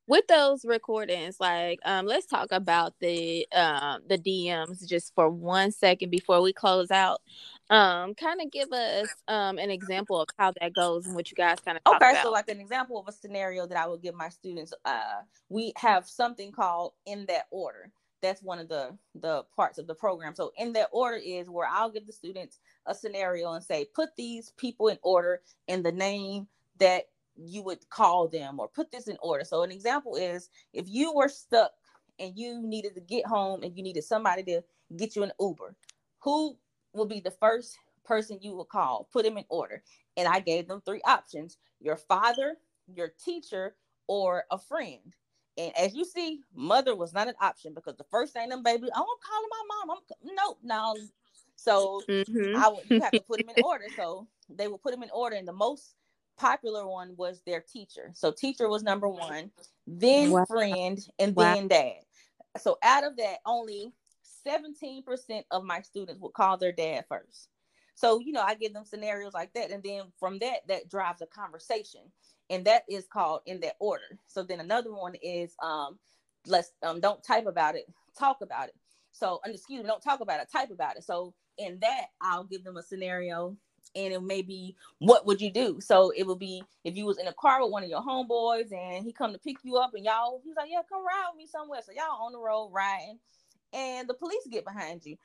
with 0.07 0.27
those 0.29 0.65
recordings, 0.65 1.37
like 1.41 1.79
um 1.85 2.07
let's 2.07 2.27
talk 2.27 2.49
about 2.51 2.95
the 3.01 3.47
um 3.53 4.01
the 4.09 4.19
DMs 4.19 4.87
just 4.87 5.15
for 5.15 5.29
one 5.31 5.73
second 5.73 6.11
before 6.11 6.43
we 6.43 6.53
close 6.53 6.91
out. 6.91 7.23
Um 7.71 8.15
kind 8.15 8.41
of 8.43 8.51
give 8.51 8.73
us 8.73 9.09
um 9.29 9.59
an 9.59 9.71
example 9.71 10.21
of 10.21 10.29
how 10.39 10.53
that 10.61 10.75
goes 10.75 11.07
and 11.07 11.15
what 11.15 11.31
you 11.31 11.35
guys 11.35 11.59
kind 11.65 11.79
of 11.79 11.95
okay 11.95 12.11
about. 12.11 12.23
so 12.23 12.31
like 12.31 12.49
an 12.51 12.61
example 12.61 12.99
of 12.99 13.09
a 13.09 13.13
scenario 13.13 13.67
that 13.67 13.79
i 13.79 13.87
would 13.87 14.03
give 14.03 14.15
my 14.15 14.29
students 14.29 14.75
uh 14.85 15.21
we 15.49 15.73
have 15.77 16.07
something 16.07 16.53
called 16.53 16.93
in 17.07 17.25
that 17.27 17.47
order. 17.51 17.91
That's 18.21 18.43
one 18.43 18.59
of 18.59 18.69
the 18.69 18.97
the 19.15 19.45
parts 19.57 19.79
of 19.79 19.87
the 19.87 19.95
program. 19.95 20.35
So 20.35 20.53
in 20.59 20.73
that 20.75 20.89
order 20.93 21.17
is 21.17 21.49
where 21.49 21.69
i'll 21.69 21.91
give 21.91 22.07
the 22.07 22.13
students 22.13 22.59
a 22.87 22.95
scenario 22.95 23.53
and 23.55 23.65
say 23.65 23.87
put 23.95 24.11
these 24.17 24.53
people 24.59 24.89
in 24.89 24.99
order 25.03 25.41
in 25.67 25.83
the 25.83 25.93
name 25.93 26.47
that 26.79 27.05
you 27.37 27.63
would 27.63 27.89
call 27.91 28.29
them 28.29 28.61
or 28.61 28.69
put 28.69 28.91
this 28.91 29.09
in 29.09 29.17
order 29.23 29.45
so 29.45 29.63
an 29.63 29.71
example 29.71 30.17
is 30.17 30.51
if 30.73 30.87
you 30.89 31.13
were 31.13 31.29
stuck 31.29 31.73
and 32.19 32.37
you 32.37 32.63
needed 32.63 32.95
to 32.95 33.01
get 33.01 33.27
home 33.27 33.63
and 33.63 33.77
you 33.77 33.83
needed 33.83 34.05
somebody 34.05 34.43
to 34.43 34.63
get 34.97 35.17
you 35.17 35.23
an 35.23 35.33
uber 35.41 35.75
who 36.21 36.57
will 36.93 37.07
be 37.07 37.21
the 37.21 37.31
first 37.31 37.77
person 38.05 38.39
you 38.41 38.53
will 38.53 38.65
call. 38.65 39.09
Put 39.13 39.25
them 39.25 39.39
in 39.39 39.45
order. 39.49 39.83
And 40.17 40.29
I 40.29 40.41
gave 40.41 40.69
them 40.69 40.83
three 40.85 41.01
options 41.05 41.59
your 41.81 41.97
father, 41.97 42.57
your 42.87 43.13
teacher, 43.23 43.75
or 44.07 44.45
a 44.51 44.59
friend. 44.59 45.15
And 45.57 45.77
as 45.77 45.95
you 45.95 46.05
see, 46.05 46.41
mother 46.55 46.97
was 46.97 47.13
not 47.13 47.29
an 47.29 47.35
option 47.41 47.75
because 47.75 47.97
the 47.97 48.05
first 48.05 48.33
thing 48.33 48.49
them 48.49 48.63
baby, 48.63 48.89
oh, 48.95 49.01
I'm 49.01 49.05
calling 49.27 49.49
my 49.51 49.85
mom. 49.87 49.99
I'm 49.99 50.35
no, 50.35 50.57
no. 50.63 50.97
So 51.57 52.03
mm-hmm. 52.09 52.57
I 52.57 52.69
would 52.69 52.91
you 52.91 53.01
have 53.01 53.13
to 53.13 53.21
put 53.21 53.41
them 53.41 53.55
in 53.57 53.63
order. 53.65 53.85
So 53.97 54.27
they 54.49 54.69
will 54.69 54.79
put 54.79 54.93
them 54.93 55.03
in 55.03 55.11
order. 55.13 55.37
And 55.37 55.47
the 55.47 55.53
most 55.53 55.95
popular 56.39 56.87
one 56.87 57.15
was 57.17 57.43
their 57.47 57.61
teacher. 57.61 58.11
So 58.15 58.33
teacher 58.33 58.69
was 58.69 58.83
number 58.83 59.09
one, 59.09 59.51
then 59.87 60.31
wow. 60.31 60.45
friend, 60.45 60.99
and 61.19 61.35
wow. 61.35 61.55
then 61.55 61.69
dad. 61.69 62.01
So 62.61 62.79
out 62.83 63.05
of 63.05 63.17
that, 63.17 63.39
only 63.47 63.93
17% 64.47 65.05
of 65.51 65.65
my 65.65 65.81
students 65.81 66.21
would 66.21 66.33
call 66.33 66.57
their 66.57 66.73
dad 66.73 67.05
first. 67.09 67.49
So, 67.95 68.19
you 68.19 68.33
know, 68.33 68.43
I 68.43 68.55
give 68.55 68.73
them 68.73 68.85
scenarios 68.85 69.35
like 69.35 69.53
that. 69.55 69.71
And 69.71 69.83
then 69.83 70.05
from 70.19 70.39
that, 70.41 70.67
that 70.69 70.89
drives 70.89 71.23
a 71.23 71.27
conversation. 71.27 72.01
And 72.51 72.65
that 72.67 72.83
is 72.89 73.07
called 73.07 73.41
in 73.47 73.61
that 73.61 73.77
order. 73.79 74.19
So 74.27 74.43
then 74.43 74.61
another 74.61 74.93
one 74.93 75.15
is 75.23 75.55
um, 75.63 75.99
let's 76.47 76.73
um, 76.83 77.01
don't 77.01 77.23
type 77.23 77.47
about 77.47 77.77
it, 77.77 77.87
talk 78.19 78.39
about 78.43 78.69
it. 78.69 78.75
So, 79.13 79.41
excuse 79.47 79.81
me, 79.81 79.87
don't 79.87 80.03
talk 80.03 80.21
about 80.21 80.41
it, 80.41 80.49
type 80.53 80.71
about 80.71 80.97
it. 80.97 81.05
So 81.05 81.35
in 81.57 81.79
that, 81.81 82.07
I'll 82.21 82.45
give 82.45 82.65
them 82.65 82.77
a 82.77 82.83
scenario 82.83 83.57
and 83.95 84.13
it 84.13 84.23
may 84.23 84.43
be 84.43 84.75
what 84.99 85.27
would 85.27 85.41
you 85.41 85.51
do 85.51 85.81
so 85.81 86.13
it 86.17 86.27
would 86.27 86.39
be 86.39 86.63
if 86.85 86.97
you 86.97 87.07
was 87.07 87.19
in 87.19 87.29
a 87.29 87.33
car 87.35 87.63
with 87.63 87.73
one 87.73 87.85
of 87.85 87.89
your 87.91 88.03
homeboys 88.03 88.73
and 88.73 89.05
he 89.05 89.13
come 89.13 89.33
to 89.33 89.39
pick 89.39 89.57
you 89.63 89.77
up 89.77 89.93
and 89.95 90.05
y'all 90.05 90.41
he's 90.45 90.57
like 90.57 90.71
yeah 90.71 90.81
come 90.89 91.05
ride 91.05 91.29
with 91.33 91.39
me 91.39 91.47
somewhere 91.47 91.81
so 91.85 91.93
y'all 91.93 92.25
on 92.27 92.33
the 92.33 92.39
road 92.39 92.71
riding 92.73 93.19
and 93.75 94.09
the 94.09 94.15
police 94.15 94.47
get 94.51 94.65
behind 94.65 95.05
you. 95.05 95.17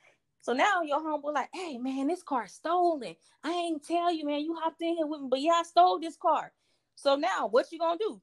So 0.42 0.54
now 0.54 0.82
your 0.82 1.00
homeboy 1.00 1.34
like, 1.34 1.50
hey 1.54 1.78
man, 1.78 2.08
this 2.08 2.24
car 2.24 2.48
stolen. 2.48 3.16
I 3.44 3.52
ain't 3.52 3.86
tell 3.86 4.12
you, 4.12 4.26
man. 4.26 4.42
You 4.42 4.56
hopped 4.56 4.82
in 4.82 4.96
here 4.96 5.06
with 5.06 5.22
me, 5.22 5.28
but 5.30 5.42
yeah, 5.42 5.54
I 5.54 5.64
stole 5.64 6.00
this 6.00 6.18
car. 6.18 6.52
So 6.96 7.16
now 7.16 7.48
what 7.48 7.72
you 7.72 7.80
gonna 7.80 7.98
do? 8.00 8.20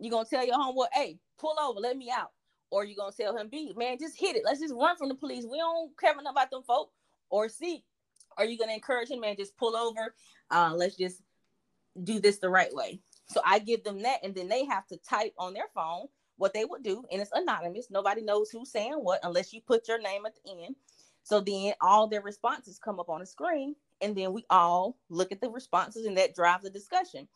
You 0.00 0.10
gonna 0.10 0.26
tell 0.28 0.44
your 0.44 0.56
homeboy, 0.56 0.86
hey, 0.92 1.18
pull 1.38 1.56
over, 1.60 1.80
let 1.80 1.96
me 1.96 2.10
out. 2.10 2.32
Or 2.70 2.84
you 2.84 2.96
gonna 2.96 3.12
tell 3.12 3.36
him, 3.36 3.48
B, 3.48 3.72
man, 3.76 3.98
just 4.00 4.18
hit 4.18 4.36
it. 4.36 4.42
Let's 4.44 4.60
just 4.60 4.74
run 4.74 4.96
from 4.96 5.08
the 5.08 5.14
police. 5.14 5.44
We 5.44 5.58
don't 5.58 5.96
care 5.98 6.12
enough 6.12 6.32
about 6.32 6.50
them 6.50 6.62
folk. 6.62 6.90
Or 7.28 7.48
C, 7.48 7.84
are 8.36 8.44
you 8.44 8.58
gonna 8.58 8.72
encourage 8.72 9.10
him, 9.10 9.20
man, 9.20 9.36
just 9.36 9.56
pull 9.56 9.76
over? 9.76 10.14
Uh, 10.50 10.72
let's 10.74 10.96
just 10.96 11.22
do 12.02 12.20
this 12.20 12.38
the 12.38 12.50
right 12.50 12.72
way. 12.74 13.00
So 13.28 13.40
I 13.44 13.58
give 13.58 13.82
them 13.82 14.02
that, 14.02 14.20
and 14.22 14.34
then 14.34 14.48
they 14.48 14.64
have 14.66 14.86
to 14.88 14.98
type 14.98 15.34
on 15.38 15.54
their 15.54 15.68
phone 15.74 16.06
what 16.36 16.52
they 16.52 16.64
would 16.64 16.82
do, 16.82 17.02
and 17.10 17.20
it's 17.20 17.30
anonymous. 17.34 17.88
Nobody 17.90 18.22
knows 18.22 18.50
who's 18.50 18.70
saying 18.70 18.94
what 18.94 19.20
unless 19.22 19.52
you 19.52 19.60
put 19.60 19.88
your 19.88 20.00
name 20.00 20.26
at 20.26 20.34
the 20.34 20.64
end. 20.64 20.76
So 21.22 21.40
then 21.40 21.72
all 21.80 22.06
their 22.06 22.22
responses 22.22 22.78
come 22.78 23.00
up 23.00 23.08
on 23.08 23.20
the 23.20 23.26
screen, 23.26 23.74
and 24.00 24.14
then 24.14 24.32
we 24.32 24.44
all 24.50 24.96
look 25.08 25.32
at 25.32 25.40
the 25.40 25.50
responses, 25.50 26.06
and 26.06 26.16
that 26.18 26.34
drives 26.34 26.62
the 26.62 26.70
discussion. 26.70 27.26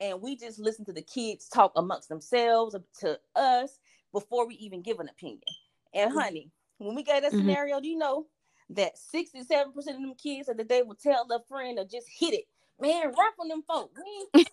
And 0.00 0.22
we 0.22 0.36
just 0.36 0.58
listen 0.58 0.84
to 0.86 0.92
the 0.92 1.02
kids 1.02 1.48
talk 1.48 1.72
amongst 1.76 2.08
themselves 2.08 2.76
to 3.00 3.18
us 3.34 3.78
before 4.12 4.46
we 4.46 4.54
even 4.54 4.82
give 4.82 5.00
an 5.00 5.08
opinion. 5.08 5.42
And 5.92 6.10
mm-hmm. 6.10 6.20
honey, 6.20 6.50
when 6.78 6.94
we 6.94 7.02
get 7.02 7.22
that 7.22 7.32
mm-hmm. 7.32 7.40
scenario, 7.40 7.80
do 7.80 7.88
you 7.88 7.98
know 7.98 8.26
that 8.70 8.92
67% 9.14 9.76
of 9.76 9.84
them 9.84 10.14
kids 10.14 10.46
said 10.46 10.58
that 10.58 10.68
they 10.68 10.82
will 10.82 10.94
tell 10.94 11.26
their 11.26 11.40
friend 11.48 11.78
to 11.78 11.84
just 11.84 12.08
hit 12.08 12.34
it 12.34 12.44
man, 12.80 13.04
run 13.06 13.32
from 13.36 13.48
them 13.48 13.62
folk. 13.66 13.94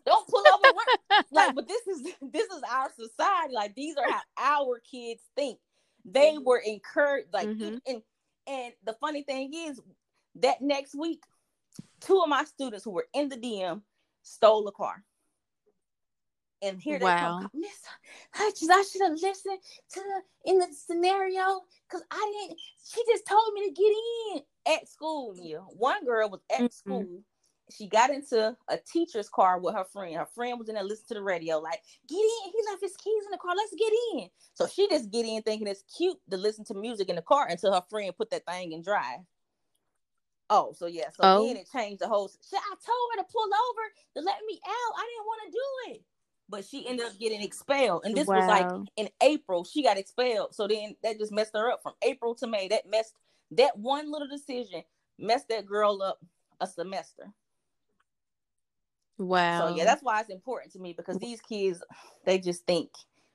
don't 0.06 0.28
pull 0.28 0.44
over. 0.54 0.76
Work. 0.76 1.26
Like, 1.32 1.56
but 1.56 1.68
this 1.68 1.88
is 1.88 2.04
this 2.32 2.48
is 2.48 2.62
our 2.72 2.90
society. 2.92 3.54
Like, 3.54 3.76
these 3.76 3.96
are 3.98 4.04
how 4.36 4.66
our 4.66 4.80
kids 4.80 5.22
think. 5.36 5.60
They 6.06 6.34
mm-hmm. 6.34 6.44
were 6.44 6.60
encouraged. 6.60 7.30
Like, 7.34 7.48
mm-hmm. 7.48 7.78
and 7.88 8.02
and 8.46 8.74
the 8.86 8.94
funny 9.00 9.24
thing 9.24 9.54
is, 9.54 9.80
that 10.36 10.62
next 10.62 10.96
week, 10.96 11.24
two 12.02 12.22
of 12.22 12.30
my 12.30 12.44
students 12.44 12.86
who 12.86 12.92
were 12.92 13.08
in 13.14 13.30
the 13.30 13.38
DM 13.38 13.82
stole 14.24 14.68
a 14.68 14.72
car. 14.72 15.04
And 16.62 16.82
here 16.82 16.98
wow. 17.00 17.16
they 17.16 17.44
come, 17.44 17.50
Miss 17.54 17.80
Hutchins, 18.32 18.72
I 18.72 18.84
should 18.92 19.02
have 19.04 19.20
listened 19.20 19.60
to 19.94 20.00
the 20.00 20.52
in 20.52 20.58
the 20.58 20.68
scenario 20.72 21.62
because 21.90 22.04
I 22.12 22.34
didn't. 22.42 22.60
She 22.86 23.02
just 23.12 23.26
told 23.28 23.54
me 23.54 23.68
to 23.68 23.74
get 23.74 23.94
in 24.36 24.74
at 24.76 24.90
school. 24.90 25.36
Yeah, 25.42 25.58
one 25.58 26.06
girl 26.06 26.30
was 26.30 26.42
at 26.52 26.58
mm-hmm. 26.58 26.68
school 26.68 27.24
she 27.70 27.88
got 27.88 28.10
into 28.10 28.56
a 28.70 28.78
teacher's 28.78 29.30
car 29.30 29.60
with 29.60 29.76
her 29.76 29.84
friend. 29.84 30.16
Her 30.16 30.26
friend 30.26 30.58
was 30.58 30.70
in 30.70 30.76
there 30.76 30.84
listening 30.84 31.08
to 31.10 31.14
the 31.16 31.24
radio, 31.24 31.60
like, 31.60 31.82
get 32.08 32.16
in. 32.16 32.52
He 32.52 32.60
left 32.70 32.82
his 32.82 32.96
keys 32.98 33.24
in 33.26 33.32
the 33.32 33.38
car. 33.38 33.54
Let's 33.56 33.76
get 33.78 33.92
in. 34.14 34.30
So 34.54 34.68
she 34.68 34.88
just 34.88 35.12
get 35.12 35.26
in 35.26 35.42
thinking 35.42 35.68
it's 35.68 35.84
cute 35.96 36.18
to 36.30 36.38
listen 36.38 36.64
to 36.66 36.74
music 36.74 37.10
in 37.10 37.16
the 37.16 37.22
car 37.22 37.48
until 37.48 37.74
her 37.74 37.84
friend 37.90 38.16
put 38.16 38.30
that 38.32 38.46
thing 38.46 38.72
in 38.72 38.82
drive. 38.82 39.20
Oh, 40.50 40.74
so 40.78 40.88
yeah. 40.88 41.10
So 41.10 41.20
oh. 41.24 41.46
then 41.46 41.58
it 41.58 41.68
changed 41.72 42.02
the 42.02 42.08
whole. 42.08 42.30
Should 42.30 42.58
I 42.58 42.76
told 42.86 43.10
her 43.16 43.24
to 43.24 43.32
pull 43.32 43.44
over 43.44 43.82
to 44.16 44.22
let 44.22 44.38
me 44.48 44.60
out. 44.66 44.94
I 44.98 45.06
didn't 45.06 45.26
want 45.26 45.42
to 45.46 45.52
do 45.52 45.94
it. 45.94 46.04
But 46.50 46.66
she 46.66 46.88
ended 46.88 47.06
up 47.06 47.20
getting 47.20 47.42
expelled. 47.42 48.04
And 48.06 48.16
this 48.16 48.28
wow. 48.28 48.38
was 48.38 48.48
like 48.48 48.88
in 48.96 49.10
April, 49.22 49.64
she 49.64 49.84
got 49.84 49.98
expelled. 49.98 50.56
So 50.56 50.68
then 50.68 50.96
that 51.04 51.20
just 51.20 51.32
messed 51.32 51.54
her 51.54 51.72
up 51.72 51.82
from 51.84 51.94
April 52.02 52.36
to 52.36 52.48
May. 52.48 52.68
That 52.68 52.90
messed 52.90 53.14
that 53.52 53.78
one 53.78 54.12
little 54.12 54.28
decision 54.28 54.84
messed 55.20 55.50
that 55.50 55.66
girl 55.66 56.02
up 56.02 56.20
a 56.60 56.68
semester. 56.68 57.32
Wow. 59.18 59.70
So 59.70 59.76
yeah, 59.76 59.86
that's 59.86 60.04
why 60.04 60.22
it's 60.22 60.30
important 60.30 60.74
to 60.74 60.80
me 60.80 60.94
because 60.94 61.18
these 61.18 61.42
kids 61.42 61.84
they 62.26 62.38
just 62.38 62.66
think 62.66 62.92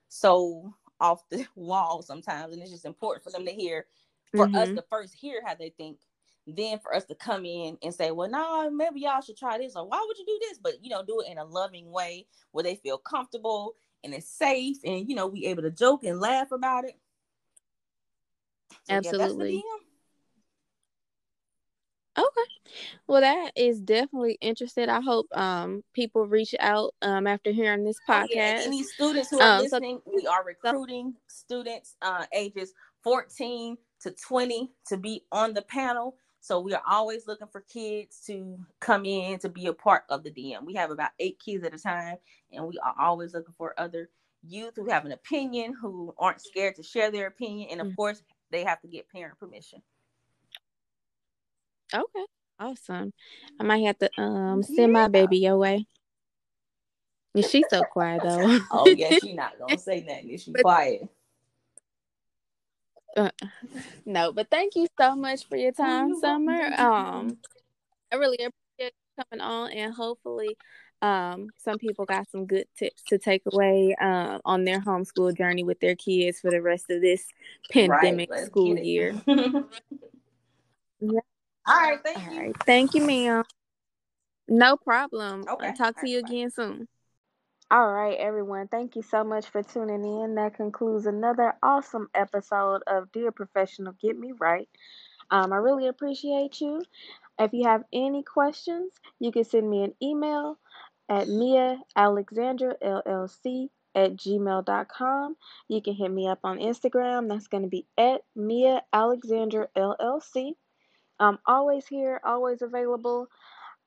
so 0.09 0.75
off 1.01 1.29
the 1.31 1.47
wall 1.57 2.03
sometimes, 2.03 2.53
and 2.53 2.63
it's 2.63 2.71
just 2.71 2.85
important 2.85 3.25
for 3.25 3.31
them 3.31 3.45
to 3.45 3.53
hear 3.53 3.87
for 4.35 4.47
mm-hmm. 4.47 4.57
us 4.57 4.69
to 4.69 4.85
first 4.89 5.15
hear 5.15 5.43
how 5.45 5.55
they 5.55 5.71
think 5.71 5.99
then 6.47 6.79
for 6.81 6.95
us 6.95 7.05
to 7.05 7.15
come 7.15 7.45
in 7.45 7.79
and 7.83 7.95
say, 7.95 8.11
well, 8.11 8.29
no, 8.29 8.39
nah, 8.39 8.71
maybe 8.71 9.01
y'all 9.01 9.21
should 9.21 9.37
try 9.37 9.59
this, 9.59 9.77
or 9.77 9.87
why 9.87 10.05
would 10.07 10.19
you 10.19 10.27
do 10.27 10.39
this? 10.49 10.59
But 10.59 10.83
you 10.83 10.91
know, 10.91 11.05
do 11.05 11.21
it 11.21 11.31
in 11.31 11.39
a 11.39 11.45
loving 11.45 11.91
way 11.91 12.27
where 12.51 12.65
they 12.65 12.77
feel 12.77 12.99
comfortable 12.99 13.77
and 14.05 14.13
it's 14.13 14.29
safe, 14.29 14.79
and 14.85 15.09
you 15.09 15.15
know, 15.15 15.27
we 15.27 15.47
able 15.47 15.63
to 15.63 15.71
joke 15.71 16.05
and 16.05 16.21
laugh 16.21 16.51
about 16.51 16.85
it. 16.85 16.99
So, 18.85 18.95
Absolutely. 18.95 19.55
Yeah, 19.55 19.83
Okay. 22.19 22.51
Well, 23.07 23.21
that 23.23 23.53
is 23.57 23.81
definitely 23.81 24.37
interested. 24.41 24.89
I 24.89 25.01
hope 25.01 25.27
um 25.33 25.83
people 25.95 26.27
reach 26.27 26.55
out 26.61 26.95
um 27.03 27.27
after 27.27 27.53
hearing 27.53 27.85
this 27.85 27.99
podcast. 28.09 28.25
Oh, 28.25 28.27
yeah. 28.31 28.63
Any 28.67 28.83
students 28.83 29.31
who 29.31 29.41
are 29.41 29.57
um, 29.57 29.63
listening, 29.63 30.01
so- 30.05 30.13
we 30.15 30.27
are 30.27 30.45
recruiting 30.45 31.15
students 31.29 31.97
uh 32.03 32.27
ages 32.33 32.75
14 33.03 33.77
to 34.03 34.11
20 34.11 34.71
to 34.89 34.97
be 34.97 35.25
on 35.33 35.55
the 35.55 35.63
panel. 35.63 36.17
So 36.43 36.59
we 36.59 36.75
are 36.75 36.83
always 36.91 37.29
looking 37.29 37.47
for 37.47 37.61
kids 37.61 38.21
to 38.27 38.59
come 38.81 39.05
in 39.05 39.39
to 39.39 39.49
be 39.49 39.67
a 39.69 39.73
part 39.73 40.03
of 40.11 40.25
the 40.25 40.31
DM. 40.31 40.65
We 40.67 40.75
have 40.75 40.91
about 40.91 41.13
eight 41.21 41.39
kids 41.39 41.63
at 41.63 41.73
a 41.73 41.79
time, 41.79 42.17
and 42.53 42.67
we 42.67 42.77
are 42.85 42.95
always 42.99 43.33
looking 43.33 43.55
for 43.57 43.79
other 43.79 44.11
youth 44.43 44.73
who 44.75 44.91
have 44.91 45.05
an 45.05 45.13
opinion, 45.13 45.73
who 45.81 46.13
aren't 46.19 46.41
scared 46.41 46.75
to 46.77 46.83
share 46.83 47.13
their 47.13 47.29
opinion, 47.29 47.69
and 47.71 47.81
of 47.81 47.87
mm-hmm. 47.87 47.95
course, 47.95 48.25
they 48.51 48.65
have 48.65 48.81
to 48.81 48.89
get 48.89 49.09
parent 49.09 49.39
permission. 49.39 49.83
Okay, 51.95 52.27
awesome. 52.59 53.13
I 53.61 53.63
might 53.63 53.87
have 53.87 53.99
to 53.99 54.11
um 54.21 54.65
send 54.65 54.79
yeah. 54.79 54.87
my 54.87 55.07
baby 55.07 55.39
your 55.39 55.59
way. 55.59 55.87
She's 57.37 57.67
so 57.71 57.85
quiet 57.85 58.21
though. 58.25 58.59
oh 58.73 58.89
yeah, 58.89 59.11
she's 59.23 59.37
not 59.37 59.61
gonna 59.61 59.79
say 59.79 60.01
nothing. 60.01 60.37
She's 60.39 60.57
quiet. 60.61 61.09
Uh, 63.17 63.31
no, 64.07 64.33
but 64.33 64.49
thank 64.51 64.75
you 64.75 64.87
so 64.99 65.15
much 65.15 65.47
for 65.49 65.57
your 65.57 65.73
time, 65.73 66.13
oh, 66.15 66.21
Summer. 66.21 66.73
Um, 66.79 67.39
I 68.11 68.17
really 68.17 68.39
appreciate 68.39 68.95
coming 69.17 69.41
on, 69.45 69.71
and 69.73 69.95
hopefully, 69.95 70.57
um, 71.03 71.49
some 71.59 71.79
people 71.79 72.05
got 72.05 72.31
some 72.31 72.47
good 72.47 72.67
tips 72.77 73.03
to 73.09 73.19
take 73.19 73.43
away 73.53 73.95
uh, 74.01 74.39
on 74.45 74.65
their 74.65 74.81
homeschool 74.81 75.37
journey 75.37 75.65
with 75.65 75.81
their 75.81 75.97
kids 75.97 76.41
for 76.41 76.51
the 76.51 76.63
rest 76.63 76.91
of 76.91 77.01
this 77.01 77.27
pandemic 77.71 78.31
right, 78.31 78.47
school 78.47 78.79
year. 78.79 79.15
yeah. 79.27 79.67
All 81.67 81.81
right, 81.81 81.99
thank 82.03 82.19
All 82.19 82.33
you. 82.33 82.41
Right. 82.41 82.57
Thank 82.65 82.95
you, 82.95 83.05
ma'am. 83.05 83.45
No 84.49 84.77
problem. 84.77 85.45
Okay. 85.49 85.69
I'll 85.69 85.77
talk 85.77 86.01
to 86.01 86.09
you 86.09 86.19
again 86.19 86.51
soon. 86.51 86.89
All 87.73 87.91
right, 87.91 88.19
everyone. 88.19 88.69
Thank 88.69 88.97
you 88.97 89.03
so 89.03 89.25
much 89.25 89.49
for 89.49 89.63
tuning 89.63 90.05
in. 90.05 90.35
That 90.35 90.57
concludes 90.57 91.07
another 91.07 91.55
awesome 91.63 92.11
episode 92.15 92.83
of 92.87 93.11
Dear 93.13 93.33
Professional 93.33 93.95
Get 93.95 94.19
Me 94.19 94.33
Right. 94.39 94.69
Um, 95.31 95.55
I 95.55 95.57
really 95.57 95.89
appreciate 95.89 96.61
you. 96.61 96.83
If 97.39 97.55
you 97.55 97.65
have 97.67 97.85
any 97.91 98.25
questions, 98.25 98.93
you 99.21 99.33
can 99.33 99.45
send 99.45 99.71
me 99.71 99.85
an 99.85 99.95
email 100.03 100.59
at 101.09 101.29
Mia 101.29 101.79
Alexandra 101.97 102.75
LLC 102.85 103.71
at 103.95 104.17
gmail.com. 104.17 105.37
You 105.69 105.81
can 105.81 105.95
hit 105.95 106.11
me 106.11 106.29
up 106.29 106.41
on 106.45 106.59
Instagram. 106.59 107.31
That's 107.31 107.49
going 107.49 107.63
to 107.63 107.71
be 107.71 107.87
at 107.97 108.21
Mia 108.37 108.83
Alexandra 108.93 109.69
LLC. 109.75 110.57
I'm 111.19 111.39
always 111.47 111.87
here, 111.87 112.21
always 112.23 112.61
available. 112.61 113.29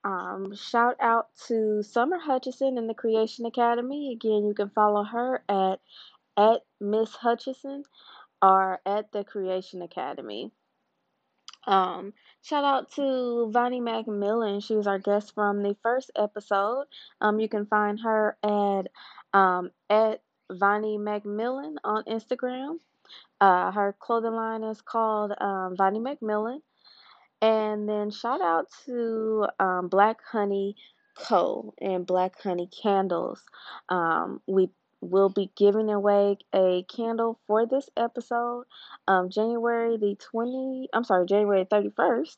Um, 0.06 0.56
shout 0.56 0.98
out 1.00 1.30
to 1.48 1.82
Summer 1.82 2.20
Hutchison 2.20 2.78
in 2.78 2.86
the 2.86 2.94
Creation 2.94 3.48
Academy. 3.48 4.14
Again, 4.14 4.46
you 4.46 4.54
can 4.54 4.70
follow 4.70 5.04
her 5.04 5.44
at 5.50 5.80
at 6.38 6.62
Miss 6.80 7.16
Hutchison 7.16 7.84
or 8.40 8.80
at 8.86 9.12
the 9.12 9.24
Creation 9.24 9.82
Academy. 9.82 10.52
Um, 11.66 12.14
shout 12.44 12.64
out 12.64 12.92
to 12.94 13.50
Vonnie 13.52 13.82
McMillan. 13.82 14.64
She 14.64 14.76
was 14.76 14.86
our 14.86 15.00
guest 15.00 15.34
from 15.34 15.64
the 15.64 15.76
first 15.82 16.12
episode. 16.16 16.86
Um, 17.20 17.40
you 17.40 17.50
can 17.50 17.66
find 17.66 18.00
her 18.02 18.38
at 18.44 18.88
um, 19.34 19.72
at 19.90 20.22
Vonnie 20.52 21.00
McMillan 21.00 21.78
on 21.84 22.04
Instagram. 22.04 22.78
Uh, 23.42 23.72
her 23.72 23.96
clothing 24.00 24.36
line 24.36 24.64
is 24.64 24.82
called 24.82 25.34
um, 25.42 25.76
Vonnie 25.76 26.00
McMillan. 26.00 26.60
And 27.46 27.88
then 27.88 28.10
shout 28.12 28.42
out 28.42 28.68
to 28.86 29.48
um, 29.60 29.88
Black 29.88 30.18
Honey 30.32 30.76
Co. 31.16 31.74
and 31.80 32.06
Black 32.06 32.42
Honey 32.42 32.68
Candles. 32.68 33.44
Um, 33.90 34.42
we 34.48 34.70
will 35.02 35.30
be 35.30 35.52
giving 35.56 35.90
away 35.90 36.38
a 36.54 36.84
candle 36.84 37.40
for 37.48 37.66
this 37.68 37.90
episode, 37.96 38.66
um, 39.08 39.30
January 39.30 39.98
the 39.98 40.16
20, 40.32 40.90
I'm 40.94 41.04
sorry, 41.04 41.26
January 41.28 41.66
31st, 41.66 42.38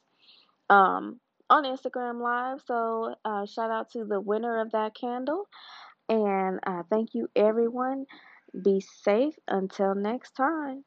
um, 0.70 1.20
on 1.49 1.64
Instagram 1.64 2.22
Live. 2.22 2.62
So 2.66 3.16
uh, 3.24 3.45
shout 3.45 3.72
out 3.72 3.91
to 3.91 4.03
the 4.03 4.20
winner 4.20 4.60
of 4.60 4.72
that 4.72 4.95
candle. 4.95 5.47
And 6.10 6.60
uh, 6.68 6.84
thank 6.89 7.14
you, 7.16 7.30
everyone. 7.36 8.05
Be 8.64 8.82
safe 8.82 9.36
until 9.47 9.95
next 9.95 10.32
time. 10.32 10.86